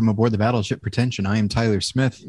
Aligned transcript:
welcome 0.00 0.08
aboard 0.08 0.32
the 0.32 0.38
battleship 0.38 0.80
Pretension. 0.80 1.26
I 1.26 1.36
am 1.36 1.46
Tyler 1.46 1.82
Smith, 1.82 2.24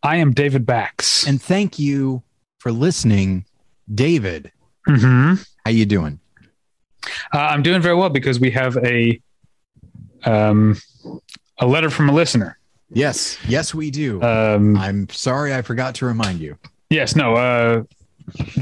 I 0.00 0.14
am 0.18 0.30
David 0.32 0.64
Bax. 0.64 1.26
and 1.26 1.42
thank 1.42 1.76
you 1.76 2.22
for 2.60 2.70
listening, 2.70 3.46
David. 3.92 4.52
hmm 4.86 5.34
How 5.64 5.72
you 5.72 5.86
doing? 5.86 6.20
Uh, 7.34 7.38
I'm 7.38 7.64
doing 7.64 7.82
very 7.82 7.96
well 7.96 8.10
because 8.10 8.38
we 8.38 8.52
have 8.52 8.76
a 8.76 9.20
um, 10.24 10.76
a 11.58 11.66
letter 11.66 11.90
from 11.90 12.08
a 12.10 12.12
listener. 12.12 12.58
Yes, 12.92 13.38
yes, 13.48 13.74
we 13.74 13.90
do. 13.90 14.22
Um, 14.22 14.76
I'm 14.76 15.08
sorry 15.08 15.52
I 15.52 15.62
forgot 15.62 15.96
to 15.96 16.06
remind 16.06 16.38
you. 16.38 16.56
yes, 16.90 17.16
no. 17.16 17.34
Uh, 17.34 17.82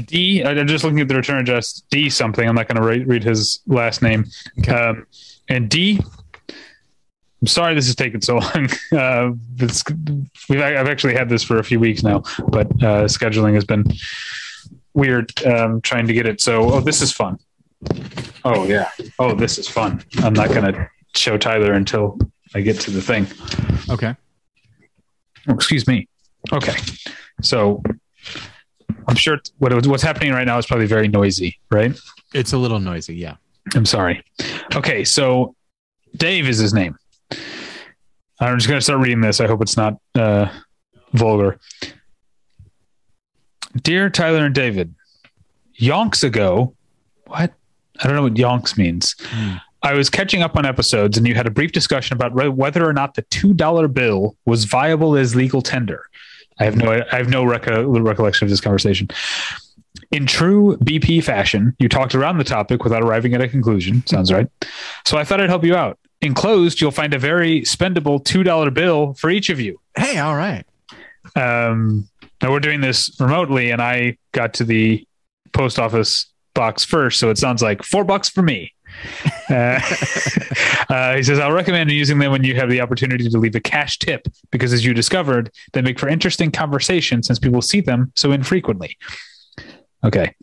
D. 0.07 0.43
I'm 0.43 0.65
just 0.67 0.83
looking 0.83 1.01
at 1.01 1.07
the 1.07 1.15
return 1.15 1.37
address. 1.37 1.83
D 1.91 2.09
something. 2.09 2.49
I'm 2.49 2.55
not 2.55 2.67
going 2.67 2.81
to 2.81 2.87
re- 2.87 3.03
read 3.03 3.23
his 3.23 3.59
last 3.67 4.01
name. 4.01 4.25
Okay. 4.59 4.71
Um, 4.73 5.05
and 5.49 5.69
D. 5.69 6.01
I'm 7.45 7.49
sorry 7.49 7.75
this 7.75 7.85
has 7.85 7.95
taken 7.95 8.21
so 8.23 8.37
long. 8.37 8.69
Uh, 8.91 9.33
it's, 9.57 9.83
we've, 10.49 10.61
I've 10.61 10.87
actually 10.87 11.13
had 11.13 11.29
this 11.29 11.43
for 11.43 11.59
a 11.59 11.63
few 11.63 11.79
weeks 11.79 12.01
now, 12.01 12.23
but 12.47 12.65
uh, 12.81 13.05
scheduling 13.05 13.53
has 13.53 13.65
been 13.65 13.85
weird 14.95 15.31
um, 15.45 15.79
trying 15.81 16.07
to 16.07 16.13
get 16.13 16.25
it. 16.25 16.41
So, 16.41 16.71
oh, 16.71 16.79
this 16.79 17.03
is 17.03 17.11
fun. 17.11 17.37
Oh 18.45 18.65
yeah. 18.65 18.89
Oh, 19.19 19.35
this 19.35 19.59
is 19.59 19.67
fun. 19.67 20.03
I'm 20.23 20.33
not 20.33 20.49
going 20.49 20.73
to 20.73 20.89
show 21.13 21.37
Tyler 21.37 21.73
until 21.73 22.17
I 22.55 22.61
get 22.61 22.79
to 22.81 22.91
the 22.91 23.01
thing. 23.01 23.27
Okay. 23.91 24.15
Oh, 25.47 25.53
excuse 25.53 25.85
me. 25.85 26.07
Okay. 26.51 26.75
So 27.43 27.83
I'm 29.07 29.15
sure 29.15 29.39
what 29.59 29.85
what's 29.85 30.03
happening 30.03 30.31
right 30.31 30.47
now 30.47 30.57
is 30.57 30.65
probably 30.65 30.87
very 30.87 31.07
noisy, 31.07 31.59
right? 31.69 31.95
It's 32.33 32.53
a 32.53 32.57
little 32.57 32.79
noisy. 32.79 33.15
Yeah. 33.15 33.35
I'm 33.75 33.85
sorry. 33.85 34.23
Okay, 34.73 35.03
so 35.03 35.55
Dave 36.17 36.49
is 36.49 36.57
his 36.57 36.73
name. 36.73 36.97
I'm 38.39 38.57
just 38.57 38.67
going 38.67 38.77
to 38.77 38.83
start 38.83 38.99
reading 38.99 39.21
this. 39.21 39.39
I 39.39 39.47
hope 39.47 39.61
it's 39.61 39.77
not 39.77 39.97
uh, 40.13 40.47
vulgar. 41.13 41.59
Dear 43.81 44.09
Tyler 44.09 44.45
and 44.45 44.55
David, 44.55 44.93
yonks 45.79 46.23
ago, 46.23 46.75
what? 47.27 47.53
I 47.99 48.07
don't 48.07 48.15
know 48.15 48.23
what 48.23 48.33
yonks 48.33 48.77
means. 48.77 49.15
Hmm. 49.19 49.55
I 49.81 49.93
was 49.93 50.09
catching 50.09 50.41
up 50.41 50.57
on 50.57 50.65
episodes, 50.65 51.17
and 51.17 51.27
you 51.27 51.35
had 51.35 51.45
a 51.45 51.51
brief 51.51 51.71
discussion 51.71 52.15
about 52.15 52.33
re- 52.35 52.49
whether 52.49 52.87
or 52.87 52.93
not 52.93 53.13
the 53.13 53.21
two 53.23 53.53
dollar 53.53 53.87
bill 53.87 54.35
was 54.45 54.65
viable 54.65 55.15
as 55.15 55.35
legal 55.35 55.61
tender. 55.61 56.09
I 56.59 56.63
have 56.65 56.75
no, 56.75 57.03
I 57.11 57.15
have 57.15 57.29
no 57.29 57.43
reco- 57.43 58.03
recollection 58.05 58.45
of 58.45 58.49
this 58.49 58.61
conversation. 58.61 59.09
In 60.11 60.25
true 60.25 60.77
BP 60.77 61.23
fashion, 61.23 61.75
you 61.79 61.89
talked 61.89 62.15
around 62.15 62.37
the 62.37 62.43
topic 62.43 62.83
without 62.83 63.03
arriving 63.03 63.33
at 63.33 63.41
a 63.41 63.47
conclusion. 63.47 64.05
Sounds 64.07 64.31
right. 64.31 64.47
So 65.05 65.17
I 65.17 65.23
thought 65.23 65.41
I'd 65.41 65.49
help 65.49 65.63
you 65.63 65.75
out. 65.75 65.99
Enclosed, 66.21 66.81
you'll 66.81 66.91
find 66.91 67.13
a 67.13 67.19
very 67.19 67.61
spendable 67.61 68.23
two 68.23 68.43
dollar 68.43 68.71
bill 68.71 69.13
for 69.13 69.29
each 69.29 69.49
of 69.49 69.59
you. 69.59 69.79
Hey, 69.97 70.17
all 70.17 70.35
right. 70.35 70.65
Um, 71.35 72.07
now 72.41 72.51
we're 72.51 72.59
doing 72.59 72.81
this 72.81 73.15
remotely, 73.19 73.71
and 73.71 73.81
I 73.81 74.17
got 74.31 74.53
to 74.55 74.63
the 74.63 75.05
post 75.53 75.79
office 75.79 76.31
box 76.53 76.83
first, 76.83 77.19
so 77.19 77.29
it 77.29 77.37
sounds 77.37 77.61
like 77.61 77.83
four 77.83 78.03
bucks 78.03 78.29
for 78.29 78.41
me. 78.41 78.71
Uh, 79.47 79.79
uh, 80.89 81.15
he 81.15 81.21
says, 81.21 81.37
I'll 81.37 81.51
recommend 81.51 81.91
using 81.91 82.17
them 82.17 82.31
when 82.31 82.43
you 82.43 82.55
have 82.55 82.67
the 82.67 82.81
opportunity 82.81 83.29
to 83.29 83.37
leave 83.37 83.53
a 83.53 83.59
cash 83.59 83.99
tip 83.99 84.27
because, 84.49 84.73
as 84.73 84.83
you 84.83 84.91
discovered, 84.91 85.51
they 85.73 85.83
make 85.83 85.99
for 85.99 86.09
interesting 86.09 86.49
conversation 86.49 87.21
since 87.21 87.37
people 87.37 87.61
see 87.61 87.79
them 87.79 88.11
so 88.15 88.31
infrequently. 88.31 88.97
Okay. 90.03 90.33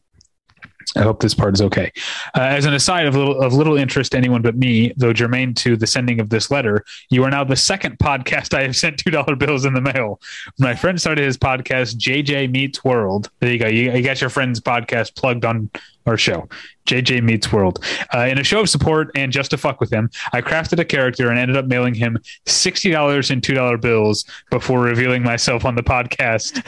I 0.96 1.02
hope 1.02 1.20
this 1.20 1.34
part 1.34 1.54
is 1.54 1.62
okay. 1.62 1.92
Uh, 2.36 2.42
as 2.42 2.64
an 2.64 2.74
aside 2.74 3.06
of 3.06 3.14
little 3.14 3.40
of 3.40 3.52
little 3.52 3.76
interest 3.76 4.12
to 4.12 4.18
anyone 4.18 4.42
but 4.42 4.56
me, 4.56 4.92
though 4.96 5.12
germane 5.12 5.54
to 5.54 5.76
the 5.76 5.86
sending 5.86 6.20
of 6.20 6.28
this 6.30 6.50
letter, 6.50 6.84
you 7.10 7.24
are 7.24 7.30
now 7.30 7.44
the 7.44 7.56
second 7.56 7.98
podcast 7.98 8.54
I 8.56 8.62
have 8.62 8.76
sent 8.76 8.98
two 8.98 9.10
dollar 9.10 9.36
bills 9.36 9.64
in 9.64 9.74
the 9.74 9.80
mail. 9.80 10.20
My 10.58 10.74
friend 10.74 11.00
started 11.00 11.24
his 11.24 11.38
podcast, 11.38 11.96
JJ 11.96 12.50
Meets 12.50 12.84
World. 12.84 13.30
There 13.40 13.52
you 13.52 13.58
go. 13.58 13.68
You, 13.68 13.92
you 13.92 14.02
got 14.02 14.20
your 14.20 14.30
friend's 14.30 14.60
podcast 14.60 15.16
plugged 15.16 15.44
on 15.44 15.70
our 16.06 16.16
show, 16.16 16.48
JJ 16.86 17.22
Meets 17.22 17.52
World. 17.52 17.84
Uh, 18.14 18.26
in 18.26 18.38
a 18.38 18.44
show 18.44 18.60
of 18.60 18.68
support 18.68 19.10
and 19.14 19.32
just 19.32 19.50
to 19.50 19.58
fuck 19.58 19.80
with 19.80 19.92
him, 19.92 20.10
I 20.32 20.40
crafted 20.40 20.78
a 20.78 20.84
character 20.84 21.30
and 21.30 21.38
ended 21.38 21.56
up 21.56 21.66
mailing 21.66 21.94
him 21.94 22.18
sixty 22.46 22.90
dollars 22.90 23.30
in 23.30 23.40
two 23.40 23.54
dollar 23.54 23.78
bills 23.78 24.24
before 24.50 24.80
revealing 24.80 25.22
myself 25.22 25.64
on 25.64 25.74
the 25.74 25.82
podcast. 25.82 26.64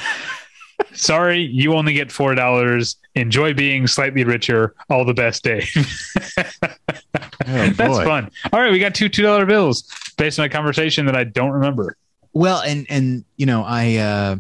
Sorry, 0.95 1.41
you 1.41 1.75
only 1.75 1.93
get 1.93 2.11
four 2.11 2.35
dollars. 2.35 2.97
Enjoy 3.15 3.55
being 3.55 3.87
slightly 3.87 4.25
richer. 4.25 4.75
All 4.91 5.05
the 5.05 5.15
best, 5.15 5.45
Dave. 5.45 5.71
Oh, 7.47 7.69
That's 7.71 7.99
fun. 7.99 8.31
All 8.53 8.61
right, 8.61 8.73
we 8.73 8.79
got 8.79 8.95
two 8.95 9.09
two 9.09 9.23
dollar 9.23 9.45
bills 9.45 9.85
based 10.17 10.39
on 10.39 10.47
a 10.47 10.49
conversation 10.49 11.05
that 11.07 11.17
I 11.17 11.25
don't 11.25 11.51
remember. 11.51 11.97
Well, 12.33 12.61
and 12.61 12.87
and 12.89 13.25
you 13.37 13.45
know, 13.45 13.63
I 13.67 13.97
uh 13.97 14.37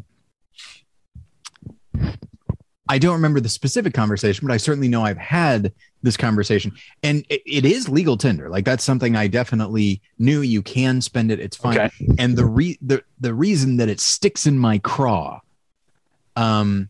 I 2.88 2.98
don't 2.98 3.14
remember 3.14 3.40
the 3.40 3.48
specific 3.48 3.94
conversation, 3.94 4.46
but 4.46 4.52
I 4.52 4.56
certainly 4.58 4.88
know 4.88 5.04
I've 5.04 5.18
had 5.18 5.72
this 6.02 6.16
conversation, 6.16 6.72
and 7.02 7.24
it, 7.30 7.42
it 7.46 7.64
is 7.64 7.88
legal 7.88 8.16
tender. 8.16 8.50
Like 8.50 8.64
that's 8.64 8.84
something 8.84 9.16
I 9.16 9.26
definitely 9.26 10.02
knew. 10.18 10.42
You 10.42 10.62
can 10.62 11.00
spend 11.00 11.30
it; 11.30 11.40
it's 11.40 11.56
fine. 11.56 11.78
Okay. 11.78 11.90
And 12.18 12.36
the 12.36 12.46
re 12.46 12.78
the 12.82 13.02
the 13.20 13.32
reason 13.32 13.78
that 13.78 13.88
it 13.88 14.00
sticks 14.00 14.46
in 14.46 14.58
my 14.58 14.78
craw, 14.78 15.40
um, 16.36 16.88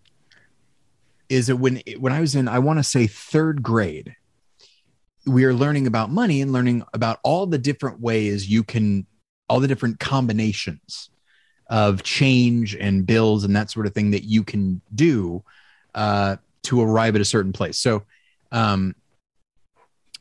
is 1.28 1.48
that 1.48 1.56
when 1.56 1.82
when 1.98 2.12
I 2.12 2.20
was 2.20 2.34
in, 2.34 2.48
I 2.48 2.58
want 2.58 2.78
to 2.78 2.84
say 2.84 3.06
third 3.06 3.62
grade, 3.62 4.16
we 5.26 5.44
are 5.44 5.54
learning 5.54 5.86
about 5.86 6.10
money 6.10 6.40
and 6.40 6.52
learning 6.52 6.84
about 6.92 7.18
all 7.22 7.46
the 7.46 7.58
different 7.58 8.00
ways 8.00 8.48
you 8.48 8.62
can 8.62 9.06
all 9.48 9.60
the 9.60 9.68
different 9.68 10.00
combinations 10.00 11.10
of 11.68 12.02
change 12.02 12.74
and 12.74 13.06
bills 13.06 13.44
and 13.44 13.56
that 13.56 13.70
sort 13.70 13.86
of 13.86 13.94
thing 13.94 14.10
that 14.10 14.24
you 14.24 14.44
can 14.44 14.80
do 14.94 15.42
uh, 15.94 16.36
to 16.62 16.80
arrive 16.80 17.14
at 17.14 17.20
a 17.20 17.24
certain 17.24 17.52
place. 17.52 17.78
So, 17.78 18.04
um, 18.52 18.94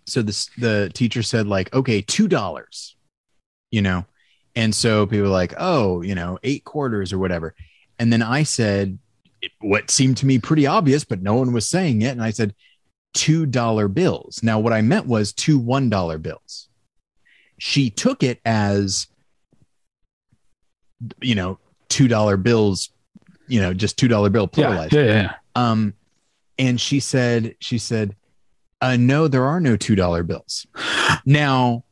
so 0.05 0.21
this 0.21 0.49
the 0.57 0.91
teacher 0.93 1.23
said 1.23 1.47
like, 1.47 1.73
okay, 1.73 2.01
two 2.01 2.27
dollars, 2.27 2.95
you 3.71 3.81
know, 3.81 4.05
and 4.55 4.73
so 4.73 5.05
people 5.05 5.23
were 5.23 5.29
like, 5.29 5.53
oh, 5.57 6.01
you 6.01 6.15
know, 6.15 6.39
eight 6.43 6.63
quarters 6.63 7.13
or 7.13 7.17
whatever, 7.17 7.55
and 7.99 8.11
then 8.11 8.21
I 8.21 8.43
said 8.43 8.99
what 9.61 9.89
seemed 9.91 10.17
to 10.17 10.25
me 10.25 10.39
pretty 10.39 10.65
obvious, 10.67 11.03
but 11.03 11.21
no 11.21 11.35
one 11.35 11.53
was 11.53 11.67
saying 11.69 12.01
it, 12.01 12.09
and 12.09 12.21
I 12.23 12.31
said 12.31 12.53
two 13.13 13.45
dollar 13.45 13.87
bills. 13.87 14.41
Now, 14.43 14.59
what 14.59 14.73
I 14.73 14.81
meant 14.81 15.05
was 15.07 15.33
two 15.33 15.57
one 15.59 15.89
dollar 15.89 16.17
bills. 16.17 16.69
She 17.59 17.89
took 17.89 18.23
it 18.23 18.39
as 18.45 19.07
you 21.21 21.35
know, 21.35 21.59
two 21.89 22.07
dollar 22.07 22.37
bills, 22.37 22.89
you 23.47 23.61
know, 23.61 23.73
just 23.73 23.97
two 23.97 24.07
dollar 24.07 24.29
bill 24.29 24.49
Yeah, 24.55 24.65
pluralized. 24.67 24.91
yeah, 24.93 25.03
yeah. 25.03 25.33
Um, 25.55 25.93
and 26.57 26.79
she 26.79 26.99
said, 26.99 27.55
she 27.59 27.77
said, 27.77 28.15
uh, 28.81 28.95
no, 28.97 29.27
there 29.27 29.45
are 29.45 29.59
no 29.59 29.75
two 29.75 29.95
dollar 29.95 30.23
bills. 30.23 30.65
Now, 31.25 31.83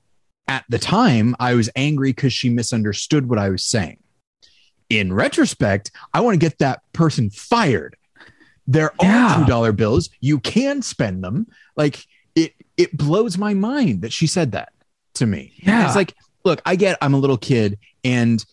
at 0.47 0.66
the 0.69 0.79
time, 0.79 1.35
I 1.40 1.53
was 1.56 1.69
angry 1.75 2.11
because 2.11 2.34
she 2.34 2.50
misunderstood 2.50 3.29
what 3.29 3.40
I 3.40 3.50
was 3.50 3.66
saying. 3.66 3.97
In 4.97 5.14
retrospect, 5.14 5.91
I 6.14 6.22
want 6.22 6.35
to 6.35 6.40
get 6.40 6.59
that 6.59 6.82
person 6.93 7.29
fired. 7.29 7.96
There 8.67 8.91
Yeah. 9.02 9.35
are 9.35 9.40
two 9.40 9.46
dollar 9.46 9.72
bills. 9.72 10.09
You 10.20 10.40
can 10.40 10.82
spend 10.82 11.23
them. 11.23 11.47
Like 11.76 12.05
it, 12.35 12.53
it 12.78 12.96
blows 12.96 13.38
my 13.38 13.53
mind 13.53 14.02
that 14.02 14.14
she 14.14 14.28
said 14.28 14.52
that 14.53 14.73
to 15.16 15.26
me. 15.26 15.53
Yeah. 15.58 15.85
It's 15.85 15.96
like, 15.96 16.14
look, 16.46 16.61
I 16.66 16.76
get 16.76 16.97
I'm 17.02 17.14
a 17.14 17.17
little 17.17 17.38
kid 17.38 17.78
and 18.03 18.43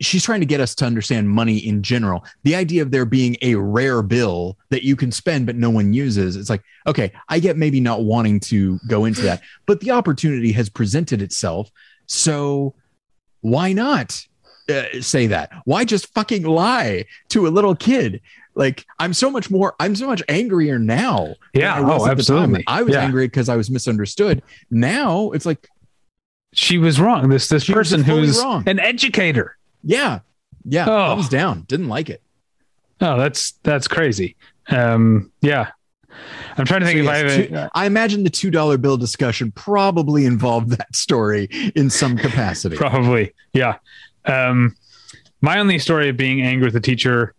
she's 0.00 0.24
trying 0.24 0.40
to 0.40 0.46
get 0.46 0.60
us 0.60 0.74
to 0.74 0.84
understand 0.84 1.30
money 1.30 1.56
in 1.58 1.82
general. 1.82 2.24
The 2.42 2.54
idea 2.56 2.82
of 2.82 2.90
there 2.90 3.04
being 3.04 3.36
a 3.42 3.54
rare 3.54 4.02
bill 4.02 4.58
that 4.70 4.82
you 4.82 4.96
can 4.96 5.12
spend 5.12 5.46
but 5.46 5.56
no 5.56 5.70
one 5.70 5.92
uses, 5.92 6.36
it's 6.36 6.50
like, 6.50 6.62
okay, 6.86 7.12
I 7.28 7.38
get 7.38 7.56
maybe 7.56 7.80
not 7.80 8.02
wanting 8.04 8.40
to 8.40 8.78
go 8.88 9.04
into 9.04 9.22
that, 9.22 9.40
but 9.66 9.80
the 9.80 9.92
opportunity 9.92 10.52
has 10.52 10.68
presented 10.68 11.22
itself. 11.22 11.70
So 12.06 12.74
why 13.40 13.72
not 13.72 14.26
uh, 14.68 15.00
say 15.00 15.26
that? 15.28 15.50
Why 15.64 15.84
just 15.84 16.12
fucking 16.14 16.44
lie 16.44 17.06
to 17.30 17.46
a 17.46 17.50
little 17.50 17.74
kid? 17.74 18.20
Like 18.54 18.84
I'm 18.98 19.12
so 19.12 19.30
much 19.30 19.50
more, 19.50 19.74
I'm 19.80 19.96
so 19.96 20.06
much 20.06 20.22
angrier 20.28 20.78
now. 20.78 21.34
Yeah, 21.54 21.74
I 21.74 21.80
was 21.80 22.02
oh, 22.02 22.06
at 22.10 22.16
the 22.16 22.22
time. 22.22 22.36
absolutely. 22.36 22.64
I 22.66 22.82
was 22.82 22.94
Yeah. 22.94 23.00
angry 23.02 23.26
because 23.26 23.48
I 23.48 23.56
was 23.56 23.70
misunderstood. 23.70 24.42
Now 24.70 25.32
it's 25.32 25.44
like, 25.46 25.68
She 26.52 26.78
was 26.78 27.00
wrong. 27.00 27.28
This 27.28 27.48
this 27.48 27.64
person 27.68 28.02
who's 28.04 28.38
wrong. 28.40 28.62
an 28.68 28.78
educator. 28.78 29.56
yeah, 29.82 30.20
yeah, 30.64 30.86
Oh. 30.88 31.16
thumbs 31.16 31.28
down. 31.28 31.62
Didn't 31.66 31.88
like 31.88 32.08
it. 32.10 32.22
Oh, 33.00 33.18
that's 33.18 33.52
that's 33.64 33.88
crazy. 33.88 34.36
Um, 34.68 35.32
yeah. 35.42 35.70
I'm 36.56 36.64
trying 36.64 36.80
to 36.80 36.86
think 36.86 36.98
So 36.98 37.04
if 37.04 37.08
I 37.10 37.16
have 37.16 37.48
two- 37.48 37.54
a, 37.56 37.70
I 37.74 37.86
imagine 37.86 38.22
the 38.22 38.30
two 38.30 38.52
dollar 38.52 38.78
bill 38.78 38.96
discussion 38.96 39.50
probably 39.50 40.26
involved 40.26 40.70
that 40.70 40.94
story 40.94 41.48
in 41.74 41.90
some 41.90 42.16
capacity. 42.16 42.76
Probably, 42.84 43.32
yeah. 43.52 43.78
Um, 44.24 44.76
my 45.40 45.58
only 45.58 45.78
story 45.78 46.08
of 46.08 46.16
being 46.16 46.40
angry 46.42 46.66
with 46.66 46.74
the 46.74 46.80
teacher. 46.80 47.34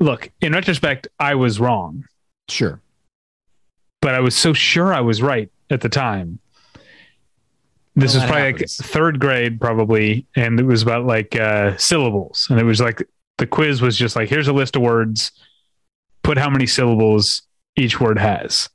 Look, 0.00 0.30
in 0.40 0.52
retrospect, 0.52 1.08
I 1.18 1.34
was 1.34 1.58
wrong, 1.60 2.04
Sure. 2.48 2.80
but 4.00 4.14
I 4.14 4.20
was 4.20 4.34
so 4.36 4.52
sure 4.52 4.94
I 4.94 5.00
was 5.00 5.20
right 5.20 5.50
at 5.70 5.80
the 5.80 5.88
time 5.88 6.38
This 7.96 8.14
Well, 8.14 8.22
was 8.22 8.30
probably 8.30 8.52
happens. 8.52 8.80
like 8.80 8.88
third 8.88 9.18
grade, 9.20 9.60
probably, 9.60 10.24
and 10.36 10.60
it 10.60 10.64
was 10.66 10.82
about 10.82 11.04
like 11.04 11.34
uh, 11.36 11.76
syllables, 11.78 12.46
and 12.48 12.60
it 12.60 12.64
was 12.64 12.80
like 12.80 13.02
the 13.38 13.46
quiz 13.46 13.82
was 13.82 13.96
just 13.96 14.14
like, 14.16 14.28
here's 14.28 14.46
a 14.48 14.52
list 14.52 14.76
of 14.76 14.82
words, 14.82 15.32
put 16.22 16.38
how 16.38 16.48
many 16.48 16.66
syllables 16.66 17.42
each 17.76 18.00
word 18.00 18.18
has, 18.18 18.68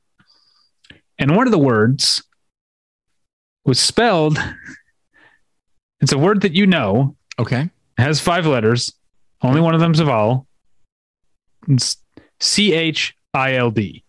and 1.18 1.34
one 1.36 1.46
of 1.46 1.52
the 1.52 1.58
words 1.58 2.22
was 3.64 3.80
spelled. 3.80 4.38
It's 6.00 6.12
a 6.12 6.18
word 6.18 6.42
that 6.42 6.52
you 6.52 6.66
know 6.66 7.16
Okay. 7.38 7.68
has 7.98 8.20
five 8.20 8.46
letters. 8.46 8.92
Only 9.42 9.60
one 9.60 9.74
of 9.74 9.80
them's 9.80 10.00
a 10.00 10.04
vowel. 10.04 10.46
It's 11.68 11.96
C 12.40 12.72
H 12.72 13.14
I 13.32 13.54
L 13.54 13.70
D, 13.70 14.04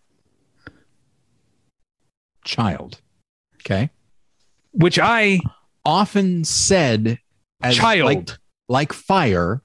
Child. 2.44 3.00
Okay. 3.60 3.90
which 4.72 4.98
I 4.98 5.40
Often 5.84 6.42
said 6.44 7.18
as 7.62 7.76
child 7.76 8.06
like, 8.06 8.28
like 8.68 8.92
fire. 8.92 9.62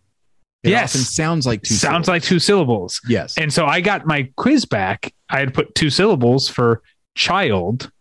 It 0.64 0.70
Yes. 0.70 0.92
often 0.96 1.02
sounds 1.02 1.48
like 1.48 1.64
two 1.64 1.74
sounds 1.74 2.06
syllables. 2.06 2.08
like 2.08 2.24
two 2.24 2.40
syllables. 2.40 3.02
yes. 3.08 3.38
And 3.40 3.52
so 3.52 3.66
I 3.66 3.82
got 3.82 4.06
my 4.06 4.30
quiz 4.38 4.66
back. 4.66 5.14
I 5.30 5.40
had 5.40 5.54
put 5.54 5.74
two 5.74 5.90
syllables 5.90 6.48
for 6.48 6.84
child, 7.16 7.92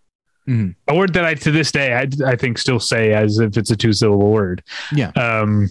Mhm. 0.48 0.74
a 0.88 0.94
word 0.96 1.12
that 1.14 1.24
I 1.24 1.34
to 1.34 1.50
this 1.50 1.70
day 1.70 1.92
I, 1.94 2.08
I 2.26 2.34
think 2.36 2.58
still 2.58 2.80
say 2.80 3.12
as 3.12 3.38
if 3.38 3.56
it's 3.56 3.70
a 3.70 3.76
two 3.76 3.92
syllable 3.92 4.30
word. 4.30 4.62
Yeah. 4.92 5.10
Um, 5.10 5.68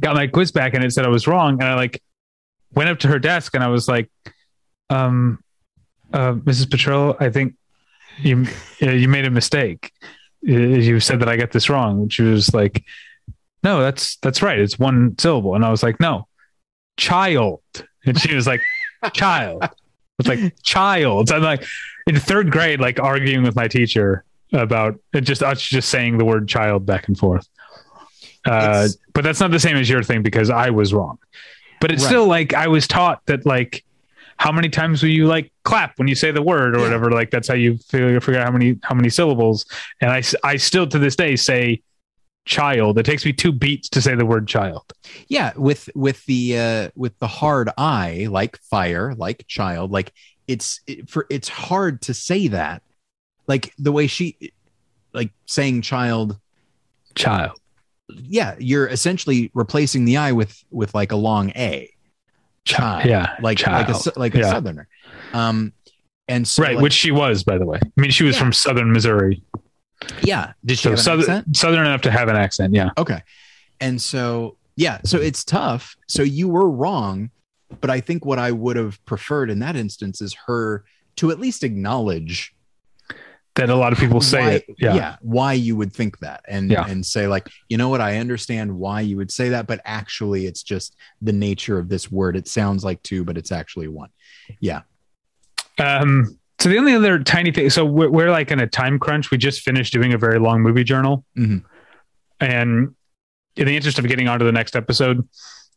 got 0.00 0.14
my 0.14 0.26
quiz 0.28 0.52
back 0.52 0.74
and 0.74 0.84
it 0.84 0.92
said 0.92 1.04
I 1.04 1.08
was 1.08 1.26
wrong, 1.26 1.54
and 1.54 1.64
I 1.64 1.74
like 1.74 2.02
went 2.74 2.88
up 2.90 2.98
to 3.00 3.08
her 3.08 3.18
desk 3.18 3.54
and 3.54 3.64
I 3.64 3.68
was 3.68 3.88
like, 3.88 4.10
um, 4.90 5.42
uh, 6.12 6.34
Mrs. 6.34 6.66
Petrillo, 6.66 7.16
I 7.20 7.30
think 7.30 7.54
you 8.18 8.46
uh, 8.82 8.90
you 8.90 9.08
made 9.08 9.24
a 9.26 9.30
mistake. 9.30 9.90
You 10.42 11.00
said 11.00 11.20
that 11.20 11.28
I 11.28 11.36
got 11.36 11.50
this 11.50 11.68
wrong. 11.68 12.02
And 12.02 12.12
She 12.12 12.22
was 12.22 12.54
like, 12.54 12.84
No, 13.64 13.80
that's 13.80 14.16
that's 14.18 14.42
right. 14.42 14.58
It's 14.58 14.78
one 14.78 15.18
syllable. 15.18 15.54
And 15.56 15.64
I 15.64 15.70
was 15.70 15.82
like, 15.82 15.98
No, 16.00 16.28
child. 16.96 17.62
And 18.06 18.18
she 18.18 18.34
was 18.34 18.46
like, 18.46 18.62
Child. 19.12 19.68
It's 20.18 20.28
like 20.28 20.54
child. 20.62 21.30
I'm 21.32 21.42
like 21.42 21.64
in 22.06 22.16
third 22.18 22.50
grade, 22.50 22.80
like 22.80 23.00
arguing 23.00 23.42
with 23.42 23.56
my 23.56 23.68
teacher 23.68 24.24
about 24.52 24.98
just 25.22 25.42
us 25.42 25.60
just 25.60 25.88
saying 25.88 26.18
the 26.18 26.24
word 26.24 26.48
child 26.48 26.86
back 26.86 27.08
and 27.08 27.18
forth. 27.18 27.48
Uh, 28.44 28.88
but 29.12 29.24
that's 29.24 29.40
not 29.40 29.50
the 29.50 29.58
same 29.58 29.76
as 29.76 29.88
your 29.90 30.02
thing 30.02 30.22
because 30.22 30.50
I 30.50 30.70
was 30.70 30.94
wrong. 30.94 31.18
But 31.80 31.90
it's 31.90 32.02
Right. 32.04 32.08
still 32.08 32.26
like 32.26 32.54
I 32.54 32.68
was 32.68 32.86
taught 32.86 33.24
that 33.26 33.44
like 33.44 33.84
how 34.38 34.52
many 34.52 34.68
times 34.68 35.02
will 35.02 35.10
you 35.10 35.26
like 35.26 35.50
clap 35.64 35.98
when 35.98 36.08
you 36.08 36.14
say 36.14 36.30
the 36.30 36.42
word 36.42 36.76
or 36.76 36.80
whatever? 36.80 37.10
Like 37.10 37.30
that's 37.30 37.48
how 37.48 37.54
you 37.54 37.78
figure, 37.78 38.20
figure 38.20 38.40
out 38.40 38.46
how 38.46 38.52
many 38.52 38.78
how 38.82 38.94
many 38.94 39.08
syllables. 39.10 39.66
And 40.00 40.10
I, 40.12 40.22
I 40.44 40.56
still 40.56 40.86
to 40.86 40.98
this 40.98 41.16
day 41.16 41.34
say 41.36 41.82
child. 42.44 42.98
It 42.98 43.02
takes 43.02 43.24
me 43.24 43.32
two 43.32 43.50
beats 43.50 43.88
to 43.90 44.00
say 44.00 44.14
the 44.14 44.24
word 44.26 44.46
child. 44.46 44.84
yeah 45.28 45.52
with 45.56 45.90
with 45.96 46.24
the 46.26 46.56
uh 46.58 46.90
with 46.94 47.18
the 47.18 47.26
hard 47.26 47.68
i 47.76 48.28
like 48.30 48.56
fire 48.58 49.14
like 49.16 49.44
child 49.48 49.90
like 49.90 50.12
it's 50.48 50.80
it, 50.86 51.08
for 51.08 51.26
it's 51.30 51.48
hard 51.48 52.00
to 52.02 52.14
say 52.14 52.48
that 52.48 52.82
like 53.46 53.72
the 53.78 53.92
way 53.92 54.06
she 54.06 54.36
like 55.12 55.30
saying 55.46 55.82
child 55.82 56.38
Child. 57.14 57.58
yeah 58.08 58.54
you're 58.58 58.86
essentially 58.88 59.50
replacing 59.54 60.04
the 60.04 60.16
i 60.18 60.32
with 60.32 60.62
with 60.70 60.94
like 60.94 61.12
a 61.12 61.16
long 61.16 61.50
a 61.50 61.90
child 62.64 63.04
Yeah. 63.06 63.36
like 63.40 63.58
child. 63.58 63.88
like 63.88 63.96
a 64.16 64.18
like 64.18 64.34
a 64.34 64.38
Yeah. 64.38 64.50
southerner 64.50 64.88
um 65.32 65.72
and 66.28 66.46
so 66.46 66.62
right, 66.64 66.74
like, 66.74 66.82
which 66.82 66.92
she 66.92 67.12
was, 67.12 67.44
by 67.44 67.56
the 67.56 67.64
way. 67.64 67.78
I 67.80 68.00
mean, 68.00 68.10
she 68.10 68.24
was 68.24 68.34
Yeah. 68.34 68.40
from 68.42 68.52
Southern 68.52 68.92
Missouri, 68.92 69.44
yeah 70.22 70.54
did 70.64 70.76
she 70.76 70.82
so 70.82 70.90
have 70.90 71.00
southern, 71.00 71.54
southern 71.54 71.86
enough 71.86 72.02
to 72.02 72.10
have 72.10 72.28
an 72.28 72.34
accent. 72.36 72.74
Yeah, 72.74 72.90
Okay. 72.98 73.22
And 73.80 74.02
so, 74.02 74.56
yeah, 74.74 74.98
so 75.04 75.18
it's 75.20 75.44
tough. 75.44 75.96
So 76.08 76.22
you 76.24 76.48
were 76.48 76.68
wrong. 76.68 77.30
But 77.80 77.90
I 77.90 78.00
think 78.00 78.24
what 78.24 78.38
I 78.38 78.52
would 78.52 78.76
have 78.76 79.04
preferred 79.06 79.50
in 79.50 79.58
that 79.60 79.76
instance 79.76 80.20
is 80.20 80.34
her 80.46 80.84
to 81.16 81.30
at 81.30 81.40
least 81.40 81.64
acknowledge 81.64 82.54
that 83.56 83.70
a 83.70 83.74
lot 83.74 83.90
of 83.92 83.98
people 83.98 84.20
say 84.20 84.40
why, 84.40 84.50
it. 84.52 84.64
Yeah, 84.78 85.16
why 85.22 85.52
you 85.54 85.76
would 85.76 85.92
think 85.92 86.18
that 86.18 86.44
and 86.46 86.70
Yeah. 86.70 86.86
and 86.86 87.04
say 87.04 87.26
like, 87.26 87.48
you 87.70 87.78
know 87.78 87.88
what, 87.88 88.02
I 88.02 88.18
understand 88.18 88.70
why 88.76 89.00
you 89.00 89.16
would 89.16 89.30
say 89.30 89.48
that, 89.48 89.66
but 89.66 89.80
actually 89.86 90.44
it's 90.46 90.62
just 90.62 90.94
the 91.22 91.32
nature 91.32 91.78
of 91.78 91.88
this 91.88 92.12
word. 92.12 92.36
It 92.36 92.46
sounds 92.48 92.84
like 92.84 93.02
two, 93.02 93.24
but 93.24 93.38
it's 93.38 93.50
actually 93.50 93.88
one. 93.88 94.10
Yeah. 94.60 94.82
Um, 95.78 96.38
so 96.58 96.68
the 96.68 96.78
only 96.78 96.94
other 96.94 97.18
tiny 97.18 97.50
thing, 97.50 97.70
so 97.70 97.84
we're, 97.84 98.10
we're 98.10 98.30
like 98.30 98.50
in 98.50 98.60
a 98.60 98.66
time 98.66 98.98
crunch. 98.98 99.30
We 99.30 99.38
just 99.38 99.62
finished 99.62 99.92
doing 99.92 100.12
a 100.12 100.18
very 100.18 100.38
long 100.38 100.62
movie 100.62 100.84
journal, 100.84 101.24
Mhm. 101.36 101.64
and 102.40 102.94
in 103.56 103.66
the 103.66 103.74
interest 103.74 103.98
of 103.98 104.06
getting 104.06 104.28
on 104.28 104.38
to 104.38 104.44
the 104.44 104.52
next 104.52 104.76
episode, 104.76 105.26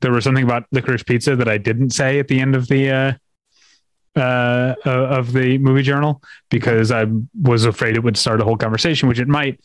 there 0.01 0.12
was 0.12 0.24
something 0.24 0.44
about 0.44 0.66
licorice 0.72 1.04
pizza 1.04 1.36
that 1.36 1.48
I 1.48 1.57
didn't 1.57 1.92
say 1.92 2.19
at 2.19 2.28
the 2.28 2.40
end 2.40 2.56
of 2.56 2.68
the 2.68 2.90
uh, 2.90 3.13
uh, 4.16 4.75
uh, 4.86 4.90
of 4.90 5.34
the 5.34 5.57
movie 5.60 5.84
journal 5.84 6.22
because 6.50 6.92
I 6.92 7.06
was 7.42 7.66
afraid 7.66 7.96
it 7.96 8.04
would 8.04 8.18
start 8.18 8.42
a 8.42 8.44
whole 8.44 8.57
conversation, 8.57 9.07
which 9.07 9.19
it 9.19 9.28
might. 9.28 9.60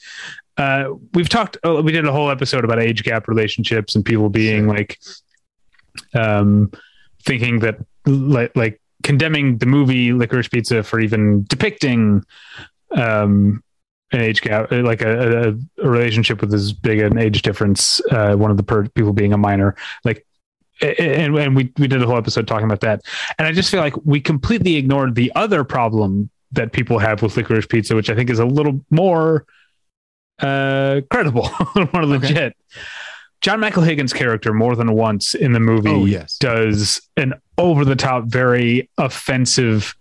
Uh, 0.56 0.90
we've 1.14 1.28
talked. 1.28 1.56
Uh, 1.66 1.82
we 1.82 1.92
did 1.92 2.06
a 2.06 2.12
whole 2.12 2.30
episode 2.30 2.64
about 2.64 2.78
age 2.78 3.02
gap 3.02 3.26
relationships 3.26 3.94
and 3.94 4.04
people 4.04 4.28
being 4.28 4.68
like, 4.68 4.98
um, 6.14 6.70
thinking 7.24 7.60
that 7.60 7.78
like 8.06 8.54
like 8.54 8.80
condemning 9.02 9.58
the 9.58 9.66
movie 9.66 10.12
Licorice 10.12 10.50
Pizza 10.50 10.82
for 10.82 11.00
even 11.00 11.44
depicting 11.44 12.22
um 12.92 13.62
an 14.12 14.20
age 14.20 14.42
gap, 14.42 14.70
like 14.70 15.02
a, 15.02 15.48
a, 15.48 15.84
a 15.84 15.88
relationship 15.88 16.40
with 16.40 16.54
as 16.54 16.72
big 16.72 17.00
an 17.00 17.18
age 17.18 17.42
difference. 17.42 18.00
Uh, 18.10 18.34
one 18.36 18.50
of 18.50 18.56
the 18.56 18.62
per- 18.62 18.88
people 18.88 19.12
being 19.12 19.32
a 19.32 19.38
minor, 19.38 19.74
like, 20.04 20.24
and 20.80 21.36
and 21.38 21.56
we 21.56 21.72
we 21.78 21.86
did 21.88 22.02
a 22.02 22.06
whole 22.06 22.16
episode 22.16 22.46
talking 22.48 22.64
about 22.64 22.80
that. 22.80 23.02
And 23.38 23.46
I 23.46 23.52
just 23.52 23.70
feel 23.70 23.80
like 23.80 23.94
we 24.04 24.20
completely 24.20 24.76
ignored 24.76 25.14
the 25.14 25.30
other 25.34 25.64
problem 25.64 26.30
that 26.52 26.72
people 26.72 26.98
have 26.98 27.22
with 27.22 27.34
Licorice 27.36 27.68
Pizza, 27.68 27.94
which 27.94 28.10
I 28.10 28.14
think 28.14 28.30
is 28.30 28.38
a 28.38 28.44
little 28.46 28.80
more 28.90 29.44
uh 30.40 31.00
credible, 31.10 31.48
more 31.92 32.04
legit. 32.06 32.56
John 33.40 33.60
Michael 33.60 33.82
Higgins' 33.82 34.12
character 34.14 34.54
more 34.54 34.74
than 34.74 34.92
once 34.94 35.34
in 35.34 35.52
the 35.52 35.60
movie 35.60 35.90
Oh, 35.90 36.06
yes. 36.06 36.38
does 36.38 37.02
an 37.18 37.34
over 37.58 37.84
the 37.84 37.94
top, 37.96 38.24
very 38.24 38.88
offensive 38.96 39.94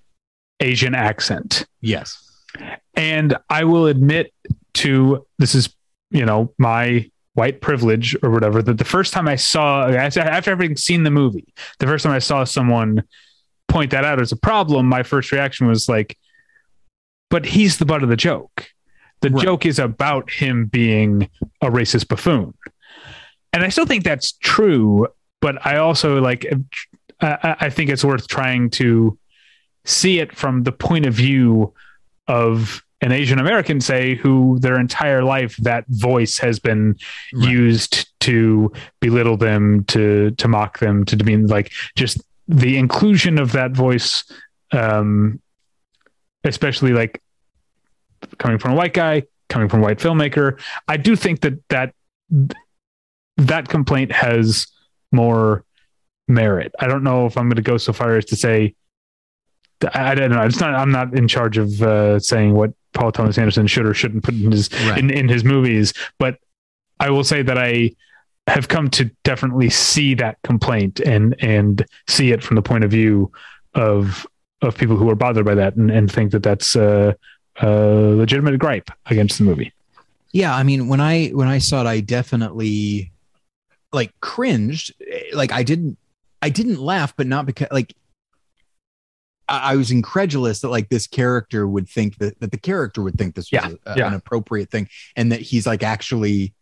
Asian 0.62 0.96
accent. 0.96 1.66
Yes. 1.82 2.20
And 2.96 3.36
I 3.50 3.66
will 3.66 3.88
admit 3.88 4.34
to 4.76 5.26
this 5.40 5.56
is, 5.56 5.76
you 6.10 6.26
know, 6.26 6.54
my 6.58 7.10
white 7.34 7.62
privilege 7.62 8.16
or 8.22 8.30
whatever, 8.30 8.62
that 8.62 8.78
the 8.78 8.86
first 8.86 9.14
time 9.14 9.28
I 9.28 9.36
saw, 9.36 9.88
after 9.88 10.52
having 10.52 10.78
seen 10.78 11.04
the 11.04 11.12
movie, 11.12 11.54
the 11.80 11.88
first 11.88 12.04
time 12.04 12.14
I 12.14 12.20
saw 12.20 12.44
someone 12.44 13.04
point 13.68 13.92
that 13.92 14.06
out 14.06 14.22
as 14.22 14.32
a 14.32 14.36
problem, 14.36 14.88
my 14.88 15.04
first 15.04 15.32
reaction 15.32 15.68
was 15.68 15.90
like, 15.90 16.18
but 17.30 17.46
he's 17.46 17.78
the 17.78 17.86
butt 17.86 18.04
of 18.04 18.10
the 18.10 18.16
joke. 18.16 18.68
The 19.22 19.30
Right. 19.30 19.44
joke 19.44 19.66
is 19.66 19.80
about 19.80 20.30
him 20.30 20.66
being 20.66 21.30
a 21.62 21.68
racist 21.68 22.08
buffoon. 22.08 22.54
And 23.52 23.64
I 23.64 23.70
still 23.70 23.86
think 23.86 24.04
that's 24.04 24.34
true, 24.34 25.08
but 25.42 25.66
I 25.66 25.78
also 25.78 26.20
like, 26.22 26.46
I, 27.22 27.56
I 27.62 27.70
think 27.70 27.90
it's 27.90 28.04
worth 28.04 28.28
trying 28.28 28.70
to 28.72 29.18
see 29.86 30.20
it 30.20 30.36
from 30.36 30.64
the 30.64 30.72
point 30.72 31.06
of 31.06 31.14
view 31.14 31.74
of 32.28 32.84
an 33.04 33.12
Asian 33.12 33.38
American, 33.38 33.82
say, 33.82 34.16
who 34.16 34.58
their 34.60 34.80
entire 34.80 35.24
life 35.24 35.58
that 35.58 35.84
voice 35.90 36.38
has 36.40 36.60
been 36.60 36.96
Right. 37.34 37.50
used 37.52 38.10
to 38.22 38.72
belittle 39.02 39.38
them, 39.38 39.84
to 39.86 40.32
to 40.32 40.48
mock 40.48 40.80
them, 40.80 41.04
to 41.06 41.16
demean 41.16 41.48
like 41.48 41.72
just 41.96 42.22
the 42.48 42.78
inclusion 42.78 43.38
of 43.38 43.52
that 43.52 43.72
voice, 43.72 44.24
um, 44.72 45.42
especially 46.44 46.94
like 46.94 47.22
coming 48.38 48.58
from 48.58 48.72
a 48.72 48.76
white 48.76 48.94
guy, 48.94 49.24
coming 49.50 49.68
from 49.68 49.82
a 49.82 49.84
white 49.84 50.00
filmmaker. 50.00 50.60
I 50.88 50.98
do 50.98 51.16
think 51.16 51.42
that 51.42 51.56
that 51.70 51.94
that 53.38 53.68
complaint 53.68 54.12
has 54.14 54.68
more 55.12 55.66
merit. 56.28 56.72
I 56.80 56.88
don't 56.88 57.04
know 57.04 57.26
if 57.26 57.38
I'm 57.38 57.50
going 57.50 57.58
to 57.58 57.62
go 57.62 57.78
so 57.78 57.92
far 57.92 58.16
as 58.16 58.26
to 58.26 58.36
say 58.38 58.76
I, 59.94 60.16
don't 60.16 60.32
know. 60.32 60.42
It's 60.44 60.62
not. 60.62 60.74
I'm 60.76 60.92
not 60.92 61.14
in 61.18 61.28
charge 61.28 61.58
of 61.58 61.82
uh, 61.82 62.18
saying 62.20 62.54
what 62.54 62.72
Paul 62.94 63.12
Thomas 63.12 63.38
Anderson 63.38 63.68
should 63.68 63.86
or 63.86 63.94
shouldn't 63.94 64.24
put 64.24 64.34
in 64.36 64.52
his 64.52 64.70
Right. 64.88 64.98
in, 64.98 65.10
in 65.10 65.28
his 65.28 65.44
movies, 65.44 65.94
but 66.20 66.38
I 67.00 67.10
will 67.10 67.24
say 67.24 67.42
that 67.42 67.58
I 67.58 67.92
have 68.48 68.68
come 68.68 68.90
to 68.92 69.06
definitely 69.24 69.70
see 69.70 70.14
that 70.16 70.38
complaint 70.44 71.00
and 71.00 71.36
and 71.40 71.86
see 72.08 72.32
it 72.32 72.44
from 72.44 72.56
the 72.56 72.62
point 72.62 72.84
of 72.84 72.92
view 72.92 73.32
of 73.74 74.28
of 74.62 74.78
people 74.78 74.96
who 74.96 75.10
are 75.10 75.16
bothered 75.16 75.46
by 75.46 75.56
that 75.56 75.76
and, 75.76 75.92
and 75.92 76.12
think 76.12 76.32
that 76.32 76.44
that's 76.44 76.76
a, 76.76 77.16
a 77.62 77.68
legitimate 77.68 78.58
gripe 78.60 78.90
against 79.08 79.38
the 79.38 79.44
movie. 79.44 79.74
Yeah, 80.32 80.56
I 80.56 80.64
mean, 80.64 80.88
when 80.88 81.02
I 81.02 81.28
when 81.30 81.48
I 81.48 81.58
saw 81.60 81.82
it, 81.82 81.88
I 81.88 82.00
definitely 82.00 83.12
like 83.92 84.12
cringed. 84.22 84.94
Like 85.34 85.52
I 85.52 85.64
didn't 85.64 85.98
I 86.42 86.50
didn't 86.50 86.80
laugh, 86.80 87.16
but 87.16 87.28
not 87.28 87.46
because 87.46 87.68
like 87.72 87.94
I, 89.50 89.74
I 89.74 89.76
was 89.76 89.92
incredulous 89.92 90.62
that 90.62 90.70
like 90.70 90.90
this 90.90 91.08
character 91.08 91.68
would 91.68 91.88
think 91.90 92.18
that 92.18 92.40
that 92.40 92.52
the 92.52 92.58
character 92.58 93.02
would 93.02 93.16
think 93.18 93.36
this 93.36 93.52
was 93.52 93.62
Yeah, 93.64 93.72
a- 93.86 93.98
yeah. 93.98 94.08
an 94.08 94.14
appropriate 94.14 94.70
thing, 94.70 94.88
and 95.16 95.32
that 95.32 95.42
he's 95.42 95.66
like 95.68 95.84
actually 95.84 96.54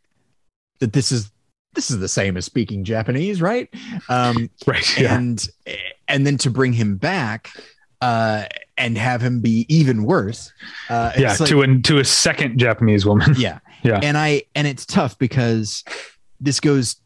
that 0.79 0.93
this 0.93 1.11
is 1.11 1.31
this 1.73 1.89
is 1.89 1.99
the 1.99 2.07
same 2.09 2.35
as 2.37 2.45
speaking 2.45 2.83
Japanese, 2.83 3.41
right? 3.41 3.69
Um, 4.09 4.49
Right. 4.67 4.97
Yeah. 4.99 5.15
and 5.17 5.47
and 6.07 6.27
then 6.27 6.37
to 6.39 6.49
bring 6.49 6.73
him 6.73 6.97
back 6.97 7.49
uh, 8.01 8.45
and 8.77 8.97
have 8.97 9.21
him 9.21 9.39
be 9.41 9.65
even 9.69 10.03
worse. 10.03 10.51
Uh, 10.89 11.11
yeah. 11.17 11.35
like- 11.39 11.49
to 11.49 11.61
a 11.61 11.77
to 11.83 11.99
a 11.99 12.03
second 12.05 12.57
Japanese 12.57 13.05
woman. 13.05 13.33
yeah 13.37 13.59
Yeah. 13.83 13.99
and 14.03 14.15
i 14.17 14.43
and 14.53 14.67
it's 14.67 14.85
tough 14.85 15.17
because 15.17 15.83
this 16.39 16.59
goes 16.59 16.97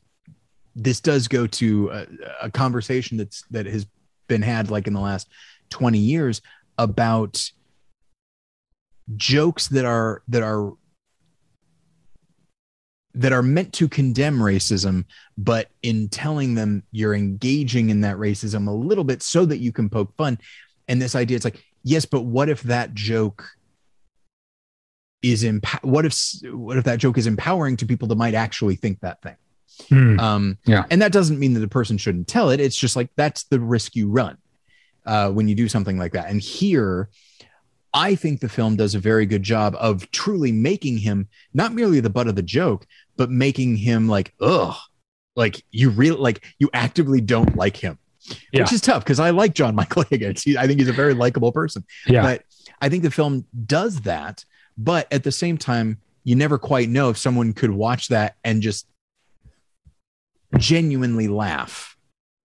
this 0.75 0.99
does 0.99 1.29
go 1.29 1.47
to 1.47 1.89
a, 1.89 2.05
a 2.43 2.51
conversation 2.51 3.17
that's 3.17 3.43
that 3.51 3.65
has 3.65 3.85
been 4.27 4.41
had 4.41 4.69
like 4.69 4.87
in 4.87 4.93
the 4.93 4.99
last 4.99 5.29
20 5.75 5.97
years 5.99 6.41
about 6.77 7.51
jokes 9.17 9.67
that 9.67 9.83
are 9.83 10.23
that 10.29 10.41
are 10.41 10.71
that 13.13 13.33
are 13.33 13.43
meant 13.43 13.73
to 13.73 13.89
condemn 13.89 14.39
racism 14.39 15.03
but 15.37 15.69
in 15.83 16.07
telling 16.07 16.55
them 16.55 16.81
you're 16.91 17.13
engaging 17.13 17.89
in 17.89 17.99
that 18.01 18.15
racism 18.15 18.67
a 18.69 18.71
little 18.71 19.03
bit 19.03 19.21
so 19.21 19.45
that 19.45 19.57
you 19.57 19.73
can 19.73 19.89
poke 19.89 20.15
fun 20.15 20.39
and 20.87 21.01
this 21.01 21.13
idea 21.13 21.35
it's 21.35 21.43
like 21.45 21.61
yes 21.83 22.05
but 22.05 22.21
what 22.21 22.47
if 22.47 22.63
that 22.63 22.93
joke 22.93 23.45
is 25.21 25.43
emp- 25.43 25.83
what 25.83 26.05
if 26.05 26.15
what 26.53 26.77
if 26.77 26.85
that 26.85 26.99
joke 26.99 27.17
is 27.17 27.27
empowering 27.27 27.75
to 27.75 27.85
people 27.85 28.07
that 28.07 28.15
might 28.17 28.33
actually 28.33 28.77
think 28.77 29.01
that 29.01 29.21
thing 29.21 29.35
Hmm. 29.89 30.17
um 30.21 30.57
Yeah. 30.65 30.85
and 30.89 31.01
that 31.01 31.11
doesn't 31.11 31.37
mean 31.37 31.53
that 31.55 31.59
the 31.59 31.67
person 31.67 31.97
shouldn't 31.97 32.29
tell 32.29 32.49
it 32.49 32.61
it's 32.61 32.77
just 32.77 32.95
like 32.95 33.09
that's 33.17 33.43
the 33.43 33.59
risk 33.59 33.93
you 33.97 34.09
run 34.09 34.37
uh 35.05 35.29
when 35.31 35.47
you 35.47 35.55
do 35.55 35.67
something 35.67 35.97
like 35.97 36.13
that 36.13 36.29
and 36.29 36.41
here 36.41 37.09
i 37.93 38.15
think 38.15 38.39
the 38.41 38.49
film 38.49 38.75
does 38.75 38.95
a 38.95 38.99
very 38.99 39.25
good 39.25 39.43
job 39.43 39.75
of 39.79 40.09
truly 40.11 40.51
making 40.51 40.97
him 40.97 41.27
not 41.53 41.73
merely 41.73 41.99
the 41.99 42.09
butt 42.09 42.27
of 42.27 42.35
the 42.35 42.41
joke 42.43 42.85
but 43.17 43.29
making 43.29 43.75
him 43.75 44.07
like 44.07 44.33
ugh 44.41 44.75
like 45.35 45.63
you 45.71 45.89
really 45.89 46.17
like 46.17 46.43
you 46.59 46.69
actively 46.73 47.21
don't 47.21 47.55
like 47.55 47.77
him 47.77 47.97
Yeah. 48.51 48.61
which 48.61 48.73
is 48.73 48.81
tough 48.81 49.03
because 49.03 49.19
i 49.19 49.29
like 49.31 49.53
john 49.53 49.75
michael 49.81 50.03
higgins 50.03 50.43
He- 50.43 50.57
i 50.57 50.65
think 50.67 50.79
he's 50.79 50.89
a 50.89 50.93
very 50.93 51.13
likable 51.13 51.51
person 51.51 51.83
Yeah. 52.07 52.21
but 52.21 52.43
I 52.81 52.89
think 52.89 53.03
the 53.03 53.11
film 53.11 53.45
does 53.65 54.01
that. 54.01 54.43
But 54.77 55.07
at 55.11 55.23
the 55.23 55.31
same 55.31 55.57
time, 55.57 55.99
you 56.25 56.35
never 56.35 56.57
quite 56.57 56.89
know 56.89 57.09
if 57.09 57.17
someone 57.17 57.53
could 57.53 57.71
watch 57.71 58.09
that 58.09 58.35
and 58.43 58.61
just 58.61 58.85
genuinely 60.57 61.27
laugh 61.29 61.94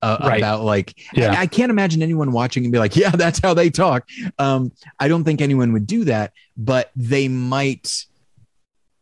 uh, 0.02 0.19
Right. 0.21 0.38
about 0.38 0.62
like 0.64 0.99
Yeah. 1.14 1.33
I, 1.33 1.42
I 1.42 1.47
can't 1.47 1.71
imagine 1.71 2.02
anyone 2.02 2.33
watching 2.33 2.64
and 2.64 2.73
be 2.73 2.78
like, 2.78 2.97
yeah, 3.02 3.11
that's 3.11 3.38
how 3.38 3.54
they 3.54 3.71
talk. 3.71 4.09
Um, 4.38 4.73
I 4.99 5.09
don't 5.09 5.25
think 5.25 5.40
anyone 5.40 5.73
would 5.73 5.87
do 5.87 6.04
that, 6.04 6.33
but 6.57 6.90
they 6.97 7.28
might. 7.28 8.04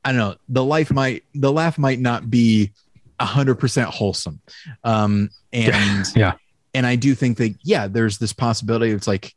I 0.05 0.13
don't 0.13 0.19
know. 0.19 0.37
The 0.49 0.65
life 0.65 0.91
might 0.91 1.25
the 1.35 1.53
laugh 1.53 1.77
might 1.79 1.99
not 2.01 2.31
be 2.31 2.73
a 3.21 3.25
hundred 3.27 3.57
percent 3.57 3.91
wholesome. 3.91 4.41
Um, 4.85 5.31
and 5.53 6.07
Yeah. 6.17 6.35
and 6.75 6.87
I 6.87 6.97
do 6.97 7.15
think 7.15 7.39
that 7.39 7.55
yeah, 7.63 7.87
there's 7.89 8.19
this 8.19 8.33
possibility. 8.33 8.91
It's 8.93 9.09
like 9.09 9.35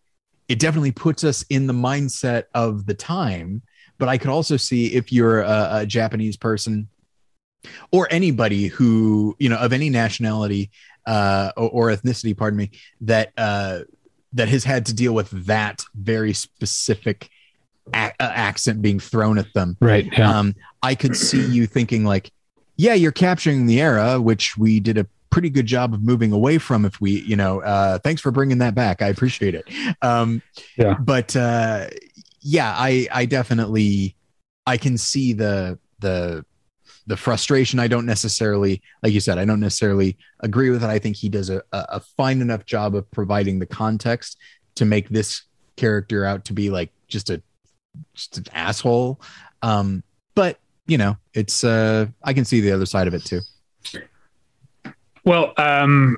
it 0.48 0.60
definitely 0.60 0.92
puts 0.92 1.24
us 1.24 1.44
in 1.50 1.68
the 1.68 1.74
mindset 1.74 2.44
of 2.54 2.86
the 2.86 2.94
time. 2.94 3.62
But 3.98 4.10
I 4.10 4.18
could 4.18 4.30
also 4.32 4.58
see 4.58 4.88
if 4.96 5.12
you're 5.12 5.42
a, 5.42 5.70
a 5.72 5.86
Japanese 5.86 6.36
person 6.36 6.88
or 7.92 8.08
anybody 8.12 8.68
who 8.68 9.36
you 9.40 9.50
know 9.50 9.58
of 9.58 9.74
any 9.74 9.90
nationality 9.90 10.72
uh, 11.06 11.52
or, 11.58 11.70
or 11.70 11.96
ethnicity, 11.96 12.36
pardon 12.38 12.58
me, 12.58 12.72
that 13.02 13.32
uh, 13.38 13.80
that 14.34 14.48
has 14.50 14.64
had 14.64 14.86
to 14.88 14.94
deal 14.94 15.14
with 15.14 15.30
that 15.46 15.84
very 15.96 16.34
specific 16.34 17.30
a- 17.94 18.14
uh, 18.20 18.32
accent 18.34 18.82
being 18.82 19.00
thrown 19.00 19.38
at 19.38 19.52
them. 19.54 19.78
right. 19.82 20.08
Yeah. 20.12 20.40
Um, 20.40 20.56
I 20.84 20.96
could 20.96 21.16
see 21.16 21.46
you 21.46 21.68
thinking 21.68 22.06
like, 22.06 22.32
yeah, 22.78 22.94
you're 22.94 23.12
capturing 23.12 23.66
the 23.66 23.82
era, 23.82 24.20
which 24.22 24.58
we 24.58 24.80
did 24.80 24.98
a 24.98 25.06
pretty 25.30 25.50
good 25.50 25.66
job 25.66 25.94
of 25.94 26.02
moving 26.02 26.32
away 26.32 26.58
from. 26.58 26.86
If 26.86 27.00
we, 27.02 27.22
you 27.22 27.36
know, 27.36 27.62
uh, 27.62 28.00
thanks 28.00 28.22
for 28.22 28.32
bringing 28.32 28.58
that 28.60 28.74
back. 28.76 29.02
I 29.02 29.08
appreciate 29.08 29.56
it. 29.56 29.68
Um, 30.02 30.42
Yeah. 30.78 30.96
But 31.00 31.36
uh, 31.36 31.88
yeah, 32.42 32.74
I, 32.76 33.08
I 33.12 33.26
definitely, 33.26 34.16
I 34.66 34.78
can 34.78 34.98
see 34.98 35.34
the 35.34 35.78
the 36.00 36.46
the 37.12 37.18
frustration. 37.18 37.78
I 37.78 37.90
don't 37.90 38.06
necessarily, 38.06 38.82
like 39.04 39.12
you 39.12 39.20
said, 39.20 39.38
I 39.38 39.44
don't 39.44 39.60
necessarily 39.60 40.18
agree 40.40 40.70
with 40.70 40.82
it. 40.82 40.90
I 40.90 40.98
think 40.98 41.18
he 41.18 41.28
does 41.28 41.50
a, 41.50 41.62
a 41.74 42.00
fine 42.00 42.40
enough 42.40 42.66
job 42.66 42.96
of 42.96 43.12
providing 43.12 43.60
the 43.60 43.66
context 43.66 44.38
to 44.76 44.86
make 44.86 45.10
this 45.10 45.42
character 45.76 46.24
out 46.24 46.46
to 46.46 46.54
be 46.54 46.70
like 46.70 46.90
just 47.10 47.30
a 47.30 47.42
just 48.14 48.38
an 48.38 48.46
asshole. 48.54 49.20
Um, 49.62 50.04
but 50.36 50.58
you 50.88 50.98
know, 50.98 51.18
it's 51.34 51.66
uh 51.66 52.06
I 52.24 52.32
can 52.32 52.46
see 52.46 52.62
the 52.62 52.72
other 52.72 52.86
side 52.86 53.08
of 53.08 53.14
it 53.14 53.26
too. 53.26 53.42
Well, 55.26 55.52
um, 55.58 56.18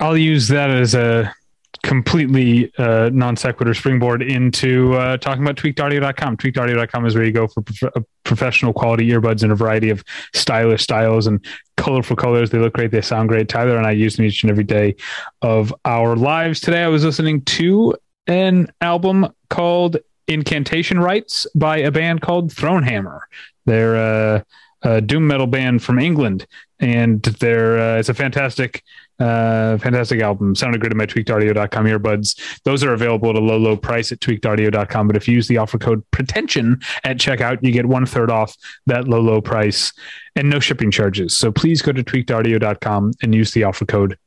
I'll 0.00 0.18
use 0.18 0.48
that 0.48 0.68
as 0.68 0.94
a 0.94 1.34
completely 1.82 2.72
uh, 2.78 3.10
non 3.12 3.36
sequitur 3.36 3.74
springboard 3.74 4.22
into 4.22 4.94
uh, 4.94 5.16
talking 5.16 5.42
about 5.42 5.56
tweakedaudio.com. 5.56 6.36
Tweakedaudio.com 6.36 7.06
is 7.06 7.14
where 7.14 7.24
you 7.24 7.32
go 7.32 7.46
for 7.46 7.62
prof- 7.62 7.92
uh, 7.96 8.00
professional 8.24 8.72
quality 8.72 9.08
earbuds 9.10 9.42
in 9.42 9.50
a 9.50 9.54
variety 9.54 9.90
of 9.90 10.04
stylish 10.34 10.82
styles 10.82 11.26
and 11.26 11.44
colorful 11.76 12.16
colors. 12.16 12.50
They 12.50 12.58
look 12.58 12.74
great. 12.74 12.90
They 12.90 13.00
sound 13.00 13.28
great. 13.28 13.48
Tyler 13.48 13.76
and 13.76 13.86
I 13.86 13.92
use 13.92 14.16
them 14.16 14.26
each 14.26 14.42
and 14.42 14.50
every 14.50 14.64
day 14.64 14.96
of 15.42 15.74
our 15.84 16.16
lives. 16.16 16.60
Today, 16.60 16.82
I 16.82 16.88
was 16.88 17.04
listening 17.04 17.42
to 17.42 17.94
an 18.26 18.70
album 18.80 19.28
called 19.50 19.96
Incantation 20.26 21.00
Rites 21.00 21.46
by 21.54 21.78
a 21.78 21.90
band 21.90 22.20
called 22.20 22.52
Thronehammer. 22.52 23.20
They're 23.64 23.96
uh, 23.96 24.42
a 24.82 25.00
doom 25.00 25.26
metal 25.26 25.46
band 25.46 25.82
from 25.82 25.98
England, 25.98 26.46
and 26.78 27.22
they're 27.22 27.78
uh, 27.78 27.98
it's 27.98 28.08
a 28.08 28.14
fantastic, 28.14 28.82
uh, 29.18 29.78
fantastic 29.78 30.20
album. 30.20 30.54
Sounded 30.54 30.80
great 30.80 30.92
at 30.92 30.96
my 30.96 31.06
tweakedaudio.com 31.06 31.86
earbuds. 31.86 32.38
Those 32.64 32.84
are 32.84 32.92
available 32.92 33.30
at 33.30 33.36
a 33.36 33.40
low, 33.40 33.56
low 33.56 33.76
price 33.76 34.12
at 34.12 34.20
tweakedaudio.com. 34.20 35.06
But 35.06 35.16
if 35.16 35.26
you 35.26 35.34
use 35.34 35.48
the 35.48 35.58
offer 35.58 35.78
code 35.78 36.04
pretension 36.10 36.80
at 37.04 37.18
checkout, 37.18 37.58
you 37.62 37.72
get 37.72 37.86
one 37.86 38.06
third 38.06 38.30
off 38.30 38.56
that 38.86 39.08
low, 39.08 39.20
low 39.20 39.40
price 39.40 39.92
and 40.36 40.48
no 40.48 40.60
shipping 40.60 40.90
charges. 40.90 41.36
So 41.36 41.50
please 41.50 41.82
go 41.82 41.92
to 41.92 42.04
tweakedaudio.com 42.04 43.12
and 43.22 43.34
use 43.34 43.52
the 43.52 43.64
offer 43.64 43.84
code 43.84 44.18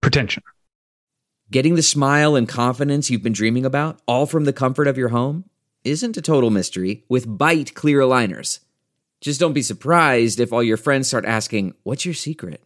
pretension. 0.00 0.42
Getting 1.50 1.76
the 1.76 1.82
smile 1.82 2.34
and 2.34 2.48
confidence 2.48 3.08
you've 3.08 3.22
been 3.22 3.32
dreaming 3.32 3.64
about, 3.64 4.00
all 4.08 4.26
from 4.26 4.44
the 4.44 4.52
comfort 4.52 4.88
of 4.88 4.98
your 4.98 5.10
home, 5.10 5.44
isn't 5.84 6.16
a 6.16 6.22
total 6.22 6.50
mystery 6.50 7.04
with 7.08 7.38
Byte 7.38 7.74
Clear 7.74 8.00
Aligners. 8.00 8.60
Just 9.20 9.38
don't 9.38 9.52
be 9.52 9.62
surprised 9.62 10.40
if 10.40 10.52
all 10.52 10.62
your 10.62 10.76
friends 10.76 11.08
start 11.08 11.24
asking, 11.24 11.74
What's 11.84 12.04
your 12.04 12.14
secret? 12.14 12.65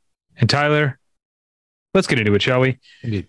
And 0.41 0.49
Tyler, 0.49 0.99
let's 1.93 2.07
get 2.07 2.19
into 2.19 2.33
it, 2.33 2.41
shall 2.41 2.59
we? 2.59 2.77
Indeed. 3.03 3.27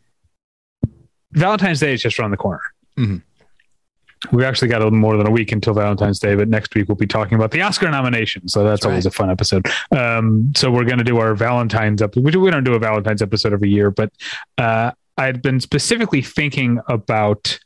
Valentine's 1.32 1.78
Day 1.80 1.94
is 1.94 2.02
just 2.02 2.18
around 2.18 2.30
the 2.32 2.36
corner. 2.36 2.62
Mhm. 2.98 3.22
We've 4.30 4.44
actually 4.46 4.68
got 4.68 4.80
a 4.82 4.84
little 4.84 4.98
more 4.98 5.16
than 5.16 5.26
a 5.26 5.30
week 5.30 5.50
until 5.50 5.74
Valentine's 5.74 6.18
Day, 6.20 6.34
but 6.36 6.48
next 6.48 6.74
week 6.74 6.88
we'll 6.88 6.96
be 6.96 7.06
talking 7.08 7.34
about 7.34 7.50
the 7.50 7.60
Oscar 7.62 7.90
nominations. 7.90 8.52
So 8.52 8.62
that's, 8.62 8.80
That's 8.82 8.86
always 8.86 9.04
right. 9.04 9.12
a 9.12 9.16
fun 9.16 9.30
episode. 9.30 9.66
Um, 9.96 10.52
so 10.56 10.70
we're 10.70 10.84
going 10.84 10.98
to 10.98 11.04
do 11.04 11.18
our 11.18 11.34
Valentine's 11.34 12.00
episode. 12.02 12.24
We 12.36 12.50
don't 12.50 12.64
do 12.64 12.74
a 12.74 12.78
Valentine's 12.78 13.20
episode 13.22 13.52
every 13.52 13.70
year, 13.70 13.90
but 13.90 14.12
uh, 14.58 14.92
I'd 15.18 15.42
been 15.42 15.58
specifically 15.60 16.22
thinking 16.22 16.78
about 16.88 17.58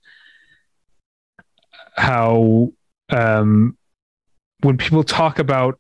how 1.96 2.72
um, 3.10 3.76
when 4.60 4.78
people 4.78 5.04
talk 5.04 5.38
about 5.38 5.78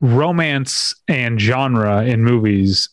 romance 0.00 0.94
and 1.08 1.40
genre 1.40 2.04
in 2.04 2.22
movies, 2.22 2.88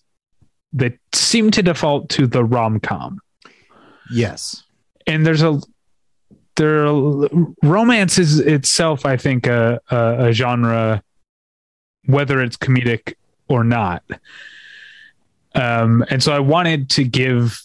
that 0.74 0.94
seem 1.14 1.52
to 1.52 1.62
default 1.62 2.10
to 2.10 2.26
the 2.28 2.44
rom 2.44 2.80
com 2.80 3.20
Yes. 4.12 4.64
and 5.08 5.26
there's 5.26 5.42
a 5.44 5.60
there 6.56 6.86
romance 7.64 8.18
is 8.20 8.40
itself 8.40 9.06
i 9.06 9.18
think 9.18 9.48
a, 9.48 9.80
a, 9.90 10.28
a 10.28 10.34
genre 10.34 11.02
whether 12.06 12.42
it's 12.42 12.58
comedic 12.58 13.14
or 13.48 13.64
not 13.64 14.04
um 15.56 16.04
and 16.10 16.22
so 16.22 16.32
i 16.34 16.40
wanted 16.40 16.90
to 16.92 17.04
give 17.04 17.60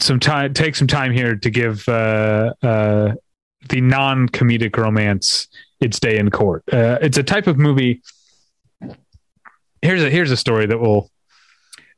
some 0.00 0.18
time 0.20 0.52
take 0.54 0.74
some 0.76 0.88
time 0.88 1.12
here 1.12 1.36
to 1.36 1.50
give 1.50 1.88
uh, 1.88 2.52
uh, 2.62 3.14
the 3.68 3.80
non-comedic 3.80 4.76
romance 4.76 5.46
its 5.80 5.98
day 6.00 6.18
in 6.18 6.30
court. 6.30 6.62
Uh, 6.72 6.98
it's 7.00 7.16
a 7.18 7.22
type 7.22 7.46
of 7.46 7.56
movie. 7.58 8.02
Here's 9.84 10.02
a 10.02 10.08
here's 10.08 10.30
a 10.30 10.36
story 10.36 10.64
that 10.64 10.78
will 10.78 11.10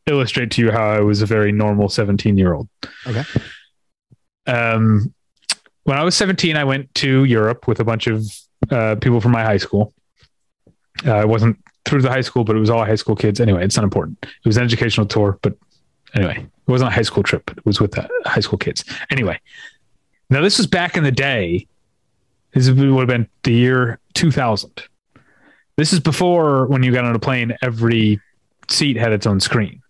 illustrate 0.06 0.50
to 0.52 0.60
you 0.60 0.72
how 0.72 0.90
I 0.90 1.00
was 1.00 1.22
a 1.22 1.26
very 1.26 1.52
normal 1.52 1.88
17 1.88 2.36
year 2.36 2.52
old. 2.52 2.68
Okay. 3.06 3.22
Um, 4.48 5.14
when 5.84 5.96
I 5.96 6.02
was 6.02 6.16
17, 6.16 6.56
I 6.56 6.64
went 6.64 6.92
to 6.96 7.22
Europe 7.22 7.68
with 7.68 7.78
a 7.78 7.84
bunch 7.84 8.08
of 8.08 8.26
uh, 8.72 8.96
people 8.96 9.20
from 9.20 9.30
my 9.30 9.44
high 9.44 9.56
school. 9.56 9.94
Uh, 11.06 11.20
it 11.20 11.28
wasn't 11.28 11.56
through 11.84 12.02
the 12.02 12.10
high 12.10 12.22
school, 12.22 12.42
but 12.42 12.56
it 12.56 12.58
was 12.58 12.70
all 12.70 12.84
high 12.84 12.96
school 12.96 13.14
kids. 13.14 13.40
Anyway, 13.40 13.64
it's 13.64 13.76
not 13.76 13.84
important. 13.84 14.18
It 14.24 14.46
was 14.48 14.56
an 14.56 14.64
educational 14.64 15.06
tour, 15.06 15.38
but 15.42 15.56
anyway, 16.12 16.38
it 16.38 16.70
wasn't 16.70 16.90
a 16.90 16.92
high 16.92 17.02
school 17.02 17.22
trip. 17.22 17.44
but 17.46 17.58
It 17.58 17.66
was 17.66 17.80
with 17.80 17.92
the 17.92 18.08
high 18.24 18.40
school 18.40 18.58
kids. 18.58 18.84
Anyway, 19.10 19.38
now 20.28 20.40
this 20.42 20.58
was 20.58 20.66
back 20.66 20.96
in 20.96 21.04
the 21.04 21.12
day. 21.12 21.68
This 22.52 22.68
would 22.68 22.78
have 22.78 23.06
been 23.06 23.28
the 23.44 23.52
year 23.52 24.00
2000. 24.14 24.88
This 25.76 25.92
is 25.92 26.00
before 26.00 26.66
when 26.66 26.82
you 26.82 26.92
got 26.92 27.04
on 27.04 27.14
a 27.14 27.18
plane, 27.18 27.56
every 27.62 28.20
seat 28.68 28.96
had 28.96 29.12
its 29.12 29.26
own 29.26 29.40
screen. 29.40 29.82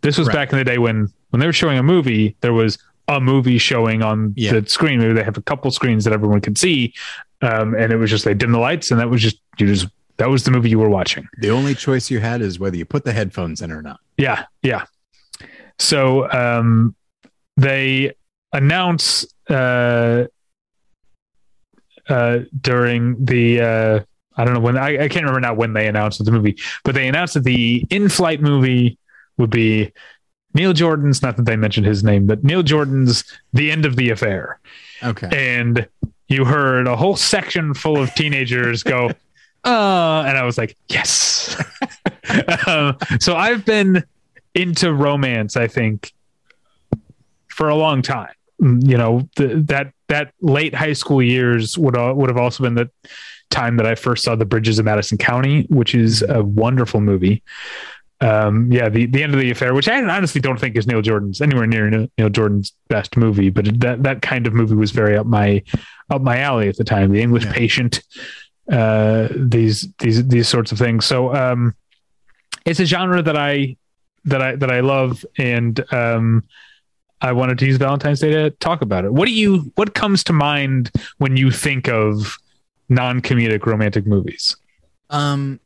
This 0.00 0.18
was 0.18 0.28
Right. 0.28 0.34
back 0.34 0.52
in 0.52 0.58
the 0.58 0.64
day 0.64 0.78
when 0.78 1.08
when 1.30 1.40
they 1.40 1.46
were 1.46 1.52
showing 1.52 1.78
a 1.78 1.82
movie, 1.82 2.36
there 2.42 2.52
was 2.52 2.78
a 3.08 3.20
movie 3.20 3.58
showing 3.58 4.02
on 4.02 4.32
Yeah. 4.36 4.52
the 4.60 4.68
screen. 4.68 5.00
Maybe 5.00 5.12
they 5.14 5.24
have 5.24 5.36
a 5.36 5.42
couple 5.42 5.70
screens 5.72 6.04
that 6.04 6.12
everyone 6.12 6.40
could 6.40 6.56
see, 6.56 6.94
um, 7.42 7.74
and 7.74 7.92
it 7.92 7.96
was 7.96 8.08
just 8.08 8.24
they 8.24 8.34
dim 8.34 8.52
the 8.52 8.58
lights, 8.58 8.90
and 8.90 9.00
that 9.00 9.10
was 9.10 9.20
just 9.20 9.38
you 9.58 9.66
just 9.66 9.86
that 10.16 10.30
was 10.30 10.44
the 10.44 10.50
movie 10.52 10.70
you 10.70 10.78
were 10.78 10.88
watching. 10.88 11.26
The 11.38 11.50
only 11.50 11.74
choice 11.74 12.08
you 12.10 12.20
had 12.20 12.40
is 12.40 12.58
whether 12.60 12.76
you 12.76 12.84
put 12.84 13.04
the 13.04 13.12
headphones 13.12 13.60
in 13.60 13.72
or 13.72 13.82
not. 13.82 13.98
Yeah, 14.16 14.44
yeah. 14.62 14.84
So 15.78 16.30
um, 16.30 16.94
they 17.56 18.14
announce 18.52 19.26
uh, 19.50 20.26
uh, 22.08 22.38
during 22.60 23.24
the 23.24 23.60
uh, 23.60 24.00
I 24.36 24.44
don't 24.44 24.54
know 24.54 24.60
when 24.60 24.76
I, 24.76 25.04
I 25.04 25.08
can't 25.08 25.24
remember 25.24 25.40
now 25.40 25.54
when 25.54 25.72
they 25.74 25.86
announced 25.86 26.24
the 26.24 26.30
movie, 26.32 26.56
but 26.84 26.94
they 26.94 27.06
announced 27.08 27.34
that 27.34 27.44
the 27.44 27.86
in-flight 27.90 28.40
movie 28.40 28.98
would 29.38 29.50
be 29.50 29.92
Neil 30.54 30.72
Jordan's. 30.72 31.22
Not 31.22 31.36
that 31.36 31.46
they 31.46 31.56
mentioned 31.56 31.86
his 31.86 32.02
name, 32.04 32.26
but 32.26 32.42
Neil 32.44 32.62
Jordan's 32.62 33.24
"The 33.52 33.70
End 33.70 33.84
of 33.86 33.96
the 33.96 34.10
Affair," 34.10 34.58
Okay. 35.02 35.28
and 35.32 35.86
you 36.28 36.44
heard 36.44 36.86
a 36.86 36.96
whole 36.96 37.16
section 37.16 37.74
full 37.74 37.96
of 38.00 38.14
teenagers 38.14 38.82
go, 38.82 39.06
uh, 39.64 40.24
and 40.26 40.36
I 40.38 40.42
was 40.44 40.56
like, 40.58 40.76
yes. 40.88 41.56
um, 42.66 42.96
so 43.20 43.36
I've 43.36 43.64
been 43.64 44.04
into 44.54 44.92
romance, 44.92 45.56
I 45.56 45.66
think, 45.66 46.12
for 47.48 47.68
a 47.68 47.74
long 47.74 48.02
time. 48.02 48.32
Mm, 48.60 48.88
You 48.88 48.96
know, 48.98 49.28
the, 49.36 49.62
that 49.68 49.92
that 50.08 50.32
late 50.40 50.74
high 50.74 50.92
school 50.92 51.22
years 51.22 51.76
would 51.78 51.96
uh, 51.96 52.12
would 52.16 52.28
have 52.30 52.36
also 52.38 52.62
been 52.62 52.74
the 52.74 52.90
time 53.50 53.76
that 53.76 53.86
I 53.86 53.94
first 53.94 54.24
saw 54.24 54.34
The 54.34 54.44
Bridges 54.44 54.78
of 54.78 54.84
Madison 54.84 55.18
County, 55.18 55.66
which 55.70 55.94
is 55.94 56.22
a 56.28 56.42
wonderful 56.42 57.00
movie. 57.00 57.42
Um, 58.20 58.70
yeah, 58.72 58.88
the 58.88 59.06
the 59.06 59.22
end 59.22 59.34
of 59.34 59.40
the 59.40 59.50
affair, 59.50 59.74
which 59.74 59.88
I 59.88 60.02
honestly 60.02 60.40
don't 60.40 60.58
think 60.58 60.76
is 60.76 60.86
Neil 60.86 61.02
Jordan's 61.02 61.40
anywhere 61.40 61.66
near 61.66 61.90
Neil 61.90 62.06
Neil 62.16 62.30
Jordan's 62.30 62.72
best 62.88 63.16
movie, 63.16 63.50
but 63.50 63.80
that 63.80 64.02
that 64.04 64.22
kind 64.22 64.46
of 64.46 64.54
movie 64.54 64.76
was 64.76 64.92
very 64.92 65.16
up 65.16 65.26
my 65.26 65.62
up 66.10 66.22
my 66.22 66.38
alley 66.38 66.68
at 66.68 66.76
the 66.76 66.84
time. 66.84 67.12
The 67.12 67.20
English 67.20 67.44
Yeah. 67.44 67.52
Patient, 67.52 68.02
uh, 68.70 69.28
these 69.36 69.88
these 69.98 70.26
these 70.28 70.48
sorts 70.48 70.72
of 70.72 70.78
things. 70.78 71.04
So 71.04 71.34
um, 71.34 71.74
it's 72.64 72.80
a 72.80 72.86
genre 72.86 73.20
that 73.20 73.36
I 73.36 73.76
that 74.24 74.40
I 74.40 74.56
that 74.56 74.70
I 74.70 74.80
love, 74.80 75.24
and 75.36 75.78
um, 75.92 76.44
I 77.20 77.32
wanted 77.32 77.58
to 77.58 77.66
use 77.66 77.76
Valentine's 77.76 78.20
Day 78.20 78.30
to 78.30 78.50
talk 78.50 78.80
about 78.80 79.04
it. 79.04 79.12
What 79.12 79.26
do 79.26 79.34
you 79.34 79.72
what 79.74 79.94
comes 79.94 80.24
to 80.24 80.32
mind 80.32 80.90
when 81.18 81.36
you 81.36 81.50
think 81.50 81.88
of 81.88 82.38
non 82.88 83.20
comedic 83.20 83.66
romantic 83.66 84.06
movies? 84.06 84.56
Um, 85.10 85.60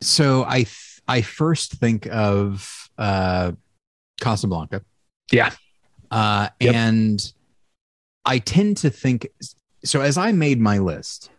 so 0.00 0.44
I 0.46 0.62
th- 0.62 1.00
I 1.08 1.22
first 1.22 1.72
think 1.72 2.06
of 2.10 2.88
uh, 2.98 3.52
Casablanca. 4.20 4.82
Yeah. 5.32 5.50
Uh, 6.10 6.48
Yep. 6.60 6.74
and 6.74 7.32
I 8.24 8.38
tend 8.38 8.76
to 8.78 8.90
think 8.90 9.28
so. 9.84 10.00
As 10.00 10.18
I 10.18 10.32
made 10.32 10.60
my 10.60 10.78
list, 10.78 11.30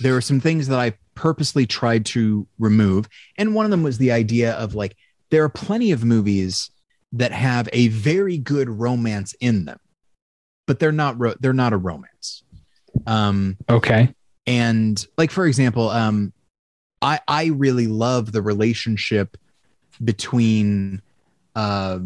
there 0.00 0.12
were 0.14 0.20
some 0.20 0.40
things 0.40 0.68
that 0.68 0.78
I 0.78 0.94
purposely 1.14 1.66
tried 1.66 2.06
to 2.06 2.46
remove, 2.58 3.08
and 3.36 3.54
one 3.54 3.64
of 3.64 3.70
them 3.70 3.82
was 3.82 3.98
the 3.98 4.12
idea 4.12 4.52
of 4.54 4.74
like 4.74 4.96
there 5.30 5.42
are 5.44 5.48
plenty 5.48 5.92
of 5.92 6.04
movies 6.04 6.70
that 7.12 7.32
have 7.32 7.68
a 7.72 7.88
very 7.88 8.38
good 8.38 8.68
romance 8.68 9.34
in 9.40 9.64
them, 9.64 9.78
but 10.66 10.78
they're 10.78 10.92
not 10.92 11.18
ro- 11.18 11.34
they're 11.40 11.52
not 11.52 11.72
a 11.72 11.76
romance. 11.76 12.42
Um, 13.08 13.56
Okay. 13.70 14.14
and 14.46 15.06
like 15.16 15.30
for 15.30 15.46
example 15.46 15.88
um 15.90 16.32
i 17.02 17.20
i 17.28 17.46
really 17.46 17.86
love 17.86 18.32
the 18.32 18.40
relationship 18.42 19.36
between 20.02 21.02
uh 21.56 21.98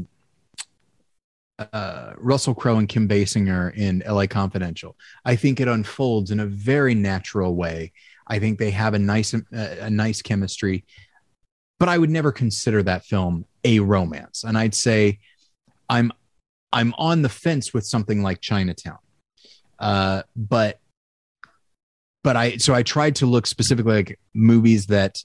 uh, 1.72 2.14
Russell 2.16 2.54
Crowe 2.54 2.78
and 2.78 2.88
Kim 2.88 3.06
Basinger 3.06 3.72
in 3.76 4.02
LA 4.06 4.26
Confidential. 4.26 4.96
I 5.24 5.36
think 5.36 5.60
it 5.60 5.68
unfolds 5.68 6.30
in 6.32 6.40
a 6.40 6.46
very 6.46 6.94
natural 6.94 7.54
way. 7.54 7.92
I 8.26 8.40
think 8.40 8.58
they 8.58 8.70
have 8.72 8.94
a 8.94 8.98
nice 8.98 9.32
a, 9.34 9.42
a 9.82 9.90
nice 9.90 10.22
chemistry, 10.22 10.84
but 11.78 11.88
I 11.88 11.98
would 11.98 12.10
never 12.10 12.32
consider 12.32 12.82
that 12.84 13.04
film 13.04 13.44
a 13.64 13.78
romance. 13.78 14.42
And 14.44 14.58
I'd 14.58 14.74
say 14.74 15.20
I'm 15.88 16.10
I'm 16.72 16.94
on 16.98 17.22
the 17.22 17.28
fence 17.28 17.72
with 17.72 17.86
something 17.86 18.22
like 18.22 18.40
Chinatown. 18.40 18.98
Uh, 19.78 20.22
but 20.34 20.80
but 22.22 22.36
I 22.36 22.56
so 22.56 22.74
I 22.74 22.82
tried 22.82 23.16
to 23.16 23.26
look 23.26 23.46
specifically 23.46 23.94
like 23.94 24.18
movies 24.34 24.86
that 24.86 25.24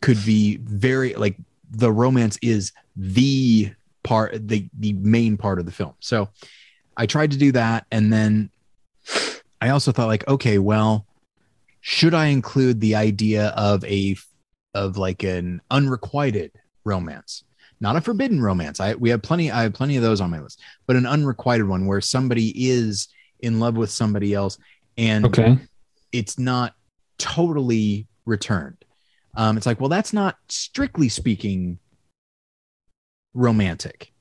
could 0.00 0.24
be 0.24 0.58
very 0.58 1.14
like 1.14 1.36
the 1.70 1.92
romance 1.92 2.38
is 2.42 2.72
the 2.96 3.72
part 4.02 4.48
the 4.48 4.68
the 4.78 4.92
main 4.94 5.36
part 5.36 5.58
of 5.58 5.66
the 5.66 5.72
film. 5.72 5.94
So 6.00 6.28
I 6.96 7.06
tried 7.06 7.30
to 7.32 7.38
do 7.38 7.52
that 7.52 7.86
and 7.90 8.12
then 8.12 8.50
I 9.60 9.70
also 9.70 9.92
thought 9.92 10.08
like 10.08 10.26
okay, 10.28 10.58
well, 10.58 11.06
should 11.80 12.14
I 12.14 12.26
include 12.26 12.80
the 12.80 12.96
idea 12.96 13.48
of 13.56 13.84
a 13.84 14.16
of 14.74 14.96
like 14.96 15.22
an 15.22 15.60
unrequited 15.70 16.52
romance? 16.84 17.44
Not 17.80 17.96
a 17.96 18.00
forbidden 18.00 18.42
romance. 18.42 18.80
I 18.80 18.94
we 18.94 19.10
have 19.10 19.22
plenty 19.22 19.50
I 19.50 19.62
have 19.62 19.74
plenty 19.74 19.96
of 19.96 20.02
those 20.02 20.20
on 20.20 20.30
my 20.30 20.40
list, 20.40 20.60
but 20.86 20.96
an 20.96 21.06
unrequited 21.06 21.68
one 21.68 21.86
where 21.86 22.00
somebody 22.00 22.52
is 22.68 23.08
in 23.40 23.60
love 23.60 23.76
with 23.76 23.90
somebody 23.90 24.34
else 24.34 24.58
and 24.96 25.26
Okay. 25.26 25.58
It's 26.14 26.38
not 26.38 26.76
totally 27.18 28.06
returned. 28.24 28.84
Um, 29.36 29.56
it's 29.56 29.66
like, 29.66 29.80
well, 29.80 29.88
that's 29.88 30.12
not 30.12 30.36
strictly 30.48 31.08
speaking 31.08 31.80
romantic, 33.34 34.12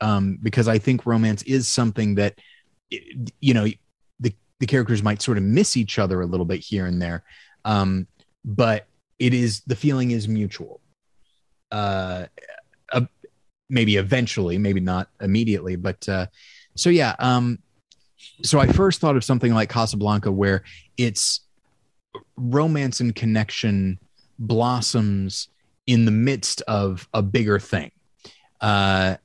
um, 0.00 0.38
because 0.40 0.68
I 0.68 0.78
think 0.78 1.04
romance 1.04 1.42
is 1.42 1.66
something 1.66 2.14
that 2.14 2.38
you 3.40 3.54
know 3.54 3.66
the 4.20 4.32
the 4.60 4.66
characters 4.66 5.02
might 5.02 5.20
sort 5.20 5.36
of 5.36 5.42
miss 5.42 5.76
each 5.76 5.98
other 5.98 6.20
a 6.20 6.26
little 6.26 6.46
bit 6.46 6.60
here 6.60 6.86
and 6.86 7.02
there, 7.02 7.24
um, 7.64 8.06
but 8.44 8.86
it 9.18 9.34
is 9.34 9.62
the 9.66 9.76
feeling 9.76 10.12
is 10.12 10.28
mutual. 10.28 10.80
Uh, 11.72 12.26
uh, 12.92 13.00
maybe 13.68 13.96
eventually, 13.96 14.58
maybe 14.58 14.80
not 14.80 15.08
immediately, 15.20 15.74
but 15.74 16.08
uh, 16.08 16.26
so 16.76 16.88
yeah. 16.88 17.16
Um, 17.18 17.58
so 18.42 18.58
I 18.58 18.66
first 18.66 19.00
thought 19.00 19.16
of 19.16 19.24
something 19.24 19.52
like 19.52 19.68
Casablanca, 19.68 20.30
where 20.32 20.62
it's 20.96 21.40
romance 22.36 23.00
and 23.00 23.14
connection 23.14 23.98
blossoms 24.38 25.48
in 25.86 26.04
the 26.04 26.10
midst 26.10 26.62
of 26.62 27.08
a 27.14 27.22
bigger 27.22 27.58
thing. 27.58 27.90
Uh, 28.60 29.16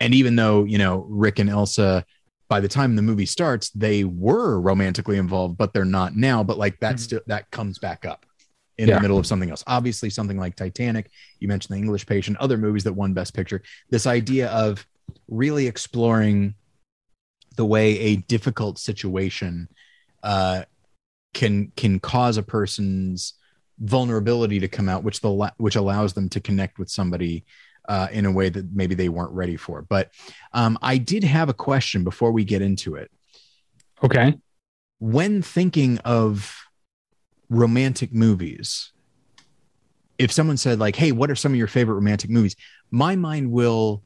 and 0.00 0.14
even 0.14 0.36
though, 0.36 0.64
you 0.64 0.78
know, 0.78 1.06
Rick 1.08 1.38
and 1.38 1.50
Elsa, 1.50 2.04
by 2.48 2.60
the 2.60 2.68
time 2.68 2.96
the 2.96 3.02
movie 3.02 3.26
starts, 3.26 3.70
they 3.70 4.04
were 4.04 4.60
romantically 4.60 5.16
involved, 5.16 5.56
but 5.56 5.72
they're 5.72 5.84
not 5.84 6.16
now. 6.16 6.42
But 6.42 6.58
like 6.58 6.80
that 6.80 6.96
Mhm. 6.96 7.00
still 7.00 7.20
that 7.26 7.50
comes 7.50 7.78
back 7.78 8.04
up 8.04 8.26
in 8.78 8.88
Yeah. 8.88 8.96
the 8.96 9.02
middle 9.02 9.18
of 9.18 9.26
something 9.26 9.50
else. 9.50 9.62
Obviously, 9.66 10.10
something 10.10 10.38
like 10.38 10.56
Titanic, 10.56 11.10
you 11.38 11.48
mentioned 11.48 11.74
the 11.74 11.78
English 11.78 12.06
patient, 12.06 12.36
other 12.38 12.56
movies 12.56 12.84
that 12.84 12.94
won 12.94 13.12
Best 13.12 13.34
Picture. 13.34 13.62
This 13.90 14.06
idea 14.06 14.48
of 14.50 14.86
really 15.28 15.66
exploring 15.66 16.54
the 17.56 17.64
way 17.64 17.98
a 17.98 18.16
difficult 18.16 18.78
situation 18.78 19.68
uh, 20.22 20.62
can 21.34 21.72
can 21.76 21.98
cause 22.00 22.36
a 22.36 22.42
person's 22.42 23.34
vulnerability 23.78 24.60
to 24.60 24.68
come 24.68 24.88
out, 24.88 25.04
which 25.04 25.20
the 25.20 25.52
which 25.56 25.76
allows 25.76 26.12
them 26.12 26.28
to 26.30 26.40
connect 26.40 26.78
with 26.78 26.90
somebody 26.90 27.44
uh, 27.88 28.08
in 28.12 28.26
a 28.26 28.32
way 28.32 28.48
that 28.48 28.72
maybe 28.72 28.94
they 28.94 29.08
weren't 29.08 29.32
ready 29.32 29.56
for. 29.56 29.82
But 29.82 30.10
um, 30.52 30.78
I 30.82 30.98
did 30.98 31.24
have 31.24 31.48
a 31.48 31.54
question 31.54 32.04
before 32.04 32.32
we 32.32 32.44
get 32.44 32.62
into 32.62 32.94
it. 32.94 33.10
Okay. 34.02 34.38
When 34.98 35.42
thinking 35.42 35.98
of 35.98 36.56
romantic 37.48 38.12
movies, 38.12 38.92
if 40.18 40.30
someone 40.30 40.56
said 40.56 40.78
like, 40.78 40.96
"Hey, 40.96 41.12
what 41.12 41.30
are 41.30 41.36
some 41.36 41.52
of 41.52 41.58
your 41.58 41.66
favorite 41.66 41.94
romantic 41.94 42.30
movies?" 42.30 42.56
My 42.90 43.16
mind 43.16 43.50
will 43.50 44.02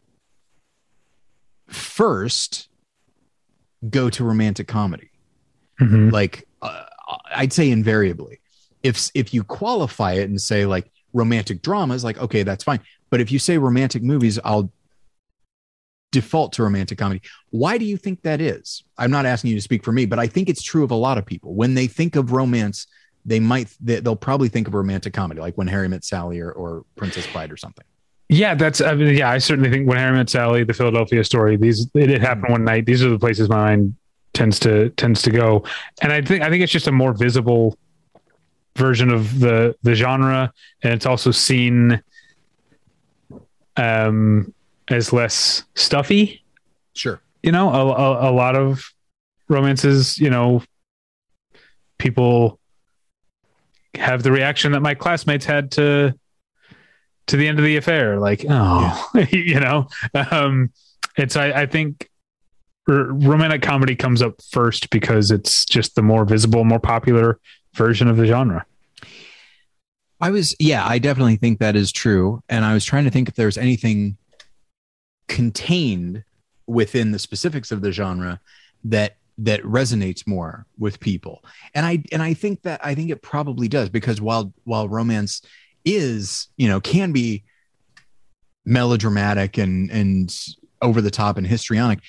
first 1.68 2.68
go 3.90 4.10
to 4.10 4.24
romantic 4.24 4.68
comedy. 4.68 5.10
Mhm. 5.80 6.12
Like 6.12 6.46
uh, 6.62 6.84
I'd 7.34 7.52
say 7.52 7.70
invariably. 7.70 8.40
If 8.82 9.10
if 9.14 9.34
you 9.34 9.44
qualify 9.44 10.12
it 10.14 10.28
and 10.28 10.40
say 10.40 10.66
like 10.66 10.90
romantic 11.12 11.62
dramas, 11.62 12.04
like 12.04 12.18
okay, 12.18 12.42
that's 12.42 12.64
fine. 12.64 12.80
But 13.10 13.20
if 13.20 13.30
you 13.30 13.38
say 13.38 13.58
romantic 13.58 14.02
movies, 14.02 14.38
I'll 14.44 14.72
default 16.12 16.52
to 16.54 16.62
romantic 16.62 16.98
comedy. 16.98 17.20
Why 17.50 17.78
do 17.78 17.84
you 17.84 17.96
think 17.96 18.22
that 18.22 18.40
is? 18.40 18.84
I'm 18.96 19.10
not 19.10 19.26
asking 19.26 19.50
you 19.50 19.56
to 19.56 19.62
speak 19.62 19.84
for 19.84 19.92
me, 19.92 20.06
but 20.06 20.18
I 20.18 20.26
think 20.26 20.48
it's 20.48 20.62
true 20.62 20.82
of 20.84 20.90
a 20.90 20.94
lot 20.96 21.18
of 21.18 21.26
people. 21.26 21.54
When 21.54 21.74
they 21.74 21.86
think 21.86 22.16
of 22.16 22.32
romance, 22.32 22.86
they 23.24 23.40
might 23.40 23.68
they- 23.80 24.00
they'll 24.00 24.16
probably 24.16 24.48
think 24.48 24.66
of 24.68 24.74
romantic 24.74 25.12
comedy, 25.12 25.40
like 25.40 25.58
when 25.58 25.66
Harry 25.66 25.88
met 25.88 26.04
Sally 26.04 26.40
or, 26.40 26.52
or 26.52 26.84
Princess 26.96 27.26
Bride 27.32 27.50
or 27.52 27.56
something. 27.56 27.84
Yeah, 28.28 28.54
that's 28.54 28.80
I 28.80 28.94
mean, 28.94 29.16
yeah. 29.16 29.30
I 29.30 29.38
certainly 29.38 29.70
think 29.70 29.88
when 29.88 29.98
Harry 29.98 30.16
met 30.16 30.28
Sally, 30.28 30.64
the 30.64 30.74
Philadelphia 30.74 31.22
story, 31.22 31.56
these 31.56 31.88
it 31.94 32.08
did 32.08 32.20
happen 32.20 32.50
one 32.50 32.64
night. 32.64 32.84
These 32.86 33.04
are 33.04 33.10
the 33.10 33.18
places 33.18 33.48
my 33.48 33.56
mind 33.56 33.94
tends 34.34 34.58
to 34.60 34.90
tends 34.90 35.22
to 35.22 35.30
go, 35.30 35.64
and 36.02 36.12
I 36.12 36.22
think 36.22 36.42
I 36.42 36.50
think 36.50 36.62
it's 36.62 36.72
just 36.72 36.88
a 36.88 36.92
more 36.92 37.12
visible 37.12 37.78
version 38.76 39.10
of 39.10 39.38
the 39.38 39.76
the 39.82 39.94
genre, 39.94 40.52
and 40.82 40.92
it's 40.92 41.06
also 41.06 41.30
seen 41.30 42.02
um 43.76 44.52
as 44.88 45.12
less 45.12 45.64
stuffy. 45.74 46.42
Sure. 46.94 47.20
You 47.42 47.52
know, 47.52 47.70
a, 47.70 47.86
a, 47.92 48.30
a 48.30 48.32
lot 48.32 48.56
of 48.56 48.92
romances, 49.48 50.18
you 50.18 50.30
know, 50.30 50.62
people 51.98 52.58
have 53.94 54.22
the 54.22 54.32
reaction 54.32 54.72
that 54.72 54.80
my 54.80 54.94
classmates 54.94 55.44
had 55.44 55.70
to 55.72 56.14
to 57.26 57.36
the 57.36 57.48
end 57.48 57.58
of 57.58 57.64
the 57.64 57.76
affair 57.76 58.18
like 58.18 58.44
oh 58.48 59.10
you 59.30 59.58
know 59.60 59.86
um 60.30 60.70
it's 61.16 61.36
i 61.36 61.62
i 61.62 61.66
think 61.66 62.08
r- 62.88 63.04
romantic 63.04 63.62
comedy 63.62 63.96
comes 63.96 64.22
up 64.22 64.40
first 64.50 64.90
because 64.90 65.30
it's 65.30 65.64
just 65.64 65.94
the 65.94 66.02
more 66.02 66.24
visible 66.24 66.64
more 66.64 66.80
popular 66.80 67.38
version 67.74 68.08
of 68.08 68.16
the 68.16 68.26
genre 68.26 68.64
I 70.20 70.30
was, 70.30 70.56
yeah, 70.58 70.86
I 70.86 70.98
definitely 70.98 71.36
think 71.36 71.58
that 71.58 71.76
is 71.76 71.92
true. 71.92 72.42
And 72.48 72.64
I 72.64 72.72
was 72.72 72.84
trying 72.84 73.04
to 73.04 73.10
think 73.10 73.28
if 73.28 73.34
there's 73.34 73.58
anything 73.58 74.16
contained 75.28 76.24
within 76.66 77.12
the 77.12 77.18
specifics 77.18 77.70
of 77.70 77.80
the 77.82 77.92
genre 77.92 78.40
that 78.84 79.16
that 79.38 79.62
resonates 79.64 80.26
more 80.26 80.64
with 80.78 80.98
people. 80.98 81.44
And 81.74 81.84
I 81.84 82.02
and 82.10 82.22
I 82.22 82.32
think 82.32 82.62
that 82.62 82.84
I 82.84 82.94
think 82.94 83.10
it 83.10 83.20
probably 83.20 83.68
does 83.68 83.90
because 83.90 84.20
while 84.20 84.52
while 84.64 84.88
romance 84.88 85.42
is, 85.86 86.48
you 86.58 86.68
know, 86.68 86.80
can 86.80 87.12
be 87.12 87.44
melodramatic 88.66 89.56
and 89.56 89.90
and 89.90 90.36
over 90.82 91.00
the 91.00 91.10
top 91.10 91.38
and 91.38 91.46
histrionic, 91.46 92.00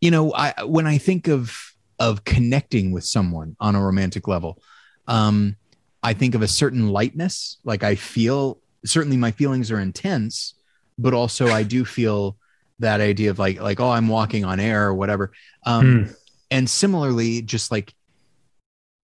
you 0.00 0.10
know, 0.10 0.32
I 0.32 0.62
when 0.64 0.86
I 0.86 0.98
think 0.98 1.26
of 1.26 1.56
of 1.98 2.24
connecting 2.24 2.92
with 2.92 3.04
someone 3.04 3.56
on 3.58 3.74
a 3.74 3.82
romantic 3.82 4.28
level, 4.28 4.62
um, 5.08 5.56
I 6.02 6.14
think 6.14 6.34
of 6.34 6.42
a 6.42 6.48
certain 6.48 6.88
lightness. 6.88 7.58
Like 7.64 7.82
I 7.82 7.94
feel 7.96 8.58
certainly 8.84 9.16
my 9.16 9.30
feelings 9.32 9.70
are 9.70 9.80
intense, 9.80 10.54
but 10.98 11.14
also 11.14 11.48
I 11.48 11.62
do 11.62 11.84
feel 11.84 12.36
that 12.78 13.00
idea 13.00 13.30
of 13.30 13.38
like 13.38 13.60
like 13.60 13.80
oh 13.80 13.90
I'm 13.90 14.08
walking 14.08 14.44
on 14.44 14.60
air 14.60 14.86
or 14.86 14.94
whatever. 14.94 15.32
Um, 15.66 16.04
Hmm. 16.04 16.12
And 16.52 16.68
similarly, 16.68 17.42
just 17.42 17.70
like 17.70 17.94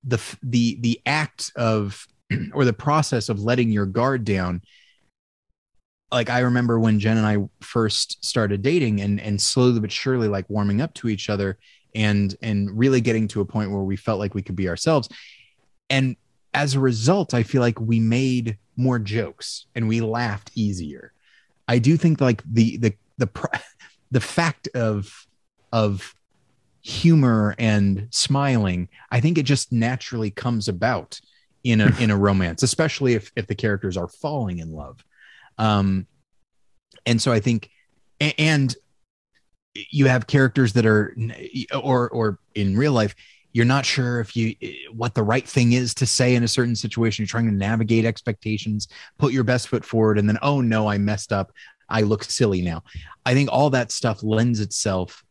the 0.03 0.19
the 0.43 0.79
the 0.81 1.01
act 1.07 1.53
of 1.55 2.07
or 2.53 2.65
the 2.65 2.73
process 2.73 3.29
of 3.29 3.41
letting 3.41 3.71
your 3.71 3.87
guard 3.87 4.25
down. 4.25 4.63
Like 6.13 6.31
I 6.31 6.41
remember 6.41 6.79
when 6.79 7.01
Jen 7.01 7.17
and 7.17 7.27
I 7.27 7.39
first 7.61 8.25
started 8.25 8.63
dating, 8.63 9.01
and 9.01 9.21
and 9.21 9.41
slowly 9.41 9.81
but 9.81 9.93
surely 9.93 10.29
like 10.29 10.49
warming 10.49 10.81
up 10.81 10.95
to 10.95 11.09
each 11.09 11.29
other, 11.29 11.59
and 11.95 12.35
and 12.43 12.77
really 12.79 13.01
getting 13.01 13.29
to 13.29 13.41
a 13.41 13.45
point 13.45 13.71
where 13.71 13.83
we 13.83 13.97
felt 13.97 14.19
like 14.19 14.35
we 14.35 14.43
could 14.43 14.57
be 14.57 14.69
ourselves. 14.69 15.09
And 15.91 16.17
as 16.55 16.75
a 16.75 16.81
result, 16.81 17.35
I 17.35 17.43
feel 17.43 17.61
like 17.61 17.81
we 17.81 18.01
made 18.01 18.59
more 18.77 18.99
jokes 18.99 19.67
and 19.75 19.89
we 19.89 20.01
laughed 20.01 20.51
easier. 20.55 21.13
I 21.69 21.79
do 21.79 21.97
think 21.97 22.21
like 22.21 22.43
the 22.45 22.77
the 22.79 22.95
the 23.19 23.29
the 24.11 24.21
fact 24.21 24.69
of 24.75 25.27
of 25.73 26.15
humor 26.83 27.55
and 27.59 28.07
smiling, 28.11 28.89
I 29.11 29.21
think 29.21 29.39
it 29.39 29.43
just 29.43 29.73
naturally 29.73 30.31
comes 30.31 30.69
about 30.69 31.21
in 31.73 31.81
a 31.81 31.95
in 31.99 32.11
a 32.11 32.17
romance, 32.17 32.63
especially 32.63 33.15
if 33.15 33.31
if 33.37 33.47
the 33.47 33.55
characters 33.55 33.97
are 33.97 34.09
falling 34.09 34.59
in 34.59 34.73
love. 34.73 35.05
Um, 35.59 36.07
and 37.05 37.21
so 37.21 37.33
I 37.33 37.41
think, 37.41 37.71
and 38.21 38.75
you 39.91 40.07
have 40.07 40.27
characters 40.27 40.73
that 40.75 40.87
are, 40.87 41.17
or 41.75 42.09
or 42.11 42.39
in 42.55 42.77
real 42.77 42.93
life, 42.93 43.15
you're 43.53 43.65
not 43.65 43.85
sure 43.85 44.21
if 44.21 44.37
you 44.37 44.55
what 44.93 45.15
the 45.15 45.23
right 45.23 45.47
thing 45.47 45.73
is 45.73 45.95
to 45.95 46.07
say 46.07 46.35
in 46.35 46.45
a 46.45 46.49
certain 46.49 46.77
situation. 46.77 47.23
You're 47.23 47.29
trying 47.29 47.47
to 47.47 47.55
navigate 47.55 48.05
expectations 48.05 48.89
put 49.19 49.33
your 49.33 49.45
best 49.45 49.69
foot 49.69 49.85
forward 49.85 50.19
and 50.19 50.29
then 50.29 50.39
oh 50.43 50.61
no 50.61 50.89
i 50.89 50.99
messed 50.99 51.33
up. 51.33 51.53
I 51.89 52.03
look 52.03 52.25
silly 52.25 52.63
now. 52.63 52.83
I 53.25 53.35
think 53.35 53.49
all 53.53 53.71
that 53.71 53.93
stuff 53.93 54.23
lends 54.23 54.61
itself 54.61 55.25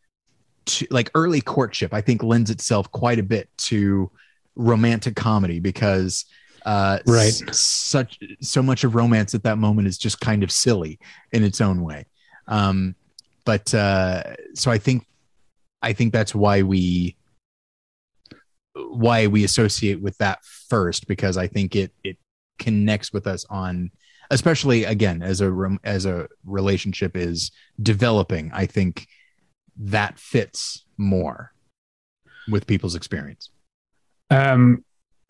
to 0.66 0.88
like 0.90 1.12
early 1.14 1.42
courtship 1.42 1.94
i 1.94 2.02
think 2.02 2.24
lends 2.24 2.50
itself 2.50 2.92
quite 2.92 3.20
a 3.20 3.24
bit 3.24 3.50
to 3.58 4.10
romantic 4.56 5.16
comedy 5.16 5.60
because 5.60 6.26
uh 6.66 7.00
Right. 7.06 7.28
s- 7.28 7.60
such 7.60 8.18
so 8.42 8.62
much 8.64 8.84
of 8.84 8.96
romance 8.96 9.34
at 9.36 9.44
that 9.44 9.58
moment 9.58 9.88
is 9.88 9.98
just 9.98 10.20
kind 10.20 10.44
of 10.44 10.52
silly 10.52 11.00
in 11.32 11.44
its 11.44 11.62
own 11.62 11.82
way 11.84 12.06
um 12.48 12.96
but 13.46 13.74
uh 13.74 14.24
so 14.54 14.72
i 14.72 14.78
think 14.78 15.06
i 15.82 15.94
think 15.94 16.14
that's 16.14 16.34
why 16.34 16.62
we 16.64 17.16
why 18.76 19.28
we 19.28 19.44
associate 19.44 20.02
with 20.02 20.18
that 20.18 20.44
first 20.70 21.08
because 21.08 21.38
I 21.38 21.48
think 21.48 21.76
it 21.76 21.94
it 22.04 22.18
connects 22.60 23.14
with 23.14 23.26
us 23.28 23.46
on 23.50 23.92
especially 24.32 24.84
again 24.84 25.22
as 25.22 25.40
a 25.42 25.78
as 25.84 26.06
a 26.06 26.28
relationship 26.46 27.16
is 27.16 27.52
developing 27.82 28.52
I 28.54 28.66
think 28.66 29.08
that 29.78 30.20
fits 30.20 30.84
more 30.98 31.54
with 32.50 32.68
people's 32.68 32.96
experience. 32.96 33.50
Um, 34.36 34.84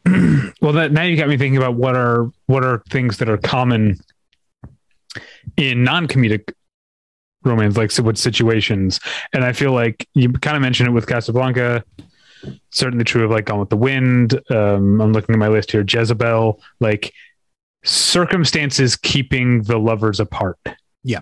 well, 0.62 0.74
that 0.74 0.91
now 0.91 1.04
you 1.04 1.18
got 1.18 1.28
me 1.28 1.38
thinking 1.38 1.58
about 1.58 1.76
what 1.76 1.96
are 1.96 2.32
what 2.46 2.63
are 2.63 2.84
things 2.89 3.18
that 3.18 3.30
are 3.30 3.38
common 3.38 4.00
in 5.58 5.84
non-comedic 5.84 6.54
romance, 7.44 7.78
like 7.78 7.91
so 7.91 8.04
what 8.04 8.18
situations. 8.18 9.00
And 9.34 9.44
I 9.44 9.54
feel 9.54 9.72
like 9.72 10.08
you 10.13 10.32
kind 10.32 10.56
of 10.56 10.62
mentioned 10.62 10.89
it 10.89 10.91
with 10.91 11.08
Casablanca. 11.08 11.84
Certainly 12.72 13.06
true 13.06 13.26
of 13.26 13.32
like 13.32 13.46
Gone 13.46 13.60
with 13.60 13.70
the 13.70 13.78
Wind. 13.78 14.39
Um, 14.52 15.02
I'm 15.02 15.13
looking 15.13 15.34
at 15.34 15.39
my 15.39 15.48
list 15.48 15.72
here. 15.72 15.84
Jezebel, 15.88 16.62
like 16.80 17.13
circumstances 17.84 18.96
keeping 18.96 19.63
the 19.63 19.78
lovers 19.78 20.20
apart. 20.20 20.60
Yeah. 21.04 21.22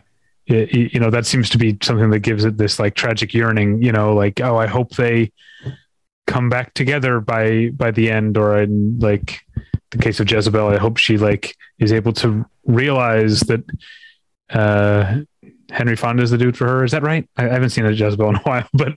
Y- 0.49 0.67
you 0.71 0.99
know 0.99 1.09
that 1.09 1.25
seems 1.25 1.49
to 1.51 1.57
be 1.57 1.77
something 1.81 2.09
that 2.09 2.19
gives 2.19 2.43
it 2.43 2.57
this 2.57 2.79
like 2.79 2.95
tragic 2.95 3.33
yearning. 3.33 3.81
You 3.81 3.93
know, 3.93 4.13
like 4.13 4.41
oh, 4.41 4.57
I 4.57 4.67
hope 4.67 4.95
they 4.95 5.31
come 6.27 6.49
back 6.49 6.73
together 6.73 7.19
by 7.19 7.69
by 7.69 7.91
the 7.91 8.09
end 8.09 8.37
or 8.37 8.61
in 8.61 8.99
like 8.99 9.41
the 9.91 9.97
case 9.97 10.19
of 10.19 10.29
Jezebel 10.29 10.67
I 10.67 10.77
hope 10.77 10.97
she 10.97 11.17
like 11.17 11.55
is 11.79 11.91
able 11.91 12.13
to 12.13 12.45
realize 12.65 13.41
that 13.41 13.63
uh 14.49 15.21
Henry 15.69 15.95
Fonda 15.95 16.21
is 16.21 16.31
the 16.31 16.37
dude 16.37 16.57
for 16.57 16.67
her. 16.67 16.83
Is 16.83 16.91
that 16.91 17.03
right? 17.03 17.27
I, 17.35 17.49
I 17.49 17.53
haven't 17.53 17.71
seen 17.71 17.85
a 17.85 17.91
Jezebel 17.91 18.29
in 18.29 18.35
a 18.35 18.39
while 18.43 18.67
but 18.73 18.93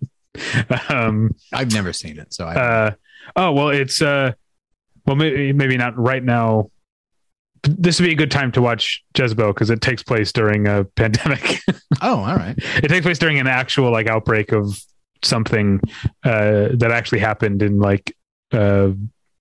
um 0.91 1.35
I've 1.53 1.73
never 1.73 1.93
seen 1.93 2.19
it, 2.19 2.33
so 2.33 2.47
I 2.47 2.55
uh 2.55 2.91
oh 3.35 3.53
well 3.53 3.69
it's 3.71 4.01
uh 4.01 4.33
well 5.07 5.17
maybe 5.17 5.53
maybe 5.53 5.77
not 5.77 5.99
right 5.99 6.23
now. 6.23 6.71
This 7.63 7.99
would 7.99 8.07
be 8.07 8.13
a 8.13 8.17
good 8.17 8.31
time 8.31 8.53
to 8.53 8.63
watch 8.63 9.03
Jezebel 9.19 9.53
because 9.53 9.71
it 9.71 9.81
takes 9.81 10.03
place 10.03 10.31
during 10.31 10.69
a 10.69 10.85
pandemic. 10.97 11.61
Oh 12.01 12.21
all 12.21 12.37
right. 12.37 12.55
It 12.77 12.89
takes 12.89 13.05
place 13.05 13.19
during 13.19 13.41
an 13.41 13.49
actual 13.49 13.91
like 13.91 14.07
outbreak 14.07 14.53
of 14.53 14.79
something 15.23 15.81
uh, 16.25 16.69
that 16.75 16.91
actually 16.93 17.19
happened 17.21 17.63
in 17.63 17.79
like 17.79 18.17
uh, 18.53 18.91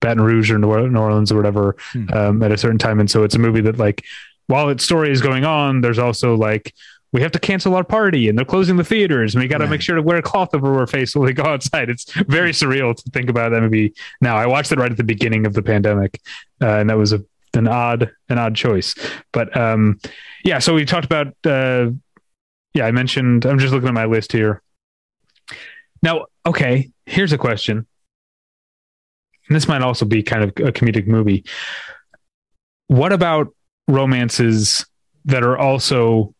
Baton 0.00 0.22
Rouge 0.22 0.50
or 0.50 0.58
New 0.58 0.68
Orleans 0.68 1.32
or 1.32 1.36
whatever 1.36 1.76
Hmm. 1.92 2.12
um, 2.12 2.42
at 2.42 2.52
a 2.52 2.58
certain 2.58 2.78
time. 2.78 3.00
And 3.00 3.10
so 3.10 3.22
it's 3.24 3.34
a 3.34 3.38
movie 3.38 3.60
that 3.62 3.78
like 3.78 4.04
while 4.46 4.68
its 4.68 4.84
story 4.84 5.10
is 5.10 5.20
going 5.20 5.44
on, 5.44 5.80
there's 5.80 5.98
also 5.98 6.36
like 6.36 6.72
we 7.12 7.22
have 7.22 7.32
to 7.32 7.38
cancel 7.38 7.74
our 7.74 7.84
party 7.84 8.28
and 8.28 8.36
they're 8.36 8.44
closing 8.44 8.76
the 8.76 8.84
theaters 8.84 9.34
and 9.34 9.42
we 9.42 9.48
got 9.48 9.58
to 9.58 9.64
Right. 9.64 9.70
make 9.70 9.80
sure 9.80 9.96
to 9.96 10.02
wear 10.02 10.18
a 10.18 10.22
cloth 10.22 10.54
over 10.54 10.78
our 10.78 10.86
face 10.86 11.14
when 11.16 11.24
we 11.26 11.32
go 11.32 11.44
outside. 11.44 11.88
It's 11.88 12.12
very 12.28 12.50
surreal 12.50 12.94
to 12.94 13.10
think 13.10 13.30
about 13.30 13.50
that 13.52 13.62
movie 13.62 13.94
now. 14.20 14.36
I 14.36 14.46
watched 14.46 14.70
it 14.72 14.78
right 14.78 14.90
at 14.90 14.96
the 14.98 15.04
beginning 15.04 15.46
of 15.46 15.54
the 15.54 15.62
pandemic, 15.62 16.20
uh, 16.60 16.66
and 16.66 16.90
that 16.90 16.98
was 16.98 17.12
a 17.12 17.24
an 17.54 17.68
odd 17.68 18.10
an 18.28 18.38
odd 18.38 18.54
choice. 18.54 18.94
But 19.32 19.56
um, 19.56 19.98
yeah, 20.44 20.58
so 20.58 20.74
we 20.74 20.84
talked 20.84 21.06
about 21.06 21.28
uh, 21.46 21.90
yeah, 22.74 22.84
I 22.86 22.90
mentioned. 22.90 23.46
I'm 23.46 23.58
just 23.58 23.72
looking 23.72 23.88
at 23.88 23.94
my 23.94 24.04
list 24.04 24.30
here. 24.32 24.60
Now, 26.02 26.26
okay, 26.44 26.90
here's 27.06 27.32
a 27.32 27.38
question. 27.38 27.86
And 29.48 29.56
this 29.56 29.68
might 29.68 29.82
also 29.82 30.04
be 30.04 30.22
kind 30.22 30.42
of 30.42 30.50
a 30.50 30.72
comedic 30.72 31.06
movie. 31.06 31.44
What 32.88 33.12
about 33.12 33.54
romances 33.88 34.86
that 35.24 35.42
are 35.42 35.56
also 35.56 36.34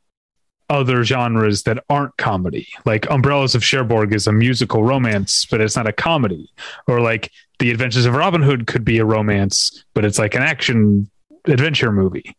other 0.69 1.05
genres 1.05 1.62
that 1.62 1.83
aren't 1.88 2.16
comedy. 2.16 2.69
Like 2.85 3.09
Umbrellas 3.11 3.55
of 3.55 3.64
Cherbourg 3.64 4.12
is 4.12 4.27
a 4.27 4.33
musical 4.33 4.83
romance, 4.83 5.47
but 5.47 5.61
it's 5.61 5.77
not 5.77 5.87
a 5.87 5.92
comedy. 5.92 6.51
Or 6.87 7.01
like 7.01 7.31
The 7.59 7.71
Adventures 7.71 8.07
of 8.07 8.14
Robin 8.14 8.42
Hood 8.42 8.66
could 8.66 8.85
be 8.85 8.99
a 8.99 9.05
romance, 9.05 9.85
but 9.95 10.05
it's 10.05 10.19
like 10.19 10.35
an 10.35 10.42
action 10.42 11.11
adventure 11.45 11.92
movie. 11.92 12.37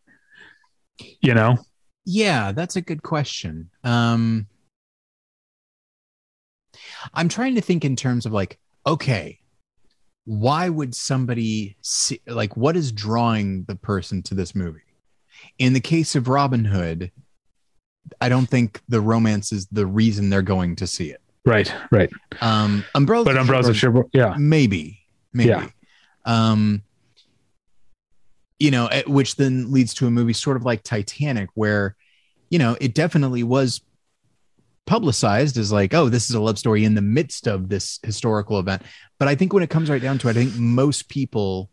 You 1.21 1.33
know? 1.33 1.57
Yeah, 2.05 2.51
that's 2.51 2.75
a 2.75 2.81
good 2.81 3.03
question. 3.03 3.69
Um, 3.83 4.47
I'm 7.13 7.29
trying 7.29 7.55
to 7.55 7.61
think 7.61 7.85
in 7.85 7.95
terms 7.95 8.25
of 8.25 8.33
like, 8.33 8.59
okay, 8.85 9.39
why 10.25 10.69
would 10.69 10.93
somebody 10.93 11.77
see, 11.81 12.21
like, 12.27 12.57
what 12.57 12.75
is 12.75 12.91
drawing 12.91 13.63
the 13.63 13.75
person 13.75 14.21
to 14.23 14.35
this 14.35 14.53
movie? 14.53 14.81
In 15.57 15.73
the 15.73 15.79
case 15.79 16.15
of 16.15 16.27
Robin 16.27 16.65
Hood, 16.65 17.11
I 18.19 18.29
don't 18.29 18.47
think 18.47 18.81
the 18.89 19.01
romance 19.01 19.51
is 19.51 19.67
the 19.67 19.85
reason 19.85 20.29
they're 20.29 20.41
going 20.41 20.75
to 20.77 20.87
see 20.87 21.11
it. 21.11 21.21
Right, 21.45 21.73
right. 21.91 22.09
Um, 22.41 22.83
Umbrellas, 22.93 23.25
But 23.25 23.37
Umbrellas 23.37 23.69
of 23.69 23.77
Cherbourg, 23.77 24.07
yeah. 24.13 24.35
maybe, 24.37 24.99
maybe. 25.31 25.49
Yeah. 25.49 25.67
Um, 26.25 26.83
you 28.59 28.71
know, 28.71 28.89
which 29.07 29.35
then 29.35 29.71
leads 29.71 29.93
to 29.93 30.07
a 30.07 30.11
movie 30.11 30.33
sort 30.33 30.57
of 30.57 30.65
like 30.65 30.83
Titanic, 30.83 31.49
where, 31.53 31.95
you 32.49 32.59
know, 32.59 32.75
it 32.81 32.93
definitely 32.93 33.43
was 33.43 33.81
publicized 34.87 35.57
as 35.57 35.71
like, 35.71 35.93
oh, 35.93 36.09
this 36.09 36.29
is 36.29 36.35
a 36.35 36.41
love 36.41 36.57
story 36.57 36.83
in 36.83 36.95
the 36.95 37.01
midst 37.01 37.45
of 37.47 37.69
this 37.69 37.99
historical 38.03 38.57
event. 38.57 38.81
But 39.19 39.27
I 39.27 39.35
think 39.35 39.53
when 39.53 39.61
it 39.61 39.69
comes 39.69 39.89
right 39.89 40.01
down 40.01 40.17
to 40.19 40.27
it, 40.27 40.31
I 40.31 40.33
think 40.33 40.55
most 40.55 41.09
people, 41.09 41.69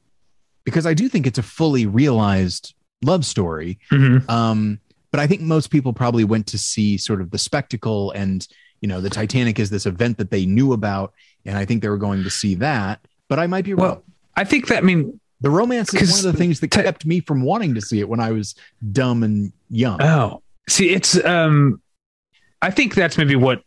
because 0.65 0.85
I 0.85 0.93
do 0.93 1.09
think 1.09 1.27
it's 1.27 1.39
a 1.39 1.43
fully 1.43 1.87
realized 1.87 2.75
love 3.03 3.25
story, 3.25 3.79
Mhm. 3.91 4.29
um, 4.29 4.79
but 5.11 5.21
I 5.21 5.27
think 5.27 5.41
most 5.43 5.71
people 5.71 5.93
probably 5.93 6.25
went 6.25 6.47
to 6.49 6.59
see 6.59 6.99
sort 6.99 7.21
of 7.21 7.31
the 7.31 7.39
spectacle 7.39 8.11
and 8.13 8.47
you 8.81 8.89
know 8.89 9.01
the 9.01 9.09
Titanic 9.11 9.59
is 9.59 9.71
this 9.71 9.87
event 9.87 10.19
that 10.19 10.31
they 10.31 10.45
knew 10.45 10.73
about, 10.75 11.15
and 11.47 11.57
I 11.57 11.65
think 11.65 11.81
they 11.81 11.89
were 11.89 11.97
going 11.97 12.23
to 12.25 12.31
see 12.31 12.55
that. 12.57 13.01
But 13.29 13.39
I 13.39 13.47
might 13.47 13.65
be 13.65 13.73
wrong. 13.73 13.81
Well, 13.89 14.03
I 14.37 14.45
think 14.45 14.67
that 14.67 14.79
I 14.79 14.81
mean 14.83 15.19
the 15.41 15.49
romance 15.51 15.95
is 15.95 16.11
one 16.11 16.19
of 16.27 16.33
the 16.33 16.39
things 16.39 16.61
that 16.61 16.69
kept 16.69 17.07
me 17.07 17.21
from 17.21 17.43
wanting 17.43 17.75
to 17.75 17.81
see 17.81 18.01
it 18.01 18.09
when 18.09 18.21
I 18.21 18.33
was 18.33 18.55
dumb 18.93 19.23
and 19.23 19.53
young. 19.71 20.03
Oh, 20.03 20.43
see, 20.69 20.91
it's 20.91 21.23
um, 21.25 21.81
I 22.65 22.71
think 22.71 22.95
that's 22.95 23.19
maybe 23.19 23.37
what 23.37 23.63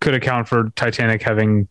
could 0.00 0.14
account 0.14 0.46
for 0.48 0.70
Titanic 0.76 1.22
having 1.22 1.68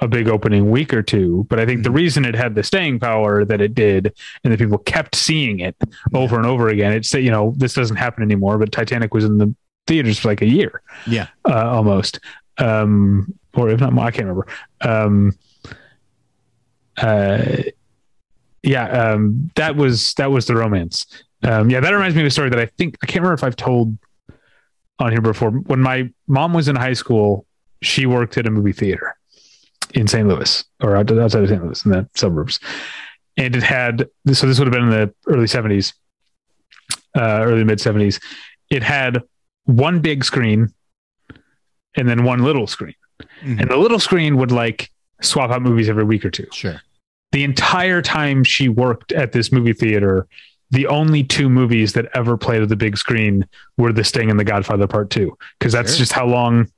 a 0.00 0.08
big 0.08 0.26
opening 0.28 0.70
week 0.70 0.92
or 0.94 1.02
two. 1.02 1.46
But 1.48 1.60
I 1.60 1.66
think 1.66 1.82
the 1.82 1.90
Mhm. 1.90 1.94
reason 1.94 2.24
it 2.24 2.34
had 2.34 2.54
the 2.54 2.62
staying 2.62 2.98
power 2.98 3.44
that 3.44 3.60
it 3.60 3.74
did, 3.74 4.12
and 4.42 4.52
that 4.52 4.58
people 4.58 4.78
kept 4.78 5.14
seeing 5.14 5.60
it 5.60 5.76
over 6.14 6.36
and 6.36 6.46
over 6.46 6.68
again, 6.68 6.92
it's 6.92 7.12
you 7.14 7.30
know 7.30 7.54
this 7.58 7.74
doesn't 7.74 7.96
happen 7.96 8.22
anymore. 8.22 8.58
But 8.58 8.72
Titanic 8.72 9.12
was 9.14 9.24
in 9.24 9.38
the 9.38 9.54
theaters 9.86 10.18
for 10.18 10.28
like 10.28 10.40
a 10.42 10.46
year, 10.48 10.80
yeah, 11.06 11.26
uh, 11.48 11.68
almost, 11.70 12.18
um, 12.58 13.32
or 13.54 13.68
if 13.68 13.80
not 13.80 13.92
more, 13.92 14.06
I 14.06 14.10
can't 14.10 14.26
remember. 14.26 14.46
Um, 14.80 15.32
uh, 16.96 17.62
yeah, 18.62 18.86
um, 19.12 19.50
that 19.56 19.76
was 19.76 20.14
that 20.14 20.30
was 20.30 20.46
the 20.46 20.56
romance. 20.56 21.06
Um, 21.42 21.68
yeah, 21.70 21.80
that 21.80 21.90
reminds 21.90 22.14
me 22.16 22.22
of 22.22 22.26
a 22.26 22.30
story 22.30 22.48
that 22.50 22.58
I 22.58 22.66
think 22.78 22.96
I 23.02 23.06
can't 23.06 23.16
remember 23.22 23.34
if 23.34 23.44
I've 23.44 23.56
told 23.56 23.96
on 24.98 25.10
here 25.12 25.20
before. 25.20 25.50
When 25.50 25.80
my 25.80 26.10
mom 26.26 26.52
was 26.54 26.68
in 26.68 26.76
high 26.76 26.92
school, 26.92 27.46
she 27.82 28.06
worked 28.06 28.38
at 28.38 28.46
a 28.46 28.50
movie 28.50 28.72
theater 28.72 29.16
in 29.94 30.06
St. 30.06 30.26
Louis 30.26 30.64
or 30.82 30.96
outside 30.96 31.18
of 31.42 31.48
St. 31.48 31.62
Louis 31.64 31.84
in 31.84 31.90
the 31.92 32.08
suburbs, 32.14 32.60
and 33.36 33.54
it 33.54 33.62
had 33.62 34.08
so 34.32 34.46
this 34.46 34.58
would 34.58 34.66
have 34.66 34.72
been 34.72 34.84
in 34.84 34.90
the 34.90 35.12
early 35.26 35.46
seventies, 35.46 35.94
uh, 37.16 37.42
early 37.44 37.64
mid 37.64 37.80
seventies. 37.80 38.20
It 38.70 38.82
had 38.82 39.22
one 39.64 40.00
big 40.00 40.24
screen 40.24 40.72
and 41.96 42.08
then 42.08 42.24
one 42.24 42.40
little 42.42 42.66
screen, 42.66 42.94
Mhm. 43.44 43.60
and 43.60 43.70
the 43.70 43.76
little 43.76 44.00
screen 44.00 44.36
would 44.36 44.50
like 44.52 44.90
swap 45.22 45.50
out 45.50 45.62
movies 45.62 45.88
every 45.88 46.04
week 46.04 46.24
or 46.24 46.30
two 46.30 46.46
sure. 46.52 46.80
the 47.32 47.44
entire 47.44 48.02
time 48.02 48.42
she 48.44 48.68
worked 48.68 49.12
at 49.12 49.32
this 49.32 49.52
movie 49.52 49.72
theater, 49.72 50.26
the 50.70 50.86
only 50.86 51.22
two 51.22 51.48
movies 51.48 51.92
that 51.92 52.06
ever 52.14 52.36
played 52.36 52.62
at 52.62 52.68
the 52.68 52.76
big 52.76 52.96
screen 52.96 53.46
were 53.76 53.92
The 53.92 54.04
Sting 54.04 54.30
and 54.30 54.38
The 54.40 54.44
Godfather 54.44 54.86
Part 54.86 55.10
Two, 55.10 55.36
because 55.58 55.72
that's 55.72 55.92
Sure. 55.92 55.98
just 55.98 56.12
how 56.12 56.26
long 56.26 56.68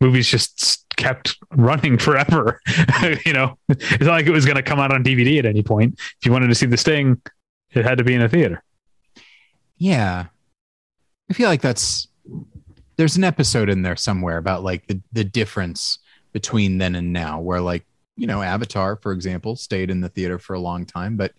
movies 0.00 0.28
just 0.28 0.84
kept 0.96 1.36
running 1.52 1.98
forever. 1.98 2.60
you 3.24 3.32
know, 3.32 3.56
it's 3.68 4.00
not 4.00 4.12
like 4.12 4.26
it 4.26 4.30
was 4.32 4.44
going 4.44 4.56
to 4.56 4.62
come 4.62 4.78
out 4.78 4.92
on 4.92 5.02
DVD 5.04 5.38
at 5.38 5.46
any 5.46 5.62
point. 5.62 5.94
If 5.98 6.26
you 6.26 6.32
wanted 6.32 6.48
to 6.48 6.54
see 6.54 6.66
The 6.66 6.76
Sting, 6.76 7.20
it 7.72 7.84
had 7.84 7.98
to 7.98 8.04
be 8.04 8.14
in 8.14 8.22
a 8.22 8.28
theater. 8.28 8.62
Yeah, 9.76 10.26
I 11.30 11.34
feel 11.34 11.48
like 11.48 11.62
that's 11.62 12.08
there's 12.96 13.16
an 13.16 13.24
episode 13.24 13.68
in 13.68 13.82
there 13.82 13.96
somewhere 13.96 14.36
about 14.36 14.62
like 14.62 14.86
the 14.86 15.00
the 15.12 15.24
difference 15.24 15.98
between 16.32 16.78
then 16.78 16.94
and 16.94 17.12
now, 17.12 17.40
where 17.40 17.60
like 17.60 17.84
you 18.16 18.26
know 18.26 18.42
Avatar, 18.42 18.96
for 18.96 19.12
example, 19.12 19.56
stayed 19.56 19.90
in 19.90 20.00
the 20.00 20.08
theater 20.08 20.38
for 20.38 20.54
a 20.54 20.60
long 20.60 20.86
time, 20.86 21.16
but 21.16 21.32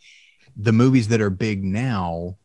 the 0.56 0.72
movies 0.72 1.08
that 1.10 1.22
are 1.22 1.30
big 1.30 1.64
now, 1.64 2.38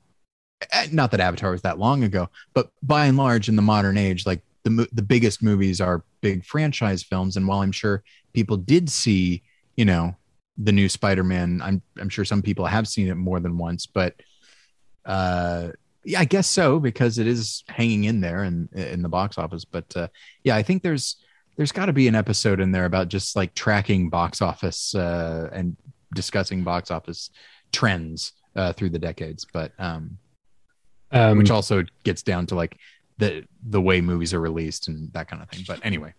eh, 0.72 0.88
not 0.92 1.10
that 1.10 1.20
Avatar 1.20 1.52
was 1.52 1.62
that 1.62 1.78
long 1.78 2.04
ago, 2.04 2.28
but 2.54 2.70
by 2.82 3.06
and 3.06 3.16
large 3.16 3.48
in 3.48 3.56
the 3.56 3.62
modern 3.62 3.96
age, 3.96 4.26
like 4.26 4.42
the 4.64 4.88
the 4.92 5.02
biggest 5.02 5.42
movies 5.42 5.80
are 5.80 6.04
big 6.20 6.44
franchise 6.44 7.02
films, 7.02 7.36
and 7.36 7.46
while 7.46 7.62
I'm 7.62 7.72
sure 7.72 8.02
people 8.32 8.56
did 8.56 8.90
see, 8.90 9.42
you 9.76 9.84
know, 9.84 10.14
the 10.58 10.72
new 10.72 10.88
Spider-Man, 10.88 11.60
I'm 11.62 11.82
I'm 11.98 12.08
sure 12.08 12.24
some 12.24 12.42
people 12.42 12.66
have 12.66 12.86
seen 12.86 13.08
it 13.08 13.14
more 13.14 13.40
than 13.40 13.58
once, 13.58 13.86
but 13.86 14.14
uh 15.06 15.70
yeah 16.04 16.20
i 16.20 16.24
guess 16.24 16.46
so 16.46 16.78
because 16.78 17.18
it 17.18 17.26
is 17.26 17.64
hanging 17.68 18.04
in 18.04 18.20
there 18.20 18.42
and 18.42 18.70
in 18.72 19.02
the 19.02 19.08
box 19.08 19.38
office. 19.38 19.64
But 19.64 19.96
uh 19.96 20.08
yeah 20.44 20.56
i 20.56 20.62
think 20.62 20.82
there's 20.82 21.16
there's 21.56 21.72
got 21.72 21.86
to 21.86 21.92
be 21.92 22.08
an 22.08 22.14
episode 22.14 22.60
in 22.60 22.72
there 22.72 22.84
about 22.84 23.08
just 23.08 23.36
like 23.36 23.54
tracking 23.54 24.08
box 24.08 24.40
office 24.42 24.94
uh 24.94 25.48
and 25.52 25.76
discussing 26.14 26.62
box 26.64 26.90
office 26.90 27.30
trends 27.72 28.32
uh 28.56 28.72
through 28.72 28.90
the 28.90 28.98
decades 28.98 29.46
but 29.52 29.72
um 29.78 30.18
Um, 31.12 31.38
which 31.38 31.50
also 31.50 31.84
gets 32.04 32.22
down 32.22 32.46
to 32.46 32.54
like 32.54 32.76
the 33.18 33.44
the 33.68 33.80
way 33.80 34.00
movies 34.00 34.32
are 34.34 34.40
released 34.40 34.88
and 34.88 35.12
that 35.12 35.28
kind 35.28 35.42
of 35.42 35.48
thing 35.50 35.64
but 35.66 35.78
anyway 35.84 36.12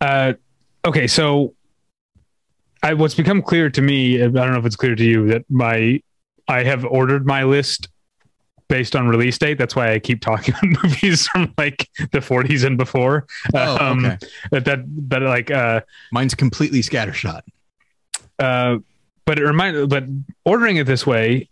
Uh, 0.00 0.34
okay, 0.84 1.06
so 1.06 1.54
I, 2.82 2.92
what's 2.94 3.14
become 3.14 3.40
clear 3.40 3.70
to 3.70 3.80
me, 3.80 4.22
I 4.22 4.28
don't 4.28 4.52
know 4.52 4.58
if 4.58 4.66
it's 4.66 4.76
clear 4.76 4.94
to 4.94 5.04
you, 5.04 5.28
that 5.28 5.44
my 5.48 6.00
I 6.46 6.62
have 6.64 6.84
ordered 6.84 7.26
my 7.26 7.44
list 7.44 7.88
based 8.68 8.94
on 8.94 9.08
release 9.08 9.38
date. 9.38 9.56
That's 9.56 9.74
why 9.74 9.92
I 9.94 9.98
keep 9.98 10.20
talking 10.20 10.54
about 10.62 10.82
movies 10.84 11.26
from 11.28 11.54
like 11.56 11.88
the 12.12 12.20
40s 12.20 12.64
and 12.66 12.76
before. 12.76 13.26
oh 13.54 13.78
Um, 13.80 14.04
okay 14.04 14.18
That 14.50 14.64
that 14.66 14.80
that 15.08 15.22
like 15.22 15.50
uh 15.50 15.80
mine's 16.12 16.34
completely 16.34 16.80
scattershot 16.80 17.42
uh, 18.38 18.78
but 19.26 19.38
it 19.38 19.44
remind 19.44 19.88
but 19.88 20.04
ordering 20.44 20.76
it 20.76 20.86
this 20.86 21.06
way 21.06 21.48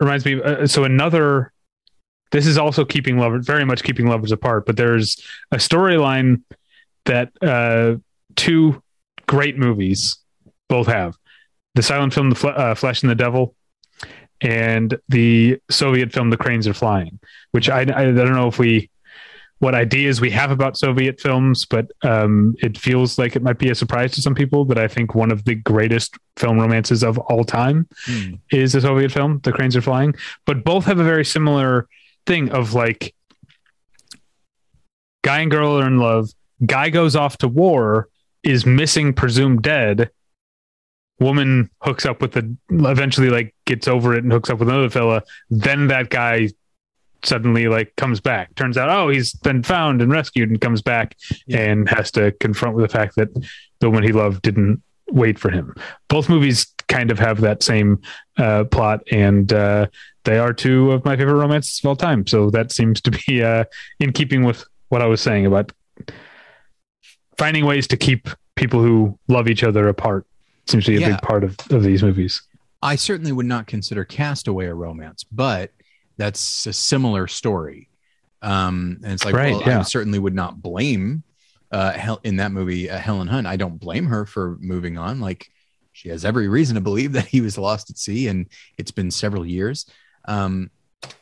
reminds 0.00 0.24
me. 0.24 0.40
Uh, 0.42 0.66
so 0.66 0.84
another, 0.84 1.52
this 2.32 2.46
is 2.46 2.58
also 2.58 2.84
keeping 2.84 3.18
lovers 3.18 3.46
very 3.46 3.64
much 3.64 3.82
keeping 3.82 4.06
lovers 4.06 4.32
apart. 4.32 4.66
But 4.66 4.76
there's 4.76 5.22
a 5.50 5.56
storyline 5.56 6.42
that 7.04 7.30
uh, 7.42 7.96
two 8.34 8.82
great 9.26 9.58
movies 9.58 10.18
both 10.68 10.86
have: 10.86 11.16
the 11.74 11.82
silent 11.82 12.14
film 12.14 12.30
"The 12.30 12.36
Fle- 12.36 12.48
uh, 12.48 12.74
Flesh 12.74 13.02
and 13.02 13.10
the 13.10 13.14
Devil" 13.14 13.54
and 14.40 14.98
the 15.08 15.58
Soviet 15.70 16.12
film 16.12 16.30
"The 16.30 16.36
Cranes 16.36 16.66
Are 16.66 16.74
Flying," 16.74 17.18
which 17.52 17.68
I, 17.68 17.80
I, 17.80 18.08
I 18.08 18.12
don't 18.12 18.34
know 18.34 18.48
if 18.48 18.58
we 18.58 18.90
what 19.58 19.74
ideas 19.74 20.20
we 20.20 20.30
have 20.30 20.50
about 20.50 20.76
Soviet 20.76 21.18
films, 21.18 21.64
but 21.64 21.90
um, 22.02 22.54
it 22.60 22.76
feels 22.76 23.18
like 23.18 23.36
it 23.36 23.42
might 23.42 23.58
be 23.58 23.70
a 23.70 23.74
surprise 23.74 24.12
to 24.12 24.20
some 24.20 24.34
people 24.34 24.66
that 24.66 24.76
I 24.78 24.86
think 24.86 25.14
one 25.14 25.32
of 25.32 25.44
the 25.46 25.54
greatest 25.54 26.14
film 26.36 26.58
romances 26.58 27.02
of 27.02 27.16
all 27.18 27.42
time 27.42 27.88
Hmm. 28.04 28.34
is 28.52 28.74
a 28.74 28.82
Soviet 28.82 29.10
film, 29.12 29.40
The 29.44 29.52
Cranes 29.52 29.74
Are 29.74 29.80
Flying. 29.80 30.14
But 30.44 30.62
both 30.62 30.84
have 30.84 30.98
a 30.98 31.04
very 31.04 31.24
similar 31.24 31.88
thing 32.26 32.50
of 32.50 32.74
like 32.74 33.14
guy 35.24 35.40
and 35.40 35.50
girl 35.50 35.80
are 35.80 35.86
in 35.86 35.98
love, 35.98 36.30
guy 36.64 36.90
goes 36.90 37.16
off 37.16 37.38
to 37.38 37.48
war, 37.48 38.08
is 38.42 38.66
missing, 38.66 39.12
presumed 39.12 39.62
dead. 39.62 40.10
Woman 41.18 41.70
hooks 41.80 42.04
up 42.04 42.20
with 42.20 42.32
the 42.32 42.54
eventually 42.70 43.30
like 43.30 43.54
gets 43.64 43.88
over 43.88 44.14
it 44.14 44.22
and 44.22 44.30
hooks 44.30 44.50
up 44.50 44.58
with 44.58 44.68
another 44.68 44.90
fella. 44.90 45.22
Then 45.48 45.86
that 45.88 46.10
guy 46.10 46.50
suddenly 47.26 47.66
like 47.66 47.94
comes 47.96 48.20
back. 48.20 48.54
Turns 48.54 48.76
out, 48.78 48.88
oh, 48.88 49.08
he's 49.08 49.34
been 49.34 49.62
found 49.62 50.00
and 50.02 50.10
rescued 50.12 50.48
and 50.50 50.60
comes 50.60 50.82
back 50.82 51.16
Yeah. 51.46 51.58
and 51.60 51.88
has 51.88 52.10
to 52.12 52.32
confront 52.40 52.76
with 52.76 52.84
the 52.90 52.96
fact 52.98 53.16
that 53.16 53.28
the 53.80 53.90
woman 53.90 54.04
he 54.04 54.12
loved 54.12 54.42
didn't 54.42 54.82
wait 55.10 55.38
for 55.38 55.50
him. 55.50 55.74
Both 56.08 56.28
movies 56.28 56.66
kind 56.88 57.10
of 57.10 57.18
have 57.18 57.40
that 57.40 57.62
same 57.62 58.00
uh, 58.38 58.64
plot, 58.64 59.00
and 59.10 59.52
uh, 59.52 59.86
they 60.24 60.38
are 60.38 60.52
two 60.52 60.92
of 60.92 61.04
my 61.04 61.16
favorite 61.16 61.34
romances 61.34 61.80
of 61.82 61.88
all 61.88 61.96
time. 61.96 62.26
So 62.26 62.50
that 62.50 62.70
seems 62.72 63.00
to 63.02 63.10
be 63.10 63.42
uh, 63.42 63.64
in 64.00 64.12
keeping 64.12 64.44
with 64.44 64.64
what 64.88 65.02
I 65.02 65.06
was 65.06 65.20
saying 65.20 65.46
about 65.46 65.72
finding 67.38 67.66
ways 67.66 67.86
to 67.88 67.96
keep 67.96 68.28
people 68.54 68.82
who 68.82 69.18
love 69.28 69.48
each 69.48 69.62
other 69.62 69.88
apart. 69.88 70.26
Seems 70.66 70.84
to 70.86 70.92
be 70.92 70.96
a 70.96 71.00
Yeah. 71.00 71.08
big 71.10 71.22
part 71.22 71.44
of, 71.44 71.56
of 71.70 71.82
these 71.82 72.02
movies. 72.02 72.42
I 72.82 72.96
certainly 72.96 73.32
would 73.32 73.46
not 73.46 73.66
consider 73.66 74.04
Castaway 74.04 74.66
a 74.66 74.74
romance, 74.74 75.24
but 75.24 75.72
that's 76.16 76.66
a 76.66 76.72
similar 76.72 77.26
story. 77.26 77.88
Um, 78.42 79.00
and 79.02 79.12
it's 79.12 79.24
like, 79.24 79.34
Right, 79.34 79.52
well, 79.52 79.62
yeah. 79.66 79.80
I 79.80 79.82
certainly 79.82 80.18
would 80.18 80.34
not 80.34 80.62
blame 80.62 81.22
uh, 81.70 81.92
Hel- 81.92 82.20
in 82.22 82.36
that 82.36 82.52
movie 82.52 82.90
uh, 82.90 82.98
Helen 82.98 83.28
Hunt. 83.28 83.46
I 83.46 83.56
don't 83.56 83.78
blame 83.78 84.06
her 84.06 84.26
for 84.26 84.56
moving 84.60 84.98
on. 84.98 85.20
Like 85.20 85.50
she 85.92 86.10
has 86.10 86.24
every 86.24 86.48
reason 86.48 86.74
to 86.74 86.80
believe 86.80 87.12
that 87.12 87.26
he 87.26 87.40
was 87.40 87.58
lost 87.58 87.90
at 87.90 87.98
sea, 87.98 88.28
and 88.28 88.46
it's 88.78 88.90
been 88.90 89.10
several 89.10 89.46
years. 89.46 89.86
Um, 90.26 90.70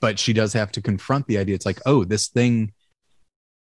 but 0.00 0.18
she 0.18 0.32
does 0.32 0.52
have 0.52 0.72
to 0.72 0.82
confront 0.82 1.26
the 1.26 1.38
idea. 1.38 1.54
It's 1.54 1.66
like, 1.66 1.80
oh, 1.86 2.04
this 2.04 2.28
thing, 2.28 2.72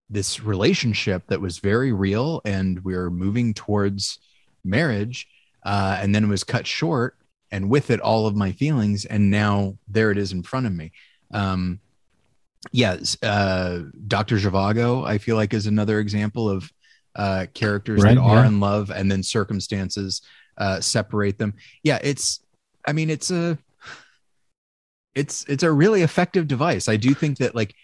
this 0.10 0.41
relationship 0.41 1.24
that 1.28 1.41
was 1.41 1.60
very 1.60 1.91
real, 1.91 2.41
and 2.46 2.84
we're 2.84 3.10
moving 3.10 3.54
towards 3.54 4.20
marriage, 4.63 5.28
uh, 5.63 5.98
and 6.02 6.13
then 6.13 6.26
it 6.26 6.28
was 6.28 6.44
cut 6.44 6.67
short, 6.67 7.17
and 7.52 7.70
with 7.70 7.89
it, 7.89 8.00
all 8.00 8.28
of 8.28 8.36
my 8.36 8.52
feelings, 8.52 9.06
and 9.06 9.30
now 9.30 9.78
there 9.88 10.12
it 10.12 10.17
is 10.17 10.32
in 10.32 10.44
front 10.44 10.65
of 10.65 10.74
me. 10.74 10.91
Um, 11.32 11.80
yes, 12.72 13.17
uh, 13.24 13.82
Dr. 14.08 14.38
Zhivago, 14.38 15.06
I 15.06 15.17
feel 15.17 15.36
like 15.36 15.54
is 15.54 15.67
another 15.67 16.00
example 16.00 16.50
of 16.50 16.72
uh, 17.15 17.46
characters 17.54 18.04
Right, 18.04 18.15
that 18.15 18.22
are 18.22 18.41
yeah. 18.41 18.48
in 18.48 18.60
love, 18.60 18.89
and 18.89 19.12
then 19.12 19.24
circumstances 19.24 20.22
uh, 20.58 20.80
separate 20.80 21.38
them. 21.38 21.54
Yeah, 21.84 22.00
it's. 22.02 22.41
I 22.86 22.94
mean, 22.94 23.10
it's 23.10 23.32
a. 23.32 23.58
It's 25.13 25.44
it's 25.46 25.63
a 25.63 25.72
really 25.72 26.04
effective 26.04 26.48
device. 26.48 26.88
I 26.88 26.96
do 26.96 27.13
think 27.13 27.39
that 27.39 27.54
like 27.54 27.76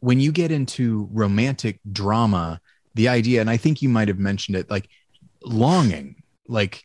when 0.00 0.20
you 0.20 0.32
get 0.32 0.50
into 0.50 1.08
romantic 1.12 1.80
drama, 1.90 2.60
the 2.94 3.08
idea, 3.08 3.40
and 3.40 3.48
I 3.48 3.56
think 3.56 3.80
you 3.80 3.88
might 3.88 4.08
have 4.08 4.18
mentioned 4.18 4.56
it, 4.56 4.70
like 4.70 4.88
longing, 5.42 6.22
like 6.46 6.84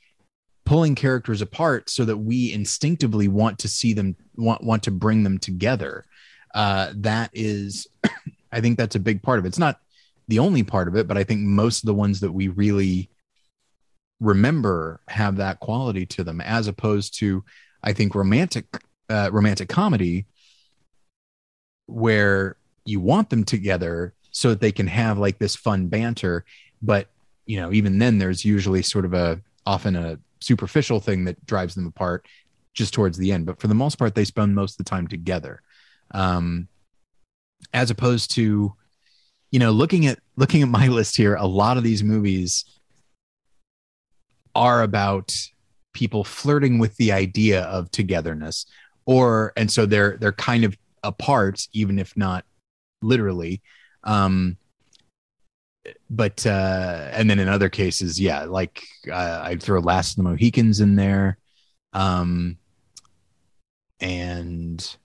pulling 0.72 0.96
characters 0.96 1.42
apart 1.42 1.90
so 1.90 2.06
that 2.06 2.16
we 2.16 2.54
instinctively 2.54 3.28
want 3.28 3.60
to 3.60 3.68
see 3.68 3.92
them 3.92 4.16
want 4.38 4.64
want 4.64 4.82
to 4.84 4.92
bring 4.92 5.24
them 5.24 5.38
together. 5.38 6.06
Uh 6.56 6.94
that 6.96 7.30
is 7.34 7.88
i 8.54 8.62
think 8.62 8.78
that's 8.78 8.96
a 8.96 9.00
big 9.00 9.22
part 9.22 9.38
of 9.38 9.44
it. 9.44 9.50
It's 9.50 9.60
not 9.60 9.82
the 10.30 10.40
only 10.40 10.64
part 10.64 10.88
of 10.88 10.96
it 10.96 11.10
but 11.10 11.18
i 11.18 11.26
think 11.26 11.42
most 11.42 11.84
of 11.84 11.88
the 11.88 11.94
ones 11.94 12.22
that 12.22 12.32
we 12.32 12.48
really 12.48 13.10
remember 14.22 15.02
have 15.10 15.36
that 15.36 15.60
quality 15.60 16.06
to 16.06 16.24
them 16.24 16.40
as 16.40 16.68
opposed 16.68 17.18
to 17.20 17.44
i 17.84 17.92
think 17.92 18.16
romantic 18.16 18.66
uh, 19.10 19.30
romantic 19.34 19.68
comedy 19.68 20.26
where 21.88 22.56
you 22.86 23.02
want 23.02 23.30
them 23.30 23.44
together 23.44 24.14
so 24.32 24.50
that 24.50 24.62
they 24.62 24.72
can 24.72 24.88
have 24.88 25.18
like 25.18 25.38
this 25.38 25.56
fun 25.56 25.88
banter. 25.88 26.46
But 26.82 27.10
you 27.46 27.60
know 27.60 27.74
even 27.74 28.00
then 28.00 28.20
there's 28.20 28.46
usually 28.46 28.82
sort 28.82 29.04
of 29.04 29.14
a 29.14 29.42
often 29.66 29.96
a 29.96 30.18
superficial 30.42 31.00
thing 31.00 31.26
that 31.26 31.46
drives 31.46 31.76
them 31.76 31.88
apart 31.88 32.28
just 32.74 32.94
towards 32.94 33.18
the 33.18 33.32
end. 33.32 33.46
But 33.46 33.60
for 33.60 33.68
the 33.68 33.76
most 33.76 33.98
part 33.98 34.16
they 34.16 34.26
spend 34.26 34.56
most 34.56 34.74
of 34.74 34.78
the 34.86 34.90
time 34.90 35.08
together. 35.08 35.62
Um 36.12 36.68
as 37.74 37.92
opposed 37.92 38.32
to 38.32 38.74
you 39.52 39.60
know 39.60 39.72
looking 39.72 40.08
at 40.08 40.20
looking 40.36 40.62
at 40.62 40.68
my 40.68 40.88
list 41.00 41.16
here 41.16 41.36
a 41.36 41.46
lot 41.46 41.78
of 41.78 41.84
these 41.84 42.04
movies 42.04 42.66
are 44.56 44.82
about 44.82 45.32
people 45.94 46.24
flirting 46.24 46.80
with 46.80 46.96
the 46.98 47.12
idea 47.12 47.64
of 47.64 47.92
togetherness 47.92 48.66
or 49.06 49.54
and 49.56 49.70
so 49.70 49.86
they're 49.86 50.18
they're 50.18 50.32
kind 50.32 50.64
of 50.64 50.78
apart 51.04 51.68
even 51.74 52.00
if 52.00 52.16
not 52.16 52.46
literally. 53.02 53.62
Um 54.04 54.58
but 56.12 56.46
uh 56.46 57.10
and 57.14 57.30
then 57.30 57.40
in 57.40 57.48
other 57.48 57.70
cases 57.70 58.20
yeah 58.20 58.44
like 58.44 58.84
uh, 59.12 59.42
i'd 59.46 59.64
throw 59.64 59.80
last 59.80 60.12
of 60.12 60.16
the 60.18 60.30
mohicans 60.30 60.80
in 60.80 60.96
there 60.96 61.38
um 61.94 62.58
and 64.00 64.98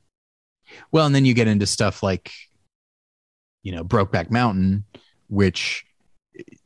well 0.91 1.07
and 1.07 1.15
then 1.15 1.25
you 1.25 1.33
get 1.33 1.49
into 1.49 1.67
stuff 1.67 2.03
like 2.03 2.33
you 3.63 3.73
know 3.73 3.85
brokeback 3.85 4.31
mountain 4.31 4.85
which 5.29 5.87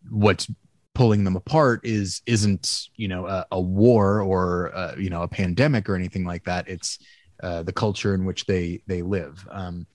what's 0.08 0.48
pulling 0.94 1.24
them 1.24 1.36
apart 1.36 1.80
is 1.84 2.20
isn't 2.26 2.88
you 2.96 3.08
know 3.08 3.26
a, 3.26 3.46
a 3.52 3.60
war 3.60 4.20
or 4.20 4.74
uh, 4.74 4.94
you 4.98 5.10
know 5.10 5.22
a 5.22 5.28
pandemic 5.28 5.88
or 5.88 5.94
anything 5.94 6.24
like 6.24 6.44
that. 6.44 6.68
It's 6.68 6.98
uh, 7.42 7.62
the 7.62 7.72
culture 7.72 8.14
in 8.14 8.24
which 8.24 8.46
they 8.46 8.82
they 8.86 9.02
live. 9.02 9.46
Um 9.50 9.86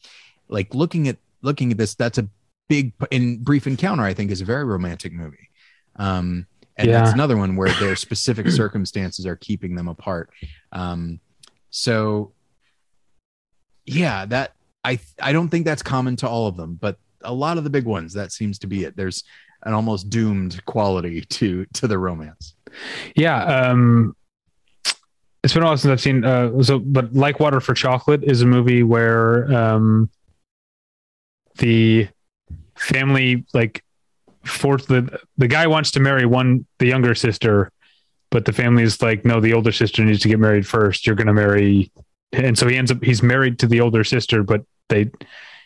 like 0.47 0.73
looking 0.73 1.07
at 1.07 1.17
looking 1.41 1.71
at 1.71 1.77
this 1.77 1.95
that's 1.95 2.17
a 2.17 2.27
big 2.69 2.93
in 3.11 3.43
brief 3.43 3.67
encounter 3.67 4.03
i 4.03 4.13
think 4.13 4.31
is 4.31 4.41
a 4.41 4.45
very 4.45 4.63
romantic 4.63 5.13
movie 5.13 5.49
um 5.97 6.45
and 6.77 6.87
Yeah. 6.89 6.99
that's 6.99 7.13
another 7.13 7.37
one 7.37 7.55
where 7.55 7.71
their 7.79 7.95
specific 8.07 8.49
circumstances 8.49 9.25
are 9.25 9.35
keeping 9.35 9.75
them 9.75 9.87
apart 9.87 10.29
um 10.71 11.19
so 11.69 12.31
yeah 13.85 14.25
that 14.25 14.53
i 14.83 14.99
i 15.21 15.31
don't 15.31 15.49
think 15.49 15.65
that's 15.65 15.83
common 15.83 16.15
to 16.17 16.27
all 16.27 16.47
of 16.47 16.57
them 16.57 16.75
but 16.81 16.97
a 17.21 17.33
lot 17.33 17.57
of 17.57 17.63
the 17.63 17.69
big 17.69 17.85
ones 17.85 18.13
that 18.13 18.31
seems 18.31 18.57
to 18.59 18.67
be 18.67 18.83
it 18.83 18.95
there's 18.95 19.23
an 19.63 19.73
almost 19.73 20.09
doomed 20.09 20.63
quality 20.65 21.21
to 21.29 21.65
to 21.73 21.87
the 21.87 21.97
romance 21.97 22.55
Yeah. 23.15 23.43
Um, 23.45 24.15
it's 25.43 25.53
been 25.53 25.63
a 25.63 25.67
while 25.67 25.77
since 25.77 25.91
I've 25.91 26.01
seen. 26.01 26.25
Uh, 26.25 26.61
so, 26.63 26.79
but 26.79 27.13
like 27.13 27.39
Water 27.39 27.61
for 27.61 27.73
Chocolate 27.75 28.23
is 28.23 28.41
a 28.41 28.45
movie 28.47 28.81
where 28.83 29.45
um, 29.53 30.09
the 31.59 32.07
family 32.77 33.45
like 33.53 33.83
force 34.43 34.85
the 34.85 35.19
the 35.37 35.47
guy 35.47 35.67
wants 35.67 35.91
to 35.91 35.99
marry 35.99 36.25
one 36.25 36.65
the 36.79 36.87
younger 36.87 37.15
sister, 37.15 37.71
but 38.31 38.45
the 38.45 38.53
family 38.53 38.83
is 38.83 39.01
like, 39.01 39.25
no, 39.25 39.39
the 39.39 39.53
older 39.53 39.71
sister 39.71 40.03
needs 40.03 40.19
to 40.21 40.27
get 40.27 40.39
married 40.39 40.67
first. 40.67 41.05
You're 41.05 41.15
going 41.15 41.27
to 41.27 41.33
marry, 41.33 41.91
and 42.31 42.57
so 42.57 42.67
he 42.67 42.77
ends 42.77 42.91
up 42.91 43.03
he's 43.03 43.23
married 43.23 43.59
to 43.59 43.67
the 43.67 43.81
older 43.81 44.03
sister, 44.03 44.43
but 44.43 44.63
they 44.89 45.11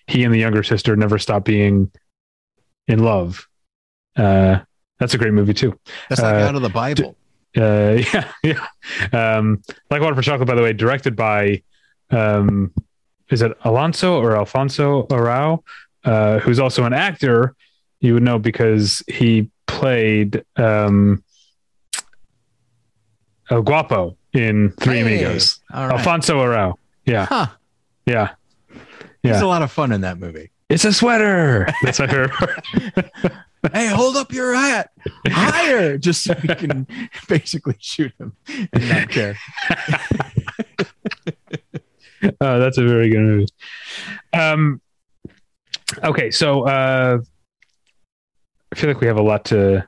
he 0.08 0.24
and 0.24 0.34
the 0.34 0.40
younger 0.40 0.64
sister 0.64 0.96
never 0.96 1.20
stop 1.20 1.46
being 1.46 1.92
in 2.88 3.00
love. 3.00 3.48
Uh, 4.16 4.60
that's 5.00 5.14
a 5.14 5.18
great 5.18 5.34
movie 5.34 5.54
too. 5.54 5.78
that's 6.10 6.22
like 6.22 6.36
Uh, 6.36 6.48
out 6.48 6.56
of 6.56 6.62
the 6.62 6.70
bible 6.70 7.16
Uh, 7.58 8.02
yeah, 8.14 8.32
yeah. 8.44 8.66
Um, 9.12 9.62
like 9.90 10.02
Water 10.02 10.16
for 10.16 10.22
Chocolate, 10.22 10.48
by 10.48 10.56
the 10.56 10.62
way, 10.62 10.74
directed 10.74 11.16
by, 11.16 11.64
um, 12.12 12.74
is 13.30 13.42
it 13.42 13.52
Alonso 13.64 14.20
or 14.20 14.36
Alfonso 14.36 15.08
Arau, 15.08 15.64
uh, 16.10 16.40
who's 16.40 16.60
also 16.60 16.84
an 16.86 16.94
actor. 16.94 17.56
You 18.02 18.14
would 18.16 18.24
know 18.24 18.40
because 18.40 19.04
he 19.08 19.50
played 19.68 20.44
um, 20.56 21.24
El 23.50 23.62
Guapo 23.62 24.18
in 24.34 24.72
Three 24.80 24.96
Hey, 24.96 25.02
Amigos. 25.02 25.60
right. 25.74 25.92
Alfonso 25.92 26.40
Arau. 26.40 26.74
Yeah, 27.06 27.26
huh 27.26 27.48
yeah. 28.06 28.30
Yeah. 29.24 29.44
a 29.44 29.46
lot 29.46 29.62
of 29.64 29.72
fun 29.72 29.92
in 29.92 30.02
that 30.02 30.18
movie 30.18 30.50
It's 30.70 30.86
a 30.86 30.94
sweater. 30.94 31.68
That's 31.84 32.00
my 32.00 32.08
favorite 32.08 32.32
part. 32.32 32.62
hey 33.74 33.88
hold 33.88 34.16
up 34.16 34.32
your 34.32 34.54
hat 34.54 34.92
higher 35.28 35.98
just 35.98 36.24
so 36.24 36.34
you 36.42 36.56
can 36.56 36.88
basically 37.28 37.76
shoot 37.80 38.14
him 38.18 38.34
and 38.72 38.88
not 38.90 39.10
care 39.10 39.38
Oh, 42.42 42.60
that's 42.60 42.78
a 42.78 42.86
very 42.86 43.10
good 43.10 43.20
movie. 43.22 43.48
Um, 44.34 44.82
okay, 46.04 46.32
so 46.32 46.64
uh, 46.68 47.20
I 48.72 48.76
feel 48.76 48.90
like 48.90 49.02
we 49.02 49.08
have 49.08 49.18
a 49.18 49.22
lot 49.24 49.46
to 49.46 49.88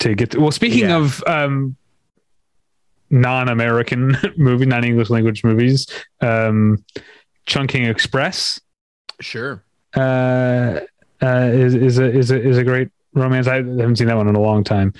to 0.00 0.14
get. 0.14 0.30
To. 0.32 0.40
Well, 0.40 0.50
speaking 0.50 0.88
Yeah. 0.88 0.96
of 0.98 1.22
um, 1.26 1.76
non-American 3.10 4.16
movie, 4.36 4.66
non-English 4.66 5.10
language 5.10 5.44
movies, 5.44 5.86
um, 6.20 6.84
Chungking 7.46 7.84
Express 7.84 8.60
sure 9.20 9.62
uh, 9.96 10.80
uh, 11.22 11.50
is 11.52 11.74
is 11.74 11.98
a 11.98 12.04
is 12.10 12.30
a 12.30 12.40
is 12.42 12.58
a 12.58 12.64
great 12.64 12.88
romance. 13.14 13.46
I 13.46 13.56
haven't 13.56 13.96
seen 13.96 14.08
that 14.08 14.16
one 14.16 14.28
in 14.28 14.34
a 14.34 14.40
long 14.40 14.64
time. 14.64 14.92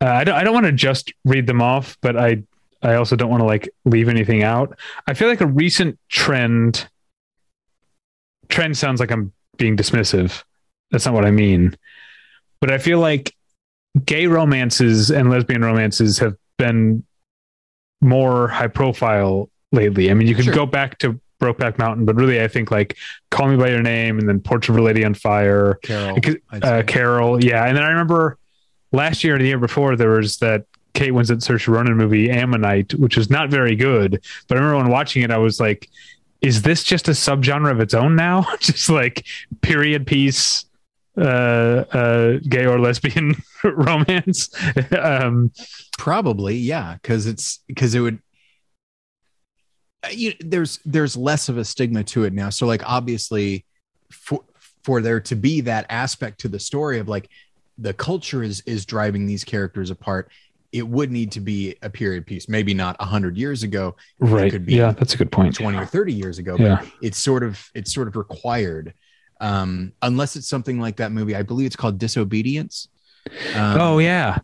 Uh, 0.00 0.08
I 0.08 0.24
don't 0.24 0.34
I 0.34 0.44
don't 0.44 0.54
want 0.54 0.66
to 0.66 0.72
just 0.72 1.12
read 1.24 1.46
them 1.46 1.62
off, 1.62 1.96
but 2.02 2.16
I 2.16 2.42
I 2.82 2.94
also 2.94 3.14
don't 3.16 3.30
want 3.30 3.40
to 3.42 3.46
like 3.46 3.68
leave 3.84 4.08
anything 4.08 4.42
out. 4.42 4.76
I 5.06 5.14
feel 5.14 5.28
like 5.28 5.40
a 5.40 5.46
recent 5.46 5.98
trend. 6.08 6.88
Trend 8.50 8.76
sounds 8.76 9.00
like 9.00 9.10
I'm 9.10 9.32
being 9.56 9.76
dismissive. 9.76 10.42
That's 10.90 11.06
not 11.06 11.14
what 11.14 11.24
I 11.24 11.30
mean. 11.30 11.76
But 12.60 12.70
I 12.70 12.78
feel 12.78 12.98
like 12.98 13.34
gay 14.04 14.26
romances 14.26 15.10
and 15.10 15.30
lesbian 15.30 15.62
romances 15.64 16.18
have 16.18 16.36
been 16.58 17.04
more 18.00 18.48
high 18.48 18.68
profile 18.68 19.48
lately. 19.72 20.10
I 20.10 20.14
mean, 20.14 20.26
you 20.28 20.34
can 20.34 20.44
Sure. 20.44 20.54
go 20.54 20.66
back 20.66 20.98
to 20.98 21.18
Brokeback 21.40 21.78
Mountain, 21.78 22.04
but 22.04 22.16
really, 22.16 22.42
I 22.42 22.48
think 22.48 22.70
like 22.70 22.96
Call 23.30 23.48
Me 23.48 23.56
by 23.56 23.70
Your 23.70 23.82
Name 23.82 24.18
and 24.18 24.28
then 24.28 24.40
Portrait 24.40 24.74
of 24.74 24.80
a 24.80 24.82
Lady 24.84 25.04
on 25.04 25.14
Fire, 25.14 25.78
carol 25.82 26.18
uh. 26.62 26.82
Carol, 26.86 27.42
yeah. 27.42 27.64
And 27.66 27.76
then 27.76 27.84
I 27.84 27.88
remember 27.88 28.36
last 28.92 29.24
year 29.24 29.34
and 29.34 29.42
the 29.42 29.48
year 29.48 29.58
before 29.58 29.96
there 29.96 30.10
was 30.10 30.38
that 30.38 30.66
Kate 30.92 31.12
Winslet 31.12 31.38
Saoirse 31.38 31.66
Ronan 31.68 31.96
movie 31.96 32.30
Ammonite, 32.30 32.94
which 32.94 33.16
was 33.16 33.30
not 33.30 33.48
very 33.48 33.74
good. 33.76 34.22
But 34.48 34.58
I 34.58 34.60
remember 34.60 34.82
when 34.82 34.90
watching 34.92 35.22
it, 35.22 35.30
I 35.30 35.38
was 35.38 35.60
like, 35.60 35.88
"Is 36.40 36.62
this 36.62 36.84
just 36.84 37.08
a 37.08 37.12
subgenre 37.12 37.70
of 37.70 37.80
its 37.80 37.94
own 37.94 38.16
now? 38.16 38.46
just 38.60 38.88
like 38.88 39.26
period 39.60 40.06
piece, 40.06 40.64
uh, 41.16 41.84
uh, 41.92 42.38
gay 42.48 42.66
or 42.66 42.78
lesbian 42.78 43.36
romance?" 43.64 44.50
um, 44.98 45.52
Probably, 45.98 46.56
yeah, 46.56 46.94
because 46.94 47.26
it's 47.26 47.60
because 47.66 47.94
it 47.94 48.00
would. 48.00 48.20
You, 50.10 50.32
there's 50.40 50.78
there's 50.86 51.14
less 51.14 51.50
of 51.50 51.58
a 51.58 51.64
stigma 51.64 52.04
to 52.04 52.24
it 52.24 52.32
now. 52.32 52.48
So 52.48 52.66
like 52.66 52.82
obviously, 52.88 53.66
for 54.10 54.42
for 54.82 55.02
there 55.02 55.20
to 55.20 55.36
be 55.36 55.60
that 55.62 55.84
aspect 55.90 56.40
to 56.40 56.48
the 56.48 56.58
story 56.58 57.00
of 57.00 57.08
like 57.08 57.28
the 57.76 57.92
culture 57.92 58.42
is 58.42 58.62
is 58.66 58.86
driving 58.86 59.26
these 59.26 59.44
characters 59.44 59.90
apart 59.90 60.30
it 60.72 60.86
would 60.86 61.10
need 61.10 61.32
to 61.32 61.40
be 61.40 61.76
a 61.82 61.90
period 61.90 62.26
piece 62.26 62.48
maybe 62.48 62.74
not 62.74 62.98
100 63.00 63.36
years 63.36 63.62
ago 63.62 63.96
right. 64.18 64.52
could 64.52 64.64
be 64.64 64.74
yeah, 64.74 64.92
that's 64.92 65.14
a 65.14 65.16
good 65.16 65.32
point. 65.32 65.54
20 65.54 65.76
or 65.78 65.86
30 65.86 66.12
years 66.12 66.38
ago 66.38 66.56
Yeah. 66.58 66.84
it's 67.02 67.18
sort 67.18 67.42
of 67.42 67.62
it's 67.74 67.92
sort 67.92 68.08
of 68.08 68.16
required 68.16 68.94
um 69.40 69.92
unless 70.02 70.36
it's 70.36 70.48
something 70.48 70.78
like 70.80 70.96
that 70.96 71.12
movie 71.12 71.34
i 71.34 71.42
believe 71.42 71.66
it's 71.66 71.76
called 71.76 71.98
disobedience 71.98 72.88
um, 73.54 73.80
oh 73.80 73.98
yeah, 73.98 74.38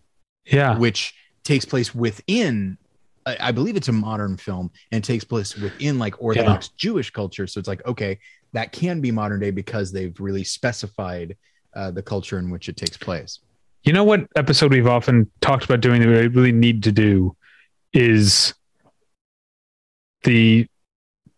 yeah. 0.45 0.77
which 0.79 1.14
takes 1.45 1.64
place 1.64 1.95
within 1.95 2.79
I 3.24 3.37
I 3.41 3.53
believe 3.53 3.77
it's 3.77 3.89
a 3.89 3.93
modern 3.93 4.37
film 4.37 4.70
and 4.93 5.03
takes 5.03 5.24
place 5.24 5.57
within 5.57 5.99
like 5.99 6.20
Orthodox 6.22 6.68
Jewish 6.68 7.11
culture. 7.11 7.47
So 7.47 7.59
it's 7.59 7.68
like, 7.68 7.85
okay, 7.87 8.18
that 8.53 8.72
can 8.72 9.01
be 9.01 9.11
modern 9.11 9.41
day 9.41 9.51
because 9.51 9.93
they've 9.93 10.18
really 10.20 10.45
specified 10.45 11.37
uh, 11.74 11.91
the 11.91 12.03
culture 12.03 12.39
in 12.39 12.51
which 12.51 12.68
it 12.68 12.77
takes 12.77 12.97
place. 12.97 13.41
You 13.87 13.93
know 13.93 14.03
what 14.05 14.26
episode 14.34 14.72
we've 14.72 14.87
often 14.89 15.30
talked 15.41 15.64
about 15.64 15.80
doing 15.80 16.01
that 16.03 16.09
we 16.09 16.26
really 16.26 16.51
need 16.53 16.82
to 16.82 16.93
do 16.93 17.37
is 17.93 18.53
the 20.24 20.66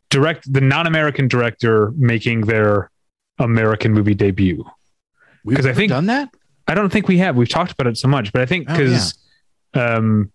direct 0.08 0.50
the 0.50 0.62
non-American 0.62 1.28
director 1.28 1.92
making 1.96 2.40
their 2.42 2.90
American 3.38 3.92
movie 3.92 4.14
debut. 4.14 4.64
We've 5.44 5.56
'Cause 5.56 5.66
I 5.66 5.74
think- 5.74 5.90
done 5.90 6.06
that. 6.06 6.30
I 6.66 6.74
don't 6.74 6.90
think 6.90 7.06
we 7.06 7.18
have. 7.18 7.36
We've 7.36 7.48
talked 7.48 7.72
about 7.72 7.86
it 7.86 7.96
so 7.98 8.08
much, 8.08 8.32
but 8.32 8.40
I 8.42 8.46
think 8.46 8.68
Oh, 8.70 8.72
because 8.76 9.14
um 9.74 10.32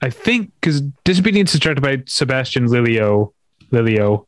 I 0.00 0.08
think 0.10 0.52
because 0.60 0.80
Disobedience 1.04 1.54
is 1.54 1.60
directed 1.60 1.82
by 1.82 2.02
Sebastian 2.06 2.66
Lilio 2.66 3.32
Lilio 3.70 4.26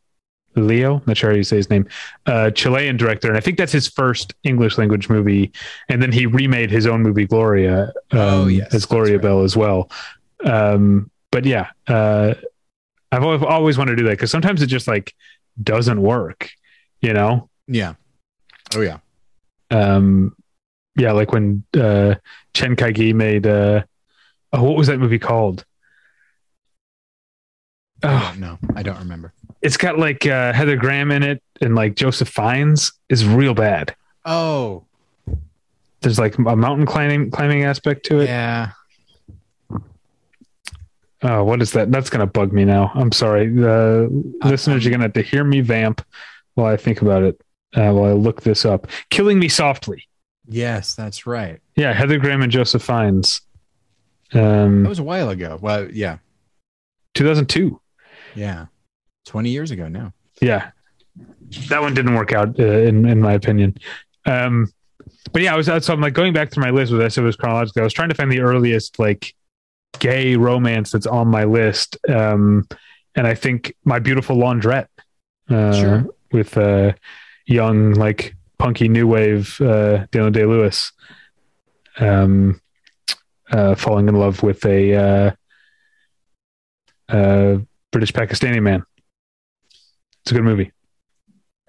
Lilio, 0.56 1.06
not 1.06 1.16
sure 1.16 1.30
how 1.30 1.36
you 1.36 1.42
say 1.44 1.56
his 1.56 1.70
name, 1.70 1.86
uh, 2.26 2.50
Chilean 2.50 2.96
director, 2.96 3.28
and 3.28 3.36
I 3.36 3.40
think 3.40 3.58
that's 3.58 3.72
his 3.72 3.86
first 3.88 4.34
English 4.42 4.78
language 4.78 5.08
movie. 5.08 5.52
And 5.88 6.02
then 6.02 6.10
he 6.12 6.26
remade 6.26 6.70
his 6.70 6.86
own 6.86 7.02
movie 7.02 7.26
Gloria, 7.26 7.92
um, 8.12 8.18
Oh, 8.18 8.46
yes, 8.46 8.74
as 8.74 8.86
Gloria 8.86 9.14
right. 9.14 9.22
Bell 9.22 9.42
as 9.42 9.56
well. 9.56 9.90
Um, 10.44 11.10
but 11.30 11.44
yeah, 11.44 11.68
uh, 11.88 12.34
I've 13.12 13.22
always, 13.22 13.42
always 13.42 13.78
wanted 13.78 13.92
to 13.92 13.96
do 13.96 14.04
that 14.04 14.12
because 14.12 14.30
sometimes 14.30 14.62
it 14.62 14.66
just 14.66 14.88
like 14.88 15.14
doesn't 15.62 16.00
work, 16.00 16.50
you 17.00 17.12
know. 17.12 17.48
Yeah. 17.68 17.94
Oh 18.74 18.80
yeah. 18.80 18.98
um 19.70 20.34
yeah 20.96 21.12
like 21.12 21.30
when 21.32 21.62
uh 21.78 22.14
chen 22.54 22.74
kaige 22.76 23.12
made 23.14 23.46
uh 23.46 23.82
oh 24.52 24.62
what 24.62 24.76
was 24.76 24.86
that 24.86 24.98
movie 24.98 25.18
called 25.18 25.64
oh 28.02 28.34
don't. 28.38 28.58
I 28.74 28.82
don't 28.82 28.98
remember. 28.98 29.32
It's 29.66 29.76
got 29.76 29.98
like 29.98 30.26
uh 30.26 30.52
heather 30.52 30.76
graham 30.76 31.10
in 31.10 31.22
it 31.22 31.42
and 31.60 31.74
like 31.74 31.94
joseph 31.96 32.28
fiennes 32.28 32.92
is 33.08 33.26
real 33.26 33.54
bad 33.54 33.94
Oh 34.24 34.84
there's 36.00 36.18
like 36.18 36.36
a 36.38 36.56
mountain 36.56 36.86
climbing 36.86 37.30
climbing 37.30 37.64
aspect 37.64 38.06
to 38.06 38.20
it 38.20 38.26
yeah. 38.28 38.70
oh 41.22 41.42
what 41.44 41.62
is 41.62 41.72
that 41.72 41.90
that's 41.90 42.10
gonna 42.10 42.26
bug 42.26 42.52
me 42.52 42.64
now 42.64 42.90
i'm 42.94 43.12
sorry 43.12 43.48
the 43.48 44.08
listeners 44.44 44.86
are 44.86 44.90
gonna 44.90 45.04
have 45.04 45.12
to 45.14 45.22
hear 45.22 45.44
me 45.44 45.60
vamp 45.60 46.04
while 46.54 46.66
i 46.72 46.76
think 46.76 47.02
about 47.02 47.22
it 47.22 47.40
uh, 47.74 47.90
while 47.92 48.04
i 48.04 48.12
look 48.12 48.42
this 48.42 48.64
up 48.64 48.86
killing 49.10 49.38
me 49.38 49.48
softly 49.48 50.02
Yes, 50.48 50.94
that's 50.94 51.26
right. 51.26 51.58
yeah 51.74 51.92
heather 51.92 52.18
graham 52.18 52.40
and 52.42 52.52
joseph 52.52 52.82
fiennes 52.82 53.40
um 54.32 54.82
That 54.84 54.88
was 54.88 54.98
a 55.00 55.04
while 55.04 55.28
ago. 55.30 55.58
Well, 55.60 55.88
yeah. 55.90 56.18
2002 57.14 57.80
Yeah. 58.34 58.66
20 59.26 59.50
years 59.50 59.70
ago 59.70 59.88
now. 59.88 60.12
yeah 60.40 60.70
that 61.68 61.80
one 61.80 61.94
didn't 61.94 62.14
work 62.14 62.32
out 62.32 62.58
uh, 62.58 62.64
in 62.64 63.06
in 63.08 63.20
my 63.20 63.32
opinion 63.34 63.74
um 64.26 64.66
but 65.32 65.40
yeah 65.42 65.52
i 65.54 65.56
was 65.56 65.66
so 65.66 65.92
i'm 65.92 66.00
like 66.00 66.12
going 66.14 66.32
back 66.32 66.50
through 66.50 66.62
my 66.62 66.70
list 66.70 66.90
with 66.92 67.00
this 67.00 67.16
it 67.16 67.22
was 67.22 67.36
chronological 67.36 67.80
i 67.82 67.84
was 67.84 67.92
trying 67.92 68.08
to 68.08 68.14
find 68.14 68.30
the 68.30 68.40
earliest 68.40 68.98
like 68.98 69.34
gay 69.98 70.36
romance 70.36 70.90
that's 70.92 71.06
on 71.06 71.28
my 71.28 71.44
list 71.44 71.96
um 72.08 72.66
and 73.14 73.26
i 73.26 73.34
think 73.34 73.74
my 73.84 73.98
beautiful 73.98 74.36
laundrette 74.36 74.88
uh 75.50 75.72
Sure. 75.72 76.06
with 76.32 76.56
uh 76.58 76.92
young 77.46 77.92
like 77.92 78.34
punky 78.58 78.88
new 78.88 79.06
wave 79.06 79.58
uh 79.60 80.04
daniel 80.10 80.30
day 80.30 80.44
lewis 80.44 80.92
um 81.98 82.60
uh 83.52 83.74
falling 83.74 84.08
in 84.08 84.16
love 84.16 84.42
with 84.42 84.64
a 84.66 84.94
uh 84.94 85.30
uh 87.08 87.58
british 87.92 88.12
pakistani 88.12 88.60
man 88.62 88.82
it's 90.26 90.32
a 90.32 90.34
good 90.34 90.42
movie 90.44 90.72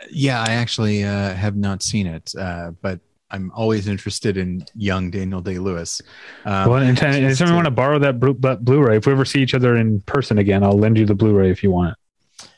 Yeah, 0.10 0.42
I 0.42 0.54
actually 0.54 1.04
uh, 1.04 1.34
have 1.36 1.56
not 1.56 1.84
seen 1.84 2.08
it, 2.08 2.34
uh, 2.38 2.72
but 2.82 3.00
I'm 3.30 3.52
always 3.54 3.88
interested 3.88 4.36
in 4.38 4.66
young 4.74 5.12
Daniel 5.12 5.42
Day 5.42 5.60
Lewis. 5.60 6.02
Um, 6.46 6.70
well, 6.70 6.80
and 6.80 6.88
anytime 7.02 7.22
you 7.22 7.36
to- 7.36 7.54
want 7.54 7.66
to 7.66 7.72
borrow 7.72 8.00
that 8.00 8.20
Blu- 8.20 8.34
Blu- 8.34 8.82
ray 8.84 8.98
if 8.98 9.06
we 9.06 9.12
ever 9.12 9.26
see 9.26 9.42
each 9.44 9.54
other 9.54 9.76
in 9.76 10.02
person 10.02 10.38
again, 10.40 10.64
I'll 10.64 10.78
lend 10.80 10.98
you 10.98 11.06
the 11.06 11.14
Blu-ray 11.16 11.52
if 11.52 11.62
you 11.62 11.70
want 11.72 11.92
it. 11.92 12.50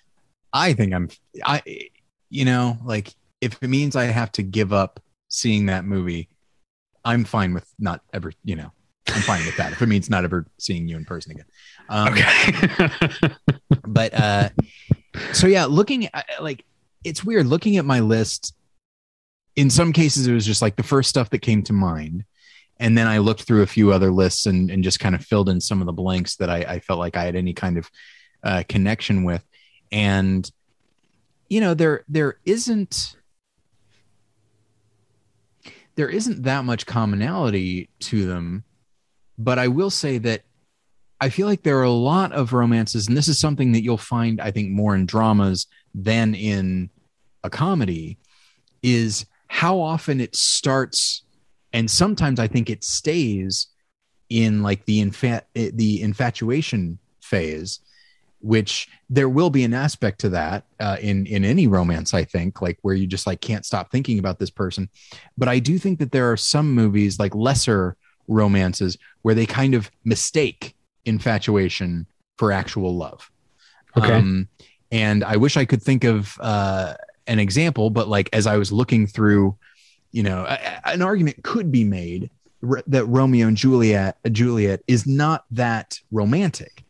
I 0.53 0.73
think 0.73 0.93
I'm, 0.93 1.09
I, 1.43 1.61
you 2.29 2.45
know, 2.45 2.77
like 2.85 3.13
if 3.41 3.57
it 3.61 3.67
means 3.67 3.95
I 3.95 4.05
have 4.05 4.31
to 4.33 4.43
give 4.43 4.71
up 4.71 4.99
seeing 5.27 5.65
that 5.67 5.85
movie, 5.85 6.29
I'm 7.03 7.23
fine 7.25 7.53
with 7.53 7.65
not 7.77 8.01
ever, 8.13 8.31
you 8.43 8.55
know, 8.55 8.71
I'm 9.07 9.21
fine 9.21 9.45
with 9.45 9.57
that. 9.57 9.71
If 9.73 9.81
it 9.81 9.87
means 9.87 10.09
not 10.09 10.23
ever 10.23 10.45
seeing 10.59 10.87
you 10.87 10.97
in 10.97 11.05
person 11.05 11.31
again. 11.31 11.45
Um, 11.89 12.13
Okay. 12.13 12.89
but 13.87 14.13
uh 14.13 14.49
so 15.33 15.47
yeah 15.47 15.65
looking 15.65 16.07
at 16.13 16.25
like 16.41 16.65
it's 17.03 17.23
weird. 17.23 17.45
Looking 17.45 17.77
at 17.77 17.85
my 17.85 17.99
list 17.99 18.53
in 19.55 19.69
some 19.69 19.93
cases 19.93 20.27
it 20.27 20.33
was 20.33 20.45
just 20.45 20.61
like 20.61 20.75
the 20.75 20.83
first 20.83 21.09
stuff 21.09 21.29
that 21.31 21.39
came 21.39 21.63
to 21.63 21.73
mind. 21.73 22.25
And 22.81 22.97
then 22.97 23.07
i 23.07 23.17
looked 23.17 23.43
through 23.43 23.63
a 23.63 23.67
few 23.67 23.91
other 23.91 24.11
lists 24.11 24.45
and, 24.45 24.71
and 24.71 24.83
just 24.83 24.99
kind 24.99 25.15
of 25.15 25.25
filled 25.25 25.49
in 25.49 25.59
some 25.59 25.81
of 25.81 25.85
the 25.85 25.93
blanks 25.93 26.37
that 26.37 26.49
i, 26.49 26.57
I 26.59 26.79
felt 26.79 26.99
like 26.99 27.17
i 27.17 27.23
had 27.23 27.35
any 27.35 27.53
kind 27.53 27.77
of 27.77 27.89
uh, 28.43 28.63
connection 28.69 29.23
with. 29.23 29.45
And 29.91 30.49
you 31.49 31.61
know 31.61 31.73
there 31.73 32.05
there 32.07 32.37
isn't 32.45 33.15
there 35.95 36.09
isn't 36.09 36.43
that 36.43 36.63
much 36.63 36.85
commonality 36.85 37.89
to 37.99 38.25
them. 38.25 38.63
But 39.37 39.59
i 39.59 39.67
will 39.67 39.89
say 39.89 40.17
that 40.19 40.43
I 41.21 41.29
feel 41.29 41.47
like 41.47 41.63
there 41.63 41.79
are 41.79 41.83
a 41.83 41.91
lot 41.91 42.31
of 42.31 42.53
romances, 42.53 43.07
and 43.07 43.17
this 43.17 43.27
is 43.27 43.39
something 43.39 43.73
that 43.73 43.83
you'll 43.83 43.97
find, 43.97 44.39
I 44.39 44.51
think, 44.51 44.69
more 44.69 44.95
in 44.95 45.05
dramas 45.05 45.67
than 45.93 46.33
in 46.33 46.89
a 47.43 47.49
comedy, 47.49 48.17
is 48.81 49.25
how 49.47 49.79
often 49.79 50.21
it 50.21 50.35
starts, 50.35 51.23
and 51.73 51.89
sometimes 51.89 52.39
I 52.39 52.47
think 52.47 52.69
it 52.69 52.83
stays 52.83 53.67
in 54.29 54.61
like 54.61 54.85
the 54.85 55.03
infa- 55.03 55.43
the 55.53 56.01
infatuation 56.01 56.99
phase, 57.21 57.79
which 58.39 58.87
there 59.09 59.27
will 59.27 59.49
be 59.49 59.63
an 59.65 59.73
aspect 59.73 60.19
to 60.21 60.29
that 60.29 60.63
uh, 60.79 60.97
in 61.01 61.25
in 61.25 61.43
any 61.43 61.67
romance. 61.67 62.13
I 62.13 62.23
think, 62.23 62.61
like 62.61 62.77
where 62.81 62.95
you 62.95 63.07
just 63.07 63.27
like 63.27 63.41
can't 63.41 63.65
stop 63.65 63.91
thinking 63.91 64.19
about 64.19 64.39
this 64.39 64.51
person, 64.51 64.87
but 65.37 65.49
I 65.49 65.59
do 65.59 65.77
think 65.77 65.99
that 65.99 66.13
there 66.13 66.31
are 66.31 66.37
some 66.37 66.73
movies 66.73 67.19
like 67.19 67.35
lesser 67.35 67.97
romances 68.29 68.97
where 69.23 69.35
they 69.35 69.45
kind 69.45 69.73
of 69.73 69.91
mistake 70.05 70.75
infatuation 71.09 72.05
for 72.37 72.51
actual 72.53 72.95
love. 72.95 73.29
Okay. 73.97 74.13
Um, 74.13 74.47
and 74.91 75.23
I 75.23 75.35
wish 75.35 75.57
I 75.57 75.65
could 75.65 75.81
think 75.83 76.03
of 76.05 76.37
uh, 76.39 76.93
an 77.27 77.39
example, 77.39 77.89
but 77.89 78.07
like 78.07 78.29
as 78.31 78.47
I 78.47 78.55
was 78.57 78.71
looking 78.71 79.05
through, 79.07 79.57
you 80.11 80.23
know, 80.23 80.45
a, 80.47 80.53
a- 80.85 80.87
an 80.93 81.01
argument 81.01 81.43
could 81.43 81.71
be 81.71 81.83
made 81.83 82.29
r- 82.67 82.83
that 82.87 83.05
Romeo 83.05 83.47
and 83.47 83.57
Juliet, 83.57 84.17
Juliet 84.31 84.81
is 84.87 85.05
not 85.05 85.43
that 85.51 85.99
romantic, 86.11 86.83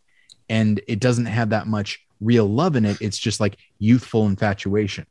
and 0.49 0.79
it 0.87 0.99
doesn't 0.99 1.25
have 1.25 1.49
that 1.49 1.67
much 1.67 1.99
real 2.21 2.45
love 2.47 2.75
in 2.75 2.85
it. 2.85 2.97
It's 3.01 3.17
just 3.17 3.39
like 3.39 3.57
youthful 3.79 4.27
infatuation, 4.27 5.05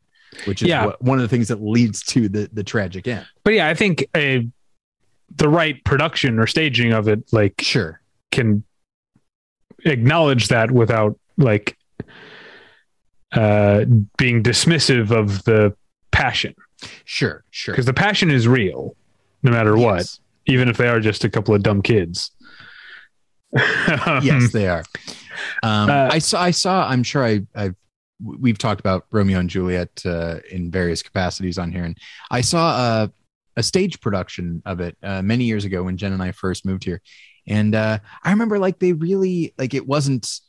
which 0.47 0.63
is 0.63 0.69
Yeah. 0.69 0.87
what, 0.87 1.03
one 1.03 1.19
of 1.19 1.23
the 1.23 1.29
things 1.29 1.49
that 1.49 1.61
leads 1.63 2.03
to 2.05 2.29
the 2.29 2.49
the 2.53 2.63
tragic 2.65 3.09
end. 3.09 3.27
but 3.45 3.55
yeah, 3.55 3.69
I 3.69 3.75
think 3.75 4.07
a, 4.17 4.47
the 5.37 5.49
right 5.49 5.83
production 5.85 6.39
or 6.39 6.47
staging 6.47 6.93
of 6.93 7.09
it 7.09 7.33
like 7.33 7.55
Sure. 7.61 8.01
can 8.31 8.63
acknowledge 9.85 10.49
that 10.49 10.71
without 10.71 11.19
like 11.37 11.77
uh 13.33 13.85
being 14.17 14.43
dismissive 14.43 15.11
of 15.11 15.45
the 15.45 15.75
passion 16.11 16.55
Sure. 17.05 17.45
Sure. 17.51 17.75
because 17.75 17.87
the 17.87 17.93
passion 17.95 18.31
is 18.31 18.47
real 18.49 18.97
no 19.43 19.51
matter 19.51 19.77
what 19.77 20.07
even 20.47 20.69
if 20.69 20.77
they 20.77 20.89
are 20.89 21.01
just 21.01 21.25
a 21.25 21.31
couple 21.31 21.55
of 21.55 21.63
dumb 21.63 21.83
kids 21.83 22.31
yes, 24.23 24.53
they 24.53 24.69
are. 24.69 24.85
Um, 25.63 25.89
Uh, 25.91 26.09
I 26.13 26.19
saw. 26.19 26.43
I 26.43 26.51
saw. 26.51 26.87
I'm 26.87 27.03
sure. 27.03 27.25
I. 27.25 27.41
I've. 27.55 27.75
We've 28.23 28.59
talked 28.59 28.81
about 28.81 29.07
Romeo 29.11 29.39
and 29.39 29.49
Juliet 29.49 29.89
uh, 30.05 30.41
in 30.51 30.71
various 30.71 31.03
capacities 31.03 31.57
on 31.57 31.73
here, 31.73 31.85
and 31.85 31.97
I 32.31 32.43
saw 32.43 32.77
a, 33.05 33.13
a 33.57 33.63
stage 33.63 34.01
production 34.01 34.61
of 34.67 34.81
it 34.81 34.99
uh, 35.03 35.23
many 35.23 35.45
years 35.45 35.65
ago 35.65 35.83
when 35.85 35.97
Jen 35.97 36.13
and 36.13 36.23
I 36.23 36.33
first 36.33 36.67
moved 36.67 36.85
here, 36.85 37.01
and 37.49 37.75
uh, 37.75 37.99
I 38.23 38.31
remember 38.31 38.59
like 38.61 38.79
they 38.79 38.93
really 38.93 39.53
like 39.59 39.75
it 39.75 39.87
wasn't. 39.87 40.41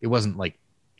It 0.00 0.06
wasn't 0.08 0.36
like 0.36 0.58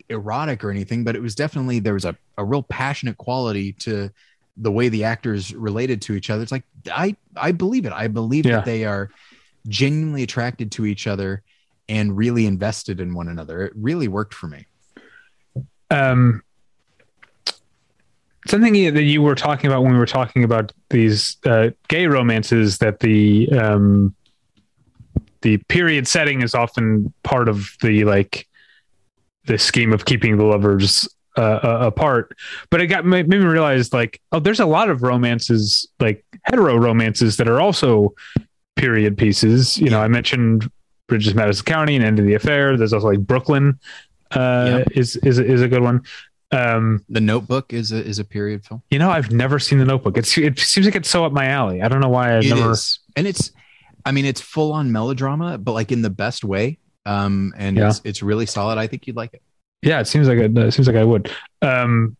erotic 0.08 0.62
or 0.64 0.70
anything, 0.70 1.02
but 1.04 1.14
it 1.16 1.22
was 1.22 1.34
definitely 1.34 1.78
there 1.80 1.94
was 1.94 2.04
a, 2.04 2.16
a 2.38 2.44
real 2.44 2.62
passionate 2.62 3.18
quality 3.18 3.72
to 3.80 4.10
the 4.56 4.70
way 4.70 4.88
the 4.88 5.02
actors 5.04 5.52
related 5.54 6.00
to 6.02 6.14
each 6.14 6.30
other. 6.30 6.42
It's 6.42 6.52
like 6.52 6.64
I 6.92 7.16
I 7.36 7.52
believe 7.52 7.84
it. 7.86 7.92
I 7.92 8.06
believe 8.08 8.46
Yeah. 8.46 8.56
that 8.56 8.64
they 8.64 8.84
are 8.84 9.10
genuinely 9.68 10.22
attracted 10.22 10.70
to 10.72 10.86
each 10.86 11.06
other 11.06 11.42
and 11.88 12.16
really 12.16 12.46
invested 12.46 13.00
in 13.00 13.12
one 13.14 13.28
another. 13.28 13.62
It 13.66 13.72
really 13.74 14.08
worked 14.08 14.34
for 14.34 14.46
me. 14.46 14.66
um, 15.90 16.42
something 18.46 18.72
that 18.94 19.02
you 19.02 19.22
were 19.22 19.34
talking 19.34 19.68
about 19.70 19.82
when 19.82 19.92
we 19.92 19.98
were 19.98 20.06
talking 20.06 20.44
about 20.44 20.72
these 20.90 21.36
uh, 21.44 21.70
gay 21.88 22.06
romances 22.06 22.78
that 22.78 23.00
the 23.00 23.50
um, 23.52 24.14
the 25.42 25.58
period 25.68 26.08
setting 26.08 26.42
is 26.42 26.54
often 26.54 27.12
part 27.22 27.48
of 27.48 27.70
the 27.82 28.04
like 28.04 28.46
the 29.44 29.58
scheme 29.58 29.92
of 29.92 30.04
keeping 30.04 30.36
the 30.36 30.44
lovers 30.44 31.08
uh, 31.36 31.60
uh, 31.62 31.78
apart 31.82 32.36
but 32.70 32.80
it 32.80 32.88
got 32.88 33.04
made, 33.04 33.28
me 33.28 33.38
realize 33.38 33.92
like 33.92 34.20
oh 34.32 34.38
there's 34.38 34.60
a 34.60 34.66
lot 34.66 34.90
of 34.90 35.02
romances 35.02 35.88
like 35.98 36.24
hetero 36.44 36.76
romances 36.76 37.38
that 37.38 37.48
are 37.48 37.60
also 37.60 38.14
period 38.76 39.16
pieces 39.16 39.78
you 39.78 39.88
know 39.88 40.00
i 40.00 40.08
mentioned 40.08 40.70
bridges 41.08 41.34
madison 41.34 41.64
county 41.64 41.96
and 41.96 42.04
end 42.04 42.18
of 42.18 42.26
the 42.26 42.34
affair 42.34 42.76
there's 42.76 42.92
also 42.92 43.08
like 43.08 43.20
brooklyn 43.20 43.78
uh, 44.34 44.84
is 44.92 45.16
is 45.16 45.38
is 45.38 45.62
a 45.62 45.68
good 45.68 45.82
one. 45.82 46.02
Um, 46.50 47.04
The 47.08 47.20
Notebook 47.20 47.72
is 47.72 47.92
a 47.92 48.04
is 48.04 48.18
a 48.18 48.24
period 48.24 48.64
film. 48.64 48.82
you 48.90 48.98
know, 48.98 49.10
I've 49.10 49.30
never 49.30 49.58
seen 49.58 49.78
The 49.78 49.84
Notebook. 49.84 50.18
It's 50.18 50.36
it 50.36 50.58
seems 50.58 50.86
like 50.86 50.96
it's 50.96 51.08
so 51.08 51.24
up 51.24 51.32
my 51.32 51.46
alley. 51.46 51.82
I 51.82 51.88
don't 51.88 52.00
know 52.00 52.08
why 52.08 52.36
I've 52.36 52.44
never. 52.44 52.72
is, 52.72 52.98
and 53.16 53.26
it's, 53.26 53.52
I 54.04 54.12
mean, 54.12 54.24
it's 54.24 54.40
full 54.40 54.72
on 54.72 54.90
melodrama, 54.92 55.58
but 55.58 55.72
like 55.72 55.92
in 55.92 56.02
the 56.02 56.10
best 56.10 56.44
way. 56.44 56.78
Um, 57.06 57.52
and 57.56 57.76
Yeah. 57.76 57.88
it's 57.88 58.00
it's 58.04 58.22
really 58.22 58.46
solid. 58.46 58.78
I 58.78 58.86
think 58.86 59.06
you'd 59.06 59.16
like 59.16 59.34
it. 59.34 59.42
Yeah, 59.82 60.00
it 60.00 60.06
seems 60.06 60.28
like 60.28 60.38
it, 60.38 60.56
it 60.56 60.72
seems 60.72 60.86
like 60.86 60.96
I 60.96 61.04
would. 61.04 61.30
Um, 61.60 62.16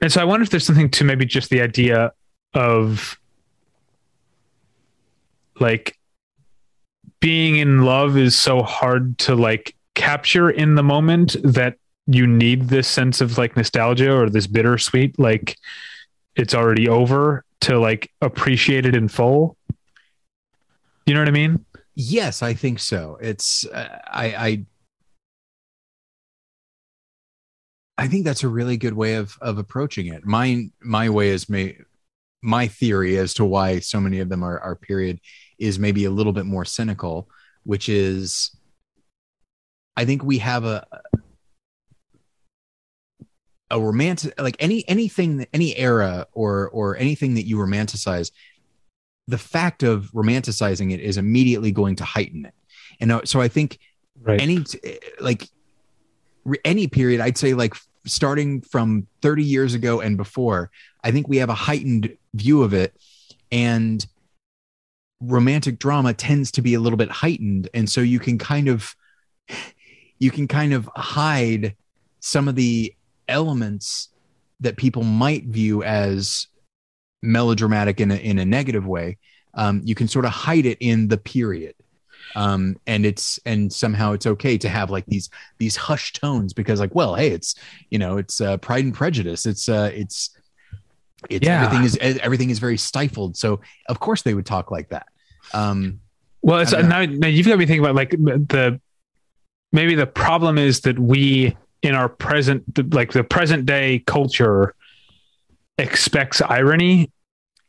and 0.00 0.10
so 0.10 0.20
I 0.20 0.24
wonder 0.24 0.42
if 0.42 0.50
there's 0.50 0.64
something 0.66 0.90
to 0.90 1.04
maybe 1.04 1.24
just 1.26 1.50
the 1.50 1.60
idea 1.60 2.12
of 2.54 3.18
like 5.60 5.96
being 7.20 7.56
in 7.56 7.84
love 7.84 8.16
is 8.16 8.36
so 8.36 8.62
hard 8.62 9.16
to 9.18 9.34
like 9.34 9.74
capture 9.94 10.50
in 10.50 10.74
the 10.74 10.82
moment 10.82 11.36
that 11.44 11.76
you 12.06 12.26
need 12.26 12.68
this 12.68 12.88
sense 12.88 13.20
of 13.20 13.38
like 13.38 13.56
nostalgia 13.56 14.12
or 14.12 14.28
this 14.28 14.46
bittersweet 14.46 15.16
like 15.18 15.56
it's 16.34 16.54
already 16.54 16.88
over 16.88 17.44
to 17.60 17.78
like 17.78 18.10
appreciate 18.22 18.86
it 18.86 18.96
in 18.96 19.06
full. 19.06 19.56
You 21.06 21.14
know 21.14 21.20
what 21.20 21.28
I 21.28 21.32
mean? 21.32 21.64
Yes, 21.94 22.42
I 22.42 22.54
think 22.54 22.78
so. 22.78 23.18
It's 23.20 23.66
uh, 23.66 23.98
I 24.06 24.26
I 24.26 24.66
I 27.98 28.08
think 28.08 28.24
that's 28.24 28.42
a 28.42 28.48
really 28.48 28.76
good 28.76 28.94
way 28.94 29.14
of 29.14 29.36
of 29.40 29.58
approaching 29.58 30.06
it. 30.06 30.24
My 30.24 30.64
my 30.80 31.10
way 31.10 31.28
is 31.30 31.48
may 31.48 31.76
my 32.42 32.66
theory 32.66 33.18
as 33.18 33.34
to 33.34 33.44
why 33.44 33.80
so 33.80 34.00
many 34.00 34.20
of 34.20 34.28
them 34.28 34.42
are 34.42 34.58
are 34.60 34.76
period 34.76 35.20
is 35.58 35.78
maybe 35.78 36.04
a 36.04 36.10
little 36.10 36.32
bit 36.32 36.46
more 36.46 36.64
cynical, 36.64 37.28
which 37.64 37.88
is 37.88 38.56
I 39.96 40.04
think 40.04 40.24
we 40.24 40.38
have 40.38 40.64
a 40.64 40.86
a 43.70 43.80
romantic 43.80 44.38
like 44.40 44.56
any 44.60 44.86
anything 44.88 45.46
any 45.52 45.76
era 45.76 46.26
or 46.32 46.68
or 46.70 46.96
anything 46.96 47.34
that 47.34 47.46
you 47.46 47.56
romanticize 47.56 48.30
the 49.32 49.38
fact 49.38 49.82
of 49.82 50.10
romanticizing 50.12 50.92
it 50.92 51.00
is 51.00 51.16
immediately 51.16 51.72
going 51.72 51.96
to 51.96 52.04
heighten 52.04 52.44
it. 52.44 52.54
And 53.00 53.10
uh, 53.12 53.22
so 53.24 53.40
i 53.40 53.48
think 53.48 53.78
Right. 54.24 54.40
any 54.40 54.64
like 55.18 55.48
any 56.64 56.86
period 56.86 57.20
i'd 57.20 57.36
say 57.36 57.54
like 57.54 57.74
starting 58.06 58.60
from 58.60 59.08
30 59.20 59.42
years 59.42 59.74
ago 59.74 60.00
and 60.00 60.16
before 60.16 60.70
i 61.02 61.10
think 61.10 61.26
we 61.26 61.38
have 61.38 61.48
a 61.48 61.54
heightened 61.54 62.16
view 62.34 62.62
of 62.62 62.72
it. 62.74 62.94
And 63.50 64.04
romantic 65.20 65.78
drama 65.78 66.14
tends 66.14 66.50
to 66.52 66.62
be 66.62 66.74
a 66.74 66.80
little 66.80 66.96
bit 66.96 67.10
heightened. 67.10 67.68
And 67.74 67.88
so 67.88 68.00
you 68.00 68.18
can 68.18 68.38
kind 68.38 68.68
of 68.68 68.96
you 70.18 70.30
can 70.30 70.48
kind 70.48 70.72
of 70.72 70.88
hide 70.96 71.76
some 72.20 72.48
of 72.48 72.54
the 72.54 72.94
elements 73.28 74.08
that 74.60 74.76
people 74.76 75.02
might 75.02 75.44
view 75.44 75.82
as 75.82 76.46
melodramatic 77.22 78.00
in 78.00 78.10
a, 78.10 78.16
in 78.16 78.38
a 78.38 78.44
negative 78.44 78.86
way 78.86 79.16
um, 79.54 79.80
you 79.84 79.94
can 79.94 80.08
sort 80.08 80.24
of 80.24 80.30
hide 80.32 80.66
it 80.66 80.78
in 80.80 81.08
the 81.08 81.18
period. 81.18 81.74
Um, 82.34 82.76
and 82.86 83.04
it's 83.04 83.38
and 83.44 83.70
somehow 83.70 84.12
it's 84.12 84.26
okay 84.26 84.56
to 84.56 84.68
have 84.68 84.90
like 84.90 85.04
these 85.06 85.28
these 85.58 85.76
hushed 85.76 86.18
tones 86.20 86.54
because 86.54 86.80
like 86.80 86.94
well 86.94 87.14
hey 87.14 87.28
it's 87.28 87.54
you 87.90 87.98
know 87.98 88.16
it's 88.16 88.40
uh, 88.40 88.56
pride 88.56 88.84
and 88.84 88.94
prejudice. 88.94 89.44
It's 89.44 89.68
uh 89.68 89.90
it's 89.92 90.30
it's 91.28 91.46
Yeah. 91.46 91.62
everything 91.62 91.84
is 91.84 91.98
everything 92.22 92.48
is 92.48 92.58
very 92.58 92.78
stifled. 92.78 93.36
So 93.36 93.60
of 93.88 94.00
course 94.00 94.22
they 94.22 94.32
would 94.32 94.46
talk 94.46 94.70
like 94.70 94.88
that. 94.88 95.08
Um 95.52 96.00
Well, 96.40 96.60
it's, 96.60 96.72
now, 96.72 97.04
now 97.04 97.28
you've 97.28 97.46
got 97.46 97.58
me 97.58 97.66
thinking 97.66 97.84
about 97.84 97.96
like 97.96 98.10
the 98.12 98.80
maybe 99.72 99.94
the 99.94 100.06
problem 100.06 100.56
is 100.56 100.80
that 100.80 100.98
we 100.98 101.54
in 101.82 101.94
our 101.94 102.08
present 102.08 102.94
like 102.94 103.12
the 103.12 103.24
present 103.24 103.66
day 103.66 103.98
culture 104.06 104.74
expects 105.78 106.40
irony, 106.42 107.10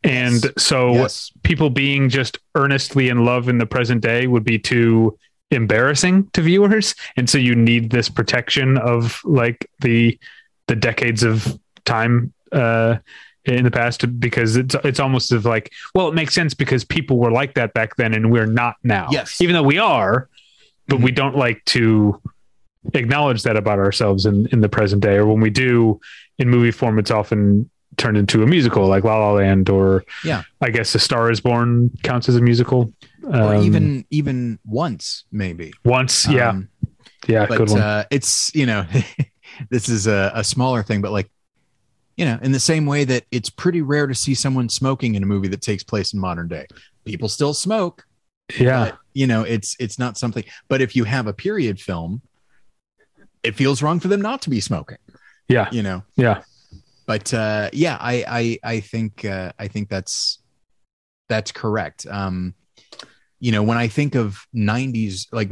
and 0.04 0.44
Yes. 0.44 0.52
so 0.58 0.94
yes 0.94 1.32
people 1.44 1.70
being 1.70 2.10
just 2.10 2.38
earnestly 2.56 3.10
in 3.10 3.24
love 3.26 3.48
in 3.50 3.58
the 3.58 3.66
present 3.66 4.02
day 4.02 4.28
would 4.28 4.44
be 4.44 4.60
too 4.60 5.18
embarrassing 5.52 6.30
to 6.34 6.42
viewers, 6.42 6.96
and 7.16 7.30
so 7.30 7.38
you 7.38 7.56
need 7.56 7.92
this 7.92 8.10
protection 8.10 8.78
of 8.78 9.22
like 9.24 9.70
the 9.80 10.18
the 10.68 10.76
decades 10.76 11.24
of 11.24 11.60
time. 11.86 12.34
Uh, 12.52 12.98
in 13.46 13.66
the 13.66 13.72
past 13.72 14.20
because 14.22 14.56
it's 14.56 14.74
it's 14.86 15.02
almost 15.02 15.30
as 15.34 15.44
like 15.44 15.70
well 15.94 16.08
it 16.08 16.14
makes 16.14 16.34
sense 16.34 16.54
because 16.54 16.86
people 16.86 17.18
were 17.18 17.30
like 17.30 17.56
that 17.56 17.74
back 17.74 17.94
then 17.98 18.14
and 18.14 18.32
we're 18.32 18.46
not 18.46 18.76
now 18.84 19.10
Yes. 19.12 19.42
even 19.42 19.54
though 19.54 19.62
we 19.64 19.78
are 19.80 20.30
but 20.88 21.02
we 21.02 21.12
don't 21.12 21.36
like 21.36 21.62
to 21.66 22.22
acknowledge 22.94 23.44
that 23.44 23.58
about 23.58 23.80
ourselves 23.80 24.26
in 24.26 24.48
in 24.54 24.62
the 24.62 24.70
present 24.70 25.02
day 25.04 25.16
or 25.18 25.26
when 25.26 25.42
we 25.42 25.50
do 25.50 26.00
in 26.38 26.50
movie 26.50 26.72
form 26.72 26.98
it's 26.98 27.12
often 27.12 27.70
turned 27.98 28.18
into 28.18 28.44
a 28.44 28.48
musical 28.48 28.88
like 28.88 29.04
La 29.04 29.18
La 29.18 29.34
Land 29.34 29.70
or 29.70 30.04
Yeah. 30.24 30.44
I 30.62 30.70
guess 30.70 30.94
A 30.96 31.00
Star 31.00 31.32
Is 31.32 31.42
Born 31.42 31.92
counts 32.04 32.30
as 32.30 32.36
a 32.36 32.42
musical. 32.42 32.94
Or 33.24 33.56
Um, 33.56 33.64
even 33.64 34.06
even 34.10 34.60
once 34.66 35.26
maybe. 35.32 35.74
Once 35.86 36.28
yeah. 36.28 36.50
Um, 36.50 36.70
yeah 37.28 37.46
but 37.46 37.58
good 37.58 37.70
one. 37.70 37.82
uh, 37.82 38.04
it's 38.12 38.54
you 38.54 38.66
know 38.66 38.86
this 39.70 39.88
is 39.88 40.08
a, 40.08 40.32
a 40.36 40.44
smaller 40.44 40.84
thing 40.84 41.02
but 41.02 41.12
like 41.12 41.30
you 42.18 42.26
know 42.26 42.38
in 42.42 42.52
the 42.52 42.60
same 42.60 42.86
way 42.86 43.06
that 43.06 43.24
it's 43.32 43.50
pretty 43.50 43.82
rare 43.82 44.08
to 44.08 44.16
see 44.16 44.36
someone 44.36 44.68
smoking 44.68 45.16
in 45.16 45.24
a 45.24 45.26
movie 45.26 45.48
that 45.48 45.62
takes 45.62 45.84
place 45.84 46.14
in 46.14 46.20
modern 46.20 46.48
day. 46.48 46.68
People 47.06 47.30
still 47.30 47.54
smoke 47.54 48.06
yeah. 48.58 48.86
but, 48.86 48.98
you 49.14 49.28
know 49.28 49.44
it's 49.44 49.76
it's 49.80 49.98
not 49.98 50.18
something 50.18 50.44
but 50.68 50.82
if 50.82 50.96
you 50.96 51.06
have 51.06 51.28
a 51.28 51.34
period 51.34 51.80
film 51.80 52.22
it 53.42 53.56
feels 53.56 53.82
wrong 53.82 54.00
for 54.00 54.08
them 54.08 54.22
not 54.22 54.42
to 54.42 54.50
be 54.50 54.60
smoking. 54.60 54.98
Yeah. 55.48 55.70
You 55.72 55.84
know? 55.84 56.04
Yeah 56.16 56.44
but 57.06 57.34
uh 57.34 57.70
yeah 57.74 57.98
i 58.00 58.24
i 58.28 58.60
i 58.76 58.80
think 58.80 59.26
uh 59.26 59.52
i 59.60 59.68
think 59.68 59.90
that's 59.90 60.40
that's 61.30 61.52
correct 61.52 62.06
um 62.10 62.54
you 63.40 63.52
know 63.52 63.64
when 63.64 63.78
i 63.78 63.88
think 63.88 64.16
of 64.16 64.46
90s 64.56 65.28
like 65.32 65.52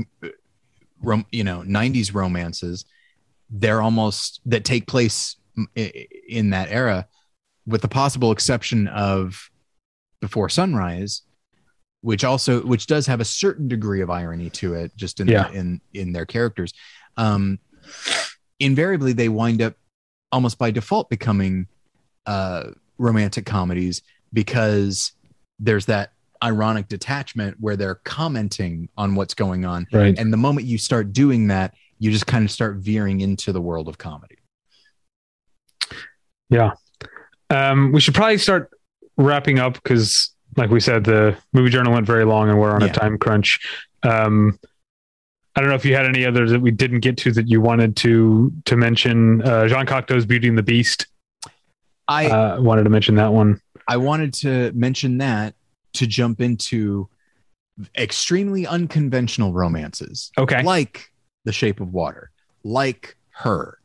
rom, 1.01 1.25
you 1.31 1.43
know 1.43 1.63
90s 1.65 2.13
romances 2.13 2.85
they're 3.49 3.81
almost 3.81 4.39
that 4.45 4.63
take 4.63 4.87
place 4.87 5.35
in 6.27 6.51
that 6.51 6.69
era 6.71 7.07
with 7.65 7.81
the 7.81 7.87
possible 7.87 8.31
exception 8.31 8.87
of 8.87 9.49
before 10.21 10.49
sunrise 10.49 11.23
which 12.01 12.23
also 12.23 12.61
which 12.61 12.87
does 12.87 13.05
have 13.05 13.19
a 13.19 13.25
certain 13.25 13.67
degree 13.67 14.01
of 14.01 14.09
irony 14.09 14.49
to 14.49 14.73
it 14.73 14.91
just 14.95 15.19
in 15.19 15.27
Yeah. 15.27 15.51
in 15.51 15.81
in 15.93 16.13
their 16.13 16.25
characters 16.25 16.73
um 17.17 17.59
invariably 18.59 19.13
they 19.13 19.29
wind 19.29 19.61
up 19.61 19.73
almost 20.31 20.57
by 20.57 20.71
default 20.71 21.09
becoming 21.09 21.67
uh 22.25 22.65
romantic 22.97 23.45
comedies 23.45 24.01
because 24.33 25.11
there's 25.59 25.85
that 25.87 26.13
ironic 26.43 26.87
detachment 26.87 27.55
where 27.59 27.75
they're 27.75 27.95
commenting 28.03 28.89
on 28.97 29.15
what's 29.15 29.33
going 29.33 29.65
on 29.65 29.85
right 29.91 30.17
and 30.17 30.33
the 30.33 30.37
moment 30.37 30.65
you 30.65 30.77
start 30.77 31.13
doing 31.13 31.47
that 31.47 31.73
you 31.99 32.11
just 32.11 32.25
kind 32.25 32.43
of 32.43 32.51
start 32.51 32.77
veering 32.77 33.21
into 33.21 33.51
the 33.51 33.61
world 33.61 33.87
of 33.87 33.97
comedy 33.97 34.37
Yeah. 36.51 36.73
Um, 37.49 37.91
we 37.91 37.99
should 37.99 38.13
probably 38.13 38.37
start 38.37 38.69
wrapping 39.17 39.57
up 39.57 39.73
because, 39.73 40.31
like 40.57 40.69
we 40.69 40.79
said, 40.79 41.03
the 41.03 41.35
movie 41.53 41.69
journal 41.69 41.93
went 41.93 42.05
very 42.05 42.25
long 42.25 42.49
and 42.49 42.59
we're 42.59 42.71
on 42.71 42.83
a 42.83 42.91
time 42.91 43.17
crunch. 43.17 43.59
Um, 44.03 44.59
I 45.55 45.59
don't 45.61 45.69
know 45.69 45.75
if 45.75 45.83
you 45.85 45.95
had 45.95 46.05
any 46.05 46.25
others 46.25 46.51
that 46.51 46.61
we 46.61 46.71
didn't 46.71 47.01
get 47.01 47.17
to 47.17 47.31
that 47.33 47.47
you 47.49 47.59
wanted 47.61 47.95
to 47.97 48.51
to 48.65 48.77
mention. 48.77 49.41
Uh, 49.41 49.67
Jean 49.67 49.85
Cocteau's 49.85 50.25
Beauty 50.25 50.47
and 50.47 50.57
the 50.57 50.63
Beast. 50.63 51.07
i 52.07 52.27
uh, 52.27 52.61
wanted 52.61 52.83
to 52.83 52.89
mention 52.89 53.15
that 53.15 53.33
one. 53.33 53.59
I 53.87 53.97
wanted 53.97 54.33
to 54.35 54.71
mention 54.73 55.17
that 55.17 55.55
to 55.93 56.07
jump 56.07 56.39
into 56.39 57.09
extremely 57.97 58.65
unconventional 58.67 59.51
romances, 59.53 60.31
Okay. 60.37 60.63
like 60.63 61.11
The 61.45 61.51
Shape 61.51 61.81
of 61.81 61.91
Water, 61.93 62.31
like 62.63 63.17
her. 63.31 63.77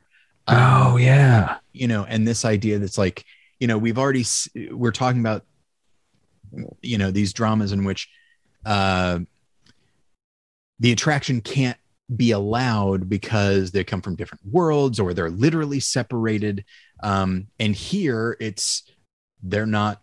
Oh 0.47 0.93
Um, 0.93 0.99
yeah. 1.01 1.57
you 1.73 1.89
know, 1.89 2.05
and 2.05 2.29
this 2.29 2.45
idea 2.45 2.79
that's 2.79 2.99
like, 2.99 3.25
you 3.59 3.67
know, 3.67 3.79
we've 3.79 3.99
already 3.99 4.25
we're 4.71 4.93
talking 4.93 5.21
about, 5.21 5.45
you 6.83 6.99
know, 6.99 7.11
these 7.11 7.33
dramas 7.33 7.73
in 7.73 7.85
which 7.85 8.09
uh, 8.65 9.19
the 10.81 10.93
attraction 10.93 11.41
can't 11.41 11.79
be 12.15 12.31
allowed 12.31 13.09
because 13.09 13.73
they 13.73 13.83
come 13.83 14.01
from 14.01 14.15
different 14.15 14.43
worlds 14.47 15.01
or 15.01 15.13
they're 15.13 15.31
literally 15.31 15.81
separated. 15.81 16.65
Um, 17.03 17.49
and 17.59 17.75
here 17.75 18.37
it's 18.41 18.85
they're 19.43 19.67
not 19.67 20.03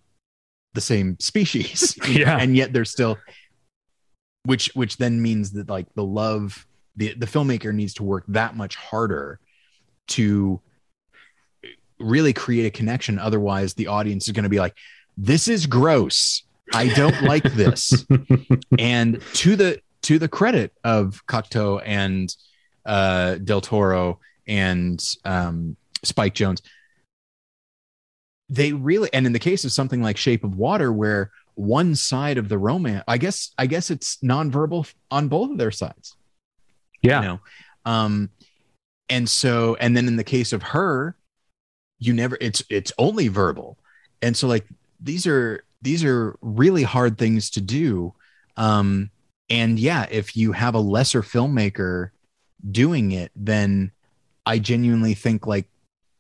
the 0.74 0.82
same 0.82 1.18
species, 1.20 1.98
Yeah. 2.08 2.38
and 2.40 2.56
yet 2.58 2.74
they're 2.74 2.86
still, 2.86 3.18
which 4.46 4.70
which 4.74 4.98
then 4.98 5.22
means 5.22 5.52
that 5.52 5.70
like 5.70 5.88
the 5.96 6.04
love, 6.04 6.66
the 6.96 7.14
the 7.14 7.26
filmmaker 7.26 7.74
needs 7.74 7.94
to 7.96 8.04
work 8.04 8.26
that 8.28 8.56
much 8.56 8.76
harder 8.76 9.40
to 10.10 10.60
really 12.00 12.34
create 12.34 12.66
a 12.66 12.72
connection. 12.72 13.18
Otherwise, 13.20 13.74
the 13.76 13.88
audience 13.88 14.28
is 14.28 14.34
going 14.34 14.44
to 14.44 14.50
be 14.50 14.60
like, 14.60 14.76
"This 15.18 15.48
is 15.48 15.66
gross. 15.66 16.44
I 16.74 16.90
don't 16.90 17.24
like 17.24 17.44
this." 17.44 18.06
and 18.80 19.22
to 19.36 19.56
the 19.56 19.80
to 20.04 20.20
the 20.20 20.28
credit 20.28 20.74
of 20.84 21.24
Cocteau 21.28 21.82
and 21.84 22.34
uh, 22.86 23.36
Del 23.36 23.62
Toro 23.62 24.20
and 24.48 25.04
um, 25.26 25.76
Spike 26.04 26.36
Jonze, 26.36 26.62
they 28.50 28.74
really 28.74 29.10
and 29.14 29.26
in 29.26 29.34
the 29.34 29.40
case 29.40 29.66
of 29.66 29.72
something 29.72 30.02
like 30.02 30.18
Shape 30.18 30.44
of 30.44 30.56
Water, 30.56 30.92
where 30.92 31.32
one 31.56 31.96
side 31.96 32.38
of 32.38 32.50
the 32.50 32.58
romance, 32.58 33.04
I 33.08 33.18
guess, 33.18 33.52
I 33.58 33.68
guess 33.68 33.90
it's 33.90 34.18
nonverbal 34.18 34.92
on 35.10 35.28
both 35.28 35.52
of 35.52 35.58
their 35.58 35.72
sides. 35.72 36.16
Yeah. 37.02 37.22
you 37.22 37.28
know? 37.28 37.40
Um 37.86 38.30
and 39.10 39.30
so 39.30 39.76
and 39.80 39.96
then 39.96 40.08
in 40.08 40.16
the 40.16 40.24
case 40.24 40.54
of 40.54 40.64
her 40.64 41.16
you 42.00 42.14
never 42.14 42.38
it's 42.42 42.64
it's 42.70 42.92
only 42.98 43.28
verbal. 43.28 43.78
And 44.22 44.36
so 44.36 44.48
like 44.48 44.66
these 45.00 45.28
are 45.28 45.64
these 45.82 46.04
are 46.04 46.38
really 46.42 46.84
hard 46.84 47.18
things 47.18 47.50
to 47.52 47.62
do. 47.62 48.14
Um 48.58 49.10
and 49.50 49.80
yeah 49.80 50.06
if 50.10 50.36
you 50.36 50.52
have 50.52 50.76
a 50.76 50.80
lesser 50.80 51.22
filmmaker 51.22 52.10
doing 52.72 53.12
it 53.12 53.32
then 53.36 53.92
i 54.46 54.58
genuinely 54.58 55.14
think 55.14 55.46
like 55.46 55.68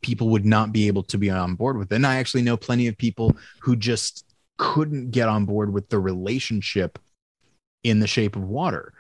people 0.01 0.29
would 0.29 0.45
not 0.45 0.73
be 0.73 0.87
able 0.87 1.03
to 1.03 1.17
be 1.17 1.29
on 1.29 1.55
board 1.55 1.77
with 1.77 1.91
it 1.91 1.95
and 1.95 2.07
i 2.07 2.15
actually 2.15 2.41
know 2.41 2.57
plenty 2.57 2.87
of 2.87 2.97
people 2.97 3.35
who 3.61 3.75
just 3.75 4.25
couldn't 4.57 5.11
get 5.11 5.29
on 5.29 5.45
board 5.45 5.73
with 5.73 5.87
the 5.89 5.99
relationship 5.99 6.99
in 7.83 7.99
the 7.99 8.07
shape 8.07 8.35
of 8.35 8.43
water 8.43 8.93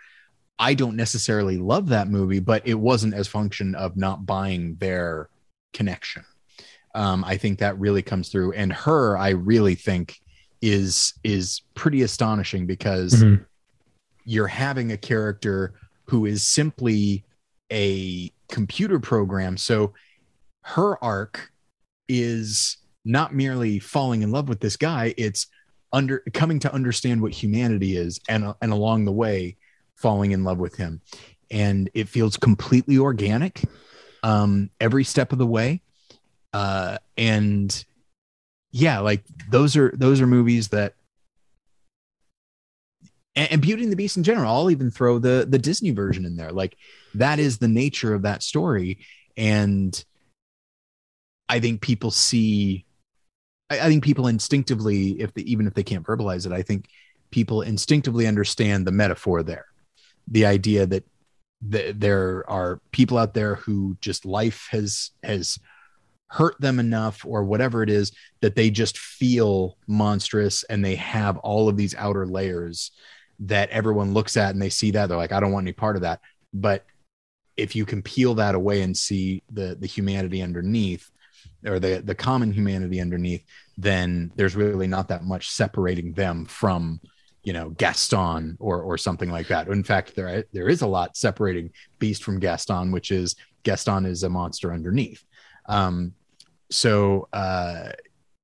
I 0.59 0.75
don't 0.75 0.95
necessarily 0.95 1.57
love 1.57 1.89
that 1.89 2.07
movie, 2.07 2.39
but 2.39 2.65
it 2.65 2.75
wasn't 2.75 3.15
as 3.15 3.27
function 3.27 3.73
of 3.73 3.97
not 3.97 4.25
buying 4.25 4.75
their 4.75 5.29
connection. 5.73 6.23
Um, 6.95 7.23
I 7.25 7.37
think 7.37 7.59
that 7.59 7.77
really 7.79 8.03
comes 8.03 8.29
through, 8.29 8.53
and 8.53 8.71
her, 8.71 9.17
I 9.17 9.29
really 9.29 9.75
think 9.75 10.19
is 10.61 11.15
is 11.23 11.63
pretty 11.73 12.03
astonishing 12.03 12.67
because 12.67 13.23
Mhm. 13.23 13.45
You're 14.25 14.47
having 14.47 14.91
a 14.91 14.97
character 14.97 15.73
who 16.05 16.25
is 16.25 16.43
simply 16.43 17.23
a 17.71 18.31
computer 18.49 18.99
program. 18.99 19.57
So 19.57 19.93
her 20.61 21.01
arc 21.03 21.51
is 22.07 22.77
not 23.05 23.33
merely 23.33 23.79
falling 23.79 24.21
in 24.21 24.31
love 24.31 24.49
with 24.49 24.59
this 24.59 24.77
guy; 24.77 25.13
it's 25.17 25.47
under 25.91 26.23
coming 26.33 26.59
to 26.59 26.73
understand 26.73 27.21
what 27.21 27.31
humanity 27.31 27.97
is, 27.97 28.19
and 28.29 28.53
and 28.61 28.71
along 28.71 29.05
the 29.05 29.11
way 29.11 29.57
falling 29.95 30.31
in 30.31 30.43
love 30.43 30.57
with 30.57 30.75
him 30.75 31.01
and 31.53 31.89
it 31.93 32.09
feels 32.09 32.35
completely 32.35 32.97
organic 32.97 33.61
um 34.23 34.69
every 34.81 35.03
step 35.03 35.31
of 35.31 35.37
the 35.37 35.47
way 35.47 35.81
uh 36.51 36.97
and 37.17 37.85
yeah 38.71 38.99
like 38.99 39.23
those 39.49 39.77
are 39.77 39.93
those 39.95 40.19
are 40.19 40.27
movies 40.27 40.69
that 40.69 40.95
and, 43.35 43.51
and 43.53 43.61
beauty 43.61 43.83
and 43.83 43.91
the 43.91 43.97
beast 43.97 44.17
in 44.17 44.23
general 44.23 44.53
i'll 44.53 44.71
even 44.71 44.91
throw 44.91 45.19
the 45.19 45.45
the 45.47 45.59
disney 45.59 45.91
version 45.91 46.25
in 46.25 46.35
there. 46.35 46.51
Like 46.51 46.77
that 47.15 47.39
is 47.39 47.57
the 47.57 47.67
nature 47.67 48.13
of 48.13 48.23
that 48.23 48.43
story. 48.43 48.99
And 49.37 50.03
i 51.49 51.59
think 51.59 51.81
people 51.81 52.11
see 52.11 52.85
i, 53.69 53.79
I 53.79 53.87
think 53.89 54.03
people 54.03 54.27
instinctively 54.27 55.19
if 55.21 55.33
they 55.33 55.41
even 55.43 55.67
if 55.67 55.73
they 55.73 55.83
can't 55.83 56.05
verbalize 56.05 56.45
it 56.45 56.51
i 56.51 56.61
think 56.61 56.87
people 57.33 57.63
instinctively 57.63 58.27
understand 58.27 58.85
the 58.85 58.91
metaphor 58.91 59.41
there. 59.41 59.65
The 60.27 60.45
idea 60.45 60.85
that 60.85 61.03
th- 61.69 61.95
there 61.97 62.47
are 62.47 62.79
people 62.91 63.17
out 63.17 63.33
there 63.33 63.55
who 63.55 63.97
just 63.99 64.23
life 64.23 64.67
has 64.69 65.09
has 65.23 65.59
hurt 66.27 66.59
them 66.61 66.79
enough 66.79 67.25
or 67.25 67.43
whatever 67.43 67.83
it 67.83 67.89
is 67.89 68.11
that 68.41 68.55
they 68.55 68.69
just 68.69 68.97
feel 68.97 69.77
monstrous 69.87 70.63
and 70.63 70.85
they 70.85 70.95
have 70.95 71.37
all 71.37 71.67
of 71.67 71.77
these 71.77 71.95
outer 71.95 72.25
layers 72.25 72.91
that 73.39 73.69
everyone 73.69 74.13
looks 74.13 74.37
at 74.37 74.51
and 74.51 74.61
they 74.61 74.69
see 74.69 74.91
that 74.91 75.07
they're 75.07 75.17
like 75.17 75.31
I 75.31 75.39
don't 75.39 75.51
want 75.51 75.65
any 75.65 75.73
part 75.73 75.95
of 75.95 76.03
that 76.03 76.21
but 76.53 76.85
if 77.55 77.75
you 77.75 77.85
can 77.85 78.01
peel 78.01 78.35
that 78.35 78.55
away 78.55 78.81
and 78.81 78.95
see 78.95 79.43
the 79.51 79.75
the 79.79 79.87
humanity 79.87 80.41
underneath 80.41 81.09
or 81.65 81.79
the 81.79 82.01
the 82.03 82.15
common 82.15 82.51
humanity 82.51 82.99
underneath 82.99 83.43
then 83.77 84.31
there's 84.35 84.55
really 84.55 84.87
not 84.87 85.07
that 85.07 85.23
much 85.23 85.49
separating 85.49 86.13
them 86.13 86.45
from 86.45 86.99
you 87.43 87.53
know 87.53 87.69
Gaston 87.71 88.57
or 88.59 88.81
or 88.81 88.97
something 88.97 89.29
like 89.29 89.47
that. 89.47 89.67
In 89.67 89.83
fact, 89.83 90.15
there 90.15 90.45
there 90.53 90.69
is 90.69 90.81
a 90.81 90.87
lot 90.87 91.17
separating 91.17 91.71
Beast 91.99 92.23
from 92.23 92.39
Gaston, 92.39 92.91
which 92.91 93.11
is 93.11 93.35
Gaston 93.63 94.05
is 94.05 94.23
a 94.23 94.29
monster 94.29 94.73
underneath. 94.73 95.23
Um, 95.67 96.13
so 96.71 97.27
uh, 97.33 97.91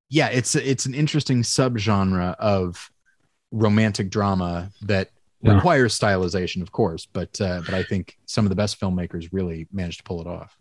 yeah, 0.10 0.28
it's 0.28 0.56
it's 0.56 0.86
an 0.86 0.94
interesting 0.94 1.44
subgenre 1.44 2.36
of 2.36 2.92
romantic 3.52 4.10
drama 4.10 4.72
that 4.84 5.10
Yeah. 5.42 5.56
requires 5.56 5.98
stylization, 5.98 6.62
of 6.62 6.72
course, 6.72 7.06
but 7.12 7.40
uh, 7.42 7.62
but 7.66 7.74
I 7.74 7.84
think 7.84 8.18
some 8.26 8.46
of 8.46 8.50
the 8.50 8.56
best 8.56 8.80
filmmakers 8.80 9.30
really 9.32 9.68
managed 9.72 10.00
to 10.00 10.04
pull 10.04 10.22
it 10.22 10.28
off. 10.28 10.58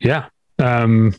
Yeah. 0.00 0.26
Um, 0.60 1.14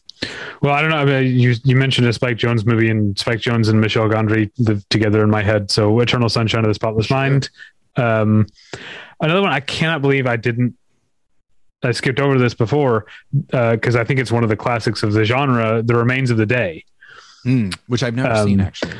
well, 0.61 0.73
I 0.73 0.81
don't 0.81 0.89
know. 0.89 0.97
I 0.97 1.05
mean, 1.05 1.39
you 1.39 1.55
you 1.63 1.75
mentioned 1.77 2.05
a 2.07 2.13
Spike 2.13 2.35
Jonze 2.37 2.65
movie, 2.65 2.89
and 2.89 3.17
Spike 3.17 3.39
Jonze 3.39 3.69
and 3.69 3.79
Michel 3.79 4.09
Gondry 4.09 4.51
live 4.57 4.87
together 4.89 5.23
in 5.23 5.29
my 5.29 5.41
head. 5.41 5.71
So, 5.71 5.97
Eternal 6.01 6.27
Sunshine 6.27 6.65
of 6.65 6.67
the 6.69 6.73
Spotless 6.73 7.05
Sure. 7.05 7.17
Mind. 7.17 7.49
Um, 7.95 8.47
another 9.21 9.41
one 9.41 9.51
I 9.51 9.61
cannot 9.61 10.01
believe 10.01 10.27
I 10.27 10.35
didn't. 10.35 10.75
I 11.81 11.91
skipped 11.93 12.19
over 12.19 12.37
this 12.37 12.53
before 12.53 13.05
because 13.49 13.95
I 13.95 14.03
think 14.03 14.19
it's 14.19 14.31
one 14.33 14.43
of 14.43 14.49
the 14.49 14.57
classics 14.57 15.01
of 15.03 15.13
the 15.13 15.23
genre, 15.23 15.81
The 15.81 15.95
Remains 15.95 16.29
of 16.31 16.35
the 16.37 16.45
Day. 16.45 16.83
Mm, 17.45 17.73
which 17.87 18.03
I've 18.03 18.15
never 18.15 18.33
Um, 18.33 18.45
seen 18.49 18.59
actually. 18.59 18.95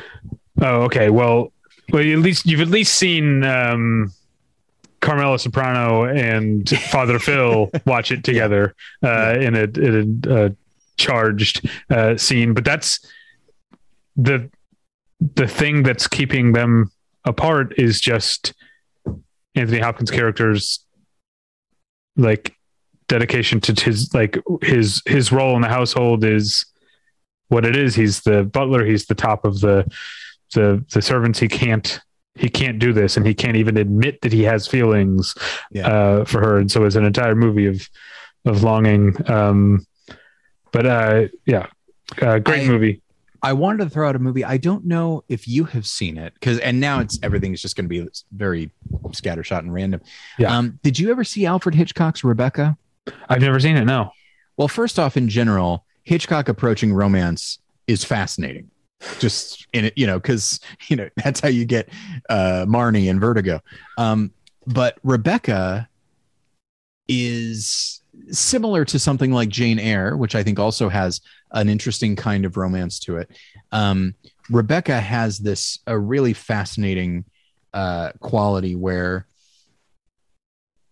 Oh, 0.62 0.84
okay. 0.84 1.10
Well, 1.10 1.52
well, 1.92 2.02
at 2.02 2.18
least 2.18 2.46
you've 2.46 2.60
at 2.60 2.68
least 2.68 2.94
seen 2.94 3.44
um, 3.44 4.12
Carmela 5.00 5.38
Soprano 5.38 6.04
and 6.04 6.68
Father 6.90 7.18
Phil 7.18 7.70
watch 7.86 8.12
it 8.12 8.24
together 8.24 8.74
uh, 9.02 9.36
in 9.38 9.54
a, 9.54 9.62
in 9.62 10.22
a 10.26 10.34
uh, 10.34 10.48
charged 10.96 11.68
uh, 11.90 12.16
scene. 12.16 12.54
But 12.54 12.64
that's 12.64 13.00
the 14.16 14.50
the 15.20 15.46
thing 15.46 15.82
that's 15.82 16.08
keeping 16.08 16.52
them 16.52 16.90
apart 17.24 17.74
is 17.78 18.00
just 18.00 18.54
Anthony 19.54 19.80
Hopkins' 19.80 20.10
character's 20.10 20.80
like 22.16 22.54
dedication 23.08 23.60
to 23.60 23.84
his 23.84 24.14
like 24.14 24.38
his 24.62 25.02
his 25.06 25.32
role 25.32 25.56
in 25.56 25.62
the 25.62 25.68
household 25.68 26.24
is 26.24 26.64
what 27.48 27.64
it 27.64 27.76
is. 27.76 27.94
He's 27.94 28.20
the 28.20 28.44
butler. 28.44 28.84
He's 28.84 29.06
the 29.06 29.14
top 29.14 29.44
of 29.44 29.60
the 29.60 29.90
the 30.54 30.84
the 30.92 31.02
servants. 31.02 31.38
He 31.38 31.48
can't 31.48 32.00
he 32.36 32.48
can't 32.48 32.78
do 32.78 32.92
this, 32.92 33.16
and 33.16 33.26
he 33.26 33.34
can't 33.34 33.56
even 33.56 33.76
admit 33.76 34.20
that 34.22 34.32
he 34.32 34.42
has 34.44 34.66
feelings 34.66 35.34
Yeah. 35.70 35.86
uh, 35.88 36.24
for 36.24 36.40
her. 36.40 36.58
And 36.58 36.70
so 36.70 36.84
it's 36.84 36.96
an 36.96 37.04
entire 37.04 37.34
movie 37.34 37.66
of 37.66 37.88
of 38.44 38.62
longing. 38.62 39.14
Um, 39.30 39.84
but 40.72 40.86
uh, 40.86 41.28
yeah, 41.46 41.66
uh, 42.22 42.38
great 42.38 42.64
I- 42.64 42.68
movie. 42.68 43.02
I 43.42 43.54
wanted 43.54 43.84
to 43.84 43.88
throw 43.90 44.06
out 44.06 44.16
a 44.16 44.18
movie. 44.18 44.44
I 44.44 44.58
don't 44.58 44.84
know 44.84 45.24
if 45.30 45.48
you 45.48 45.64
have 45.64 45.86
seen 45.86 46.18
it 46.18 46.34
because, 46.34 46.58
and 46.58 46.78
now 46.78 47.00
it's 47.00 47.18
everything's 47.22 47.62
just 47.62 47.74
going 47.74 47.86
to 47.86 47.88
be 47.88 48.06
very 48.32 48.70
scattershot 49.08 49.60
and 49.60 49.72
random. 49.72 50.02
Yeah. 50.38 50.54
Um, 50.54 50.78
did 50.82 50.98
you 50.98 51.10
ever 51.10 51.24
see 51.24 51.46
Alfred 51.46 51.74
Hitchcock's 51.74 52.22
Rebecca? 52.22 52.76
I've 53.30 53.40
never 53.40 53.58
seen 53.58 53.78
it. 53.78 53.86
No. 53.86 54.10
Well, 54.58 54.68
first 54.68 54.98
off, 54.98 55.16
in 55.16 55.30
general, 55.30 55.86
Hitchcock 56.02 56.50
approaching 56.50 56.92
romance 56.92 57.58
is 57.86 58.04
fascinating. 58.04 58.69
Just 59.18 59.66
in 59.72 59.86
it, 59.86 59.94
you 59.96 60.06
know, 60.06 60.18
because 60.18 60.60
you 60.88 60.96
know 60.96 61.08
that's 61.16 61.40
how 61.40 61.48
you 61.48 61.64
get 61.64 61.88
uh, 62.28 62.66
Marnie 62.68 63.10
and 63.10 63.20
Vertigo. 63.20 63.60
Um, 63.98 64.32
but 64.66 64.98
Rebecca 65.02 65.88
is 67.08 68.02
similar 68.30 68.84
to 68.84 68.98
something 68.98 69.32
like 69.32 69.48
Jane 69.48 69.78
Eyre, 69.78 70.16
which 70.16 70.34
I 70.34 70.42
think 70.42 70.58
also 70.58 70.88
has 70.88 71.20
an 71.52 71.68
interesting 71.68 72.16
kind 72.16 72.44
of 72.44 72.56
romance 72.56 72.98
to 73.00 73.16
it. 73.16 73.30
Um, 73.72 74.14
Rebecca 74.50 75.00
has 75.00 75.38
this 75.38 75.78
a 75.86 75.98
really 75.98 76.32
fascinating 76.32 77.24
uh, 77.72 78.12
quality 78.20 78.74
where 78.74 79.26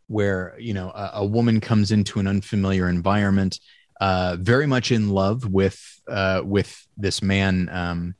where 0.07 0.57
you 0.59 0.73
know 0.75 0.91
a, 0.91 1.11
a 1.15 1.27
woman 1.27 1.61
comes 1.61 1.91
into 1.91 2.19
an 2.19 2.27
unfamiliar 2.27 2.89
environment, 2.89 3.61
uh, 4.01 4.37
very 4.39 4.67
much 4.67 4.93
in 4.93 5.11
love 5.11 5.45
with 5.47 6.01
uh, 6.09 6.43
with 6.45 6.87
this 6.97 7.23
man. 7.23 7.69
Um, 7.71 8.15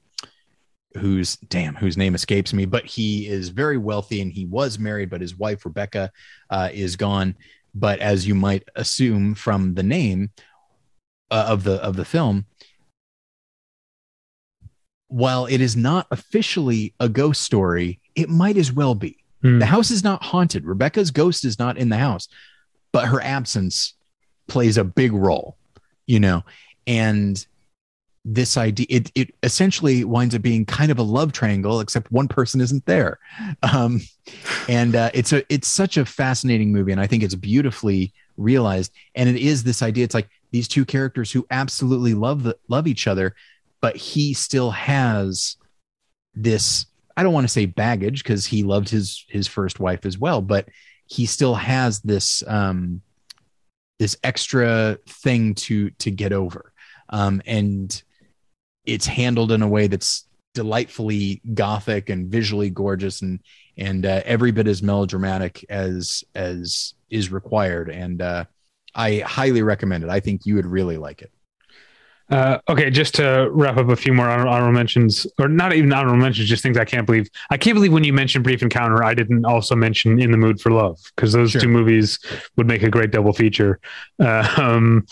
whose 0.97 1.37
damn 1.37 1.77
whose 1.77 1.99
name 1.99 2.15
escapes 2.15 2.55
me 2.55 2.65
but 2.65 2.85
he 2.87 3.29
is 3.29 3.51
very 3.51 3.77
wealthy 3.77 4.23
and 4.23 4.33
he 4.33 4.47
was 4.47 4.79
married 4.79 5.11
but 5.11 5.21
his 5.21 5.37
wife 5.37 5.65
rebecca 5.67 6.11
uh, 6.49 6.71
is 6.73 6.97
gone 6.97 7.37
but 7.75 8.01
as 8.01 8.27
you 8.27 8.35
might 8.35 8.67
assume 8.75 9.35
from 9.35 9.75
the 9.75 9.83
name 9.83 10.31
uh, 11.31 11.45
of 11.47 11.63
the 11.63 11.75
of 11.85 11.95
the 11.95 12.07
film 12.07 12.47
while 15.09 15.45
it 15.45 15.61
is 15.61 15.77
not 15.77 16.07
officially 16.11 16.95
a 16.99 17.09
ghost 17.09 17.43
story 17.43 18.01
it 18.15 18.31
might 18.31 18.57
as 18.57 18.73
well 18.73 18.95
be 18.95 19.19
Hmm. 19.43 19.61
the 19.61 19.67
house 19.67 19.93
is 19.93 20.03
not 20.03 20.25
haunted 20.25 20.65
rebecca's 20.65 21.13
ghost 21.13 21.45
is 21.45 21.61
not 21.61 21.77
in 21.77 21.91
the 21.91 21.99
house 21.99 22.29
but 22.93 23.07
her 23.07 23.21
absence 23.21 23.95
plays 24.49 24.77
a 24.79 24.85
big 24.85 25.13
role 25.13 25.58
you 26.09 26.19
know 26.19 26.43
and 26.89 27.47
this 28.25 28.57
idea 28.57 28.87
it, 28.91 29.11
it 29.15 29.35
essentially 29.43 30.05
winds 30.05 30.35
up 30.35 30.43
being 30.43 30.67
kind 30.67 30.91
of 30.91 30.99
a 30.99 31.03
love 31.03 31.33
triangle 31.33 31.81
except 31.81 32.13
one 32.13 32.29
person 32.29 32.61
isn't 32.61 32.85
there. 32.85 33.19
Um, 33.63 34.01
and 34.69 34.95
uh, 34.95 35.11
it's 35.15 35.33
a 35.33 35.43
it's 35.53 35.69
such 35.69 35.97
a 35.97 36.05
fascinating 36.05 36.73
movie 36.73 36.93
and 36.93 37.01
i 37.01 37.07
think 37.07 37.23
it's 37.23 37.35
beautifully 37.35 38.13
realized. 38.37 38.93
And 39.15 39.29
it 39.29 39.37
is 39.37 39.65
this 39.65 39.83
idea 39.83 40.05
it's 40.05 40.15
like 40.15 40.29
these 40.51 40.69
two 40.69 40.85
characters 40.85 41.31
who 41.33 41.47
absolutely 41.51 42.15
love 42.15 42.43
the, 42.43 42.57
love 42.69 42.87
each 42.87 43.07
other 43.07 43.35
but 43.81 43.97
he 43.97 44.35
still 44.35 44.71
has 44.71 45.57
this 46.35 46.87
i 47.17 47.23
don't 47.23 47.33
want 47.33 47.45
to 47.45 47.53
say 47.53 47.67
baggage 47.67 48.23
because 48.23 48.47
he 48.47 48.63
loved 48.63 48.89
his 48.89 49.25
his 49.29 49.47
first 49.47 49.81
wife 49.81 50.07
as 50.07 50.19
well 50.19 50.41
but 50.41 50.69
he 51.07 51.27
still 51.27 51.55
has 51.55 52.01
this 52.01 52.43
um 52.47 53.01
this 53.99 54.17
extra 54.23 54.99
thing 55.07 55.55
to 55.55 55.91
to 55.91 56.11
get 56.11 56.33
over. 56.33 56.73
Um 57.09 57.43
and 57.47 58.03
it's 58.85 59.07
handled 59.07 59.53
in 59.53 59.63
a 59.63 59.69
way 59.69 59.87
that's 59.87 60.27
delightfully 60.55 61.43
gothic 61.55 62.09
and 62.09 62.31
visually 62.31 62.71
gorgeous 62.71 63.23
and 63.23 63.41
and 63.77 64.05
uh, 64.05 64.23
every 64.25 64.51
bit 64.51 64.67
as 64.67 64.83
melodramatic 64.83 65.65
as 65.69 66.25
as 66.35 66.95
is 67.11 67.31
required. 67.31 67.91
And 67.91 68.23
uh 68.23 68.45
i 68.95 69.19
highly 69.19 69.63
recommend 69.63 70.05
it. 70.05 70.11
I 70.11 70.21
think 70.21 70.47
you 70.47 70.55
would 70.57 70.67
really 70.67 70.97
like 70.97 71.23
it 71.23 71.33
Uh, 72.31 72.59
okay, 72.69 72.91
just 72.91 73.15
to 73.15 73.49
wrap 73.53 73.77
up 73.79 73.89
a 73.89 73.97
few 73.97 74.13
more 74.13 74.29
honor- 74.29 74.47
honorable 74.47 74.73
mentions, 74.73 75.27
or 75.39 75.49
not 75.49 75.73
even 75.73 75.91
honorable 75.93 76.19
mentions, 76.19 76.49
just 76.49 76.63
things 76.63 76.77
I 76.77 76.85
can't 76.85 77.07
believe. 77.07 77.29
I 77.51 77.57
can't 77.57 77.75
believe 77.75 77.93
when 77.93 78.05
you 78.05 78.13
mentioned 78.13 78.45
Brief 78.45 78.63
Encounter, 78.63 79.03
I 79.03 79.15
didn't 79.15 79.45
also 79.47 79.75
mention 79.75 80.21
In 80.21 80.31
the 80.31 80.37
Mood 80.37 80.61
for 80.61 80.71
Love 80.71 80.99
because 81.17 81.33
those 81.33 81.53
Sure. 81.53 81.61
two 81.63 81.69
movies 81.69 82.19
would 82.57 82.67
make 82.67 82.83
a 82.83 82.91
great 82.91 83.11
double 83.11 83.33
feature. 83.33 83.79
Uh, 84.21 84.47
um, 84.57 85.07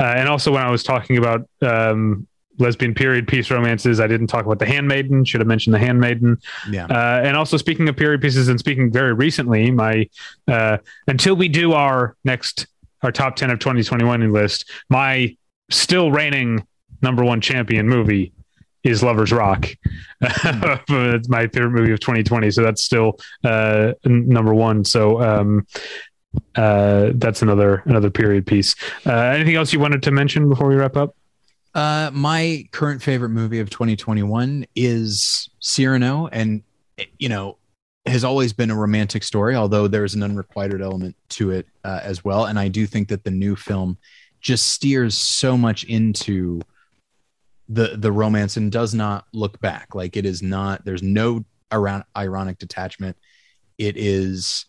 uh, 0.00 0.04
and 0.16 0.28
also, 0.28 0.52
when 0.52 0.62
I 0.62 0.70
was 0.70 0.82
talking 0.82 1.16
about 1.16 1.48
um, 1.62 2.26
lesbian 2.58 2.92
period 2.94 3.26
piece 3.28 3.50
romances, 3.50 3.98
I 4.00 4.06
didn't 4.08 4.26
talk 4.26 4.44
about 4.44 4.58
The 4.58 4.66
Handmaiden. 4.66 5.24
Should 5.24 5.40
have 5.40 5.46
mentioned 5.48 5.74
The 5.74 5.78
Handmaiden. 5.78 6.38
yeah 6.70 6.86
Uh, 6.86 7.20
and 7.24 7.36
also, 7.36 7.56
speaking 7.56 7.88
of 7.88 7.96
period 7.96 8.20
pieces, 8.20 8.48
and 8.48 8.58
speaking 8.58 8.92
very 8.92 9.12
recently, 9.12 9.70
my 9.70 10.08
uh, 10.48 10.78
until 11.06 11.34
we 11.36 11.48
do 11.48 11.72
our 11.72 12.16
next 12.24 12.66
our 13.02 13.10
top 13.12 13.36
ten 13.36 13.50
of 13.50 13.58
2021 13.60 14.32
list, 14.32 14.70
my 14.90 15.36
still 15.70 16.10
reigning 16.10 16.66
number 17.02 17.24
one 17.24 17.40
champion 17.40 17.88
movie 17.88 18.32
is 18.84 19.02
Lovers 19.02 19.32
Rock. 19.32 19.66
it's 20.20 21.28
my 21.28 21.46
favorite 21.48 21.70
movie 21.70 21.92
of 21.92 22.00
2020, 22.00 22.50
so 22.50 22.62
that's 22.62 22.82
still 22.82 23.18
uh, 23.44 23.92
n- 24.04 24.28
number 24.28 24.54
one. 24.54 24.84
So 24.84 25.20
um, 25.20 25.66
uh, 26.54 27.10
that's 27.14 27.42
another 27.42 27.82
another 27.86 28.10
period 28.10 28.46
piece. 28.46 28.74
Uh, 29.06 29.12
anything 29.12 29.56
else 29.56 29.72
you 29.72 29.80
wanted 29.80 30.02
to 30.04 30.10
mention 30.10 30.48
before 30.48 30.68
we 30.68 30.76
wrap 30.76 30.96
up? 30.96 31.14
Uh, 31.74 32.10
my 32.12 32.66
current 32.72 33.02
favorite 33.02 33.28
movie 33.28 33.60
of 33.60 33.70
2021 33.70 34.66
is 34.74 35.48
Cyrano, 35.60 36.28
and 36.28 36.62
you 37.18 37.28
know, 37.28 37.58
has 38.06 38.24
always 38.24 38.52
been 38.52 38.70
a 38.70 38.76
romantic 38.76 39.22
story, 39.22 39.54
although 39.54 39.86
there's 39.86 40.14
an 40.14 40.22
unrequited 40.22 40.80
element 40.80 41.16
to 41.30 41.50
it 41.50 41.66
uh, 41.84 42.00
as 42.02 42.24
well. 42.24 42.46
And 42.46 42.58
I 42.58 42.68
do 42.68 42.86
think 42.86 43.08
that 43.08 43.24
the 43.24 43.30
new 43.30 43.54
film 43.54 43.98
just 44.40 44.68
steers 44.68 45.16
so 45.16 45.56
much 45.56 45.84
into 45.84 46.60
the 47.68 47.96
the 47.98 48.10
romance 48.12 48.56
and 48.56 48.72
does 48.72 48.94
not 48.94 49.26
look 49.32 49.60
back. 49.60 49.94
Like 49.94 50.16
it 50.16 50.24
is 50.24 50.42
not. 50.42 50.84
There's 50.84 51.02
no 51.02 51.44
around 51.70 52.04
ironic 52.16 52.58
detachment. 52.58 53.16
It 53.76 53.96
is 53.96 54.64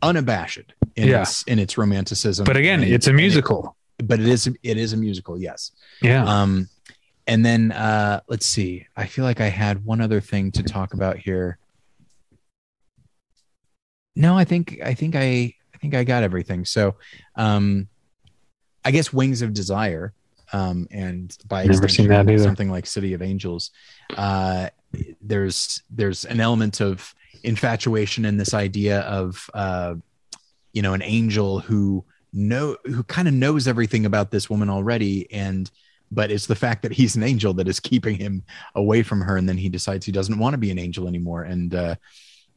unabashed 0.00 0.72
in 0.96 1.08
Yeah. 1.08 1.22
its 1.22 1.42
in 1.44 1.58
its 1.58 1.76
romanticism. 1.76 2.44
But 2.44 2.56
again, 2.56 2.82
and- 2.82 2.92
it's 2.92 3.06
a 3.06 3.10
and 3.10 3.18
it- 3.18 3.22
musical. 3.22 3.76
but 4.02 4.20
it 4.20 4.26
is 4.28 4.46
it 4.62 4.76
is 4.76 4.92
a 4.92 4.96
musical. 4.96 5.38
Yes. 5.40 5.72
Yeah. 6.00 6.24
Um, 6.24 6.68
and 7.26 7.44
then 7.44 7.72
uh, 7.72 8.20
let's 8.28 8.46
see. 8.46 8.86
I 8.96 9.06
feel 9.06 9.24
like 9.24 9.40
I 9.40 9.48
had 9.48 9.84
one 9.84 10.00
other 10.00 10.20
thing 10.20 10.50
to 10.52 10.62
talk 10.62 10.94
about 10.94 11.18
here. 11.18 11.58
No, 14.16 14.36
I 14.36 14.44
think 14.44 14.78
I 14.84 14.94
think 14.94 15.14
I 15.14 15.54
I 15.74 15.78
think 15.80 15.94
I 15.94 16.04
got 16.04 16.22
everything. 16.22 16.64
So, 16.64 16.96
um, 17.36 17.88
I 18.88 18.90
guess 18.90 19.12
Wings 19.12 19.42
of 19.42 19.52
Desire, 19.52 20.14
um, 20.54 20.88
and 20.90 21.36
by 21.46 21.66
Never 21.66 21.88
seen 21.88 22.08
that 22.08 22.26
either. 22.26 22.42
something 22.42 22.70
like 22.70 22.86
City 22.86 23.12
of 23.12 23.20
Angels. 23.20 23.70
Uh, 24.16 24.70
there's 25.20 25.82
there's 25.90 26.24
an 26.24 26.40
element 26.40 26.80
of 26.80 27.14
infatuation 27.42 28.24
in 28.24 28.38
this 28.38 28.54
idea 28.54 29.00
of 29.00 29.50
uh, 29.52 29.94
you 30.72 30.80
know 30.80 30.94
an 30.94 31.02
angel 31.02 31.60
who 31.60 32.02
know 32.32 32.78
who 32.86 33.02
kind 33.02 33.28
of 33.28 33.34
knows 33.34 33.68
everything 33.68 34.06
about 34.06 34.30
this 34.30 34.48
woman 34.48 34.70
already 34.70 35.30
and 35.32 35.70
but 36.10 36.30
it's 36.30 36.46
the 36.46 36.56
fact 36.56 36.80
that 36.80 36.92
he's 36.92 37.14
an 37.14 37.22
angel 37.22 37.52
that 37.52 37.68
is 37.68 37.80
keeping 37.80 38.16
him 38.16 38.42
away 38.74 39.02
from 39.02 39.20
her 39.20 39.36
and 39.36 39.46
then 39.46 39.58
he 39.58 39.68
decides 39.68 40.06
he 40.06 40.12
doesn't 40.12 40.38
want 40.38 40.54
to 40.54 40.58
be 40.58 40.70
an 40.70 40.78
angel 40.78 41.06
anymore 41.08 41.42
and 41.42 41.74
uh 41.74 41.94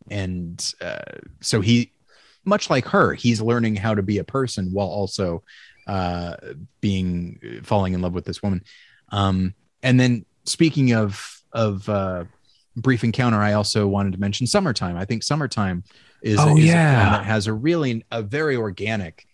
and 0.09 0.73
uh 0.82 0.99
so 1.41 1.59
he 1.59 1.91
much 2.45 2.69
like 2.69 2.86
her 2.86 3.13
he's 3.13 3.41
learning 3.41 3.75
how 3.75 3.93
to 3.93 4.01
be 4.01 4.17
a 4.17 4.23
person 4.23 4.71
while 4.71 4.88
also 4.88 5.43
uh 5.88 6.36
being 6.82 7.39
falling 7.63 7.93
in 7.93 8.01
love 8.01 8.13
with 8.13 8.25
this 8.25 8.41
woman 8.43 8.63
um 9.11 9.53
and 9.84 9.99
then 9.99 10.25
speaking 10.45 10.93
of 10.93 11.41
of 11.53 11.88
uh 11.89 12.23
brief 12.75 13.03
encounter 13.03 13.38
i 13.41 13.53
also 13.53 13.88
wanted 13.88 14.13
to 14.13 14.19
mention 14.19 14.45
summertime 14.47 14.95
i 14.97 15.05
think 15.05 15.23
summertime 15.23 15.84
is, 16.21 16.39
Oh, 16.39 16.55
is 16.57 16.65
a 16.65 16.67
yeah. 16.67 17.01
film 17.03 17.13
that 17.13 17.25
has 17.25 17.47
a 17.47 17.53
really 17.53 18.05
a 18.11 18.21
very 18.21 18.55
organic 18.55 19.25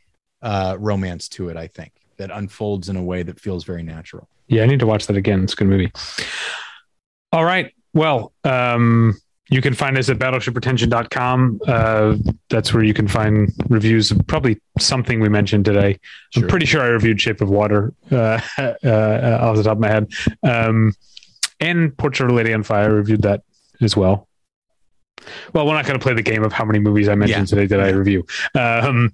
uh 0.42 0.76
romance 0.80 1.28
to 1.30 1.50
it 1.50 1.58
i 1.58 1.68
think 1.68 1.92
that 2.18 2.32
unfolds 2.32 2.90
in 2.90 2.96
a 2.96 3.04
way 3.04 3.24
that 3.24 3.40
feels 3.40 3.64
very 3.64 3.84
natural 3.84 4.28
Yeah, 4.48 4.64
I 4.64 4.66
need 4.66 4.80
to 4.80 4.88
watch 4.88 5.06
that 5.08 5.18
again. 5.18 5.44
It's 5.44 5.54
a 5.54 5.56
good 5.58 5.68
movie. 5.68 5.92
All 7.32 7.44
right. 7.44 7.74
Well, 7.94 8.34
um, 8.44 9.14
you 9.50 9.62
can 9.62 9.74
find 9.74 9.98
us 9.98 10.10
at 10.10 10.18
battleshippretension.com. 10.18 11.62
Uh, 11.68 12.18
that's 12.50 12.74
where 12.74 12.84
you 12.84 12.94
can 12.94 13.08
find 13.08 13.52
reviews 13.70 14.12
of 14.12 14.26
probably 14.28 14.60
something 14.80 15.20
we 15.20 15.30
mentioned 15.30 15.66
today. 15.66 16.00
Sure. 16.32 16.44
I'm 16.44 16.50
pretty 16.50 16.66
sure 16.66 16.82
I 16.82 16.88
reviewed 16.88 17.22
Shape 17.22 17.42
of 17.42 17.50
Water 17.50 17.94
uh, 18.12 18.40
uh, 18.58 19.40
off 19.42 19.56
the 19.56 19.64
top 19.64 19.74
of 19.74 19.80
my 19.80 19.88
head. 19.90 20.12
Um, 20.44 20.94
and 21.60 21.98
Portrait 21.98 22.26
of 22.26 22.34
a 22.34 22.36
Lady 22.36 22.54
on 22.54 22.64
Fire, 22.64 22.86
I 22.86 22.88
reviewed 22.88 23.24
that 23.24 23.44
as 23.82 23.96
well. 23.96 24.28
Well, 25.54 25.66
we're 25.66 25.74
not 25.74 25.86
going 25.86 26.00
to 26.00 26.04
play 26.04 26.14
the 26.14 26.22
game 26.22 26.44
of 26.44 26.54
how 26.54 26.66
many 26.66 26.80
movies 26.80 27.08
I 27.10 27.16
mentioned 27.16 27.50
Yeah. 27.52 27.58
today 27.62 27.68
did 27.68 27.80
I 27.80 27.90
review. 27.90 28.26
Um, 28.56 29.12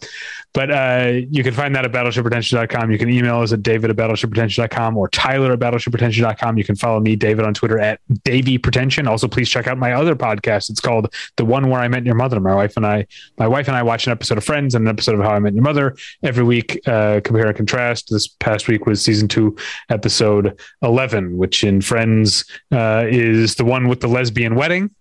but 0.54 0.70
uh, 0.70 1.12
you 1.32 1.44
can 1.44 1.54
find 1.54 1.76
that 1.76 1.84
at 1.84 1.92
battleshippretension.com. 1.92 2.92
You 2.92 2.98
can 3.00 3.10
email 3.10 3.40
us 3.42 3.52
at 3.54 3.64
david 3.64 3.90
at 3.90 3.96
battleshippretension.com 3.96 4.96
or 4.98 5.08
tyler 5.10 5.54
at 5.54 5.60
battleshippretension.com. 5.60 6.58
You 6.58 6.64
can 6.64 6.76
follow 6.76 7.00
me, 7.00 7.16
David, 7.16 7.46
on 7.46 7.54
Twitter 7.56 7.80
at 7.80 8.00
Davy 8.24 8.58
Pretension. 8.60 9.08
Also, 9.08 9.28
please 9.28 9.50
check 9.50 9.68
out 9.68 9.78
my 9.80 9.94
other 9.94 10.16
podcast. 10.16 10.70
It's 10.70 10.80
called 10.80 11.14
The 11.38 11.46
One 11.46 11.70
Where 11.70 11.82
I 11.82 11.88
Met 11.88 12.06
Your 12.06 12.14
Mother. 12.16 12.40
My 12.40 12.54
wife 12.54 12.78
and 12.78 12.86
I, 12.86 13.08
my 13.40 13.48
wife 13.48 13.68
and 13.68 13.76
I 13.76 13.82
watch 13.82 14.06
an 14.06 14.12
episode 14.12 14.38
of 14.38 14.44
Friends 14.44 14.76
and 14.76 14.86
an 14.86 14.90
episode 14.94 15.16
of 15.16 15.22
How 15.22 15.32
I 15.32 15.40
Met 15.40 15.54
Your 15.56 15.64
Mother 15.64 15.96
every 16.22 16.44
week. 16.44 16.80
Uh, 16.88 17.20
compare 17.24 17.48
and 17.48 17.58
contrast. 17.58 18.10
This 18.12 18.28
past 18.28 18.68
week 18.68 18.86
was 18.86 19.04
season 19.04 19.28
two, 19.28 19.56
episode 19.90 20.60
11, 20.84 21.36
which 21.38 21.64
in 21.64 21.82
Friends 21.82 22.46
uh, 22.72 23.06
is 23.08 23.56
the 23.56 23.66
one 23.66 23.88
with 23.88 24.02
the 24.02 24.08
lesbian 24.08 24.54
wedding. 24.56 24.92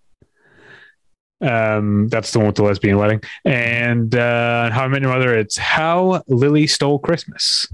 Um, 1.42 2.08
that's 2.08 2.32
the 2.32 2.38
one 2.38 2.46
with 2.46 2.56
the 2.56 2.62
lesbian 2.62 2.98
wedding. 2.98 3.20
And 3.44 4.14
uh, 4.14 4.70
How 4.70 4.84
I 4.84 4.88
Met 4.88 5.02
Your 5.02 5.12
Mother, 5.12 5.36
it's 5.36 5.56
How 5.56 6.22
Lily 6.28 6.66
Stole 6.66 6.98
Christmas. 6.98 7.66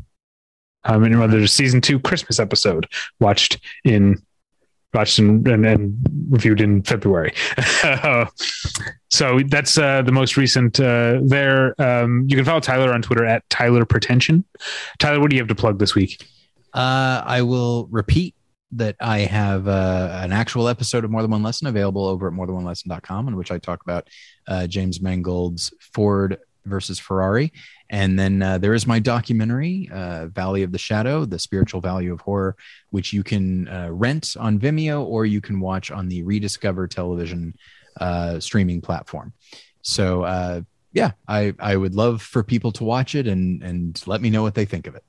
How 0.85 0.95
I 0.95 0.99
Met 0.99 1.11
Your 1.11 1.21
Mother's 1.21 1.53
season 1.53 1.81
two 1.81 2.01
Christmas 2.01 2.41
episode, 2.41 2.87
watched 3.21 3.61
in 3.85 4.23
watched 4.95 5.19
and, 5.19 5.47
and, 5.47 5.67
and 5.67 5.97
reviewed 6.31 6.61
in 6.61 6.83
February. 6.83 7.33
so 9.11 9.41
that's 9.49 9.77
uh, 9.77 10.03
the 10.03 10.13
most 10.13 10.37
recent 10.37 10.81
uh, 10.81 11.21
there. 11.23 11.81
Um, 11.81 12.27
you 12.29 12.37
can 12.37 12.45
follow 12.45 12.61
Tyler 12.61 12.93
on 12.93 13.03
Twitter 13.03 13.25
at 13.25 13.49
Tyler 13.51 13.85
Pretension. 13.85 14.45
Tyler, 14.99 15.21
what 15.21 15.31
do 15.31 15.37
you 15.37 15.43
have 15.43 15.49
to 15.49 15.55
plug 15.55 15.79
this 15.79 15.95
week? 15.95 16.27
Uh, 16.73 17.23
I 17.25 17.43
will 17.43 17.87
repeat 17.91 18.35
that 18.73 18.97
I 19.01 19.21
have 19.21 19.67
uh, 19.67 20.21
an 20.23 20.33
actual 20.33 20.69
episode 20.69 21.05
of 21.05 21.11
More 21.11 21.23
Than 21.23 21.31
One 21.31 21.43
Lesson 21.43 21.67
available 21.67 22.05
over 22.05 22.29
at 22.29 22.35
morethanonelesson.com 22.35 23.29
in 23.29 23.37
which 23.37 23.51
I 23.51 23.59
talk 23.59 23.83
about 23.83 24.09
uh, 24.47 24.67
James 24.67 25.01
Mangold's 25.01 25.73
Ford 25.81 26.39
versus 26.67 26.99
Ferrari. 26.99 27.53
And 27.89 28.19
then 28.19 28.43
uh, 28.43 28.59
there 28.59 28.75
is 28.75 28.87
my 28.87 28.99
documentary, 28.99 29.89
uh, 29.91 30.27
Valley 30.27 30.63
of 30.63 30.73
the 30.73 30.79
Shadow, 30.79 31.25
the 31.25 31.39
spiritual 31.39 31.81
value 31.81 32.13
of 32.13 32.21
horror, 32.21 32.57
which 32.91 33.13
you 33.13 33.23
can 33.23 33.67
uh, 33.69 33.89
rent 33.91 34.37
on 34.39 34.59
Vimeo 34.59 35.03
or 35.03 35.25
you 35.25 35.41
can 35.41 35.61
watch 35.61 35.91
on 35.91 36.09
the 36.09 36.23
Rediscover 36.23 36.87
television 36.87 37.55
uh, 38.01 38.39
streaming 38.39 38.83
platform. 38.83 39.33
So, 39.81 40.27
yeah, 40.93 41.13
I, 41.27 41.55
I 41.59 41.77
would 41.77 41.95
love 41.95 42.23
for 42.23 42.43
people 42.43 42.73
to 42.73 42.85
watch 42.85 43.15
it 43.15 43.27
and, 43.27 43.63
and 43.63 44.03
let 44.07 44.21
me 44.21 44.31
know 44.31 44.43
what 44.43 44.55
they 44.55 44.65
think 44.65 44.87
of 44.87 44.95
it. 44.95 45.05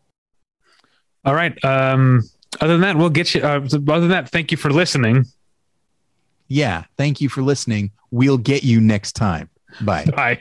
All 1.26 1.34
right. 1.34 1.54
Um, 1.64 2.24
other 2.62 2.74
than 2.74 2.82
that, 2.82 2.98
we'll 2.98 3.10
get 3.10 3.34
you. 3.36 3.42
Uh, 3.42 3.60
other 3.60 4.00
than 4.02 4.10
that, 4.10 4.30
thank 4.30 4.52
you 4.52 4.58
for 4.58 4.72
listening. 4.72 5.26
Yeah. 6.48 6.86
Thank 6.98 7.22
you 7.22 7.30
for 7.30 7.42
listening. 7.42 7.92
We'll 8.12 8.38
get 8.38 8.64
you 8.64 8.82
next 8.82 9.14
time. 9.14 9.50
Bye. 9.82 10.06
Bye. 10.06 10.40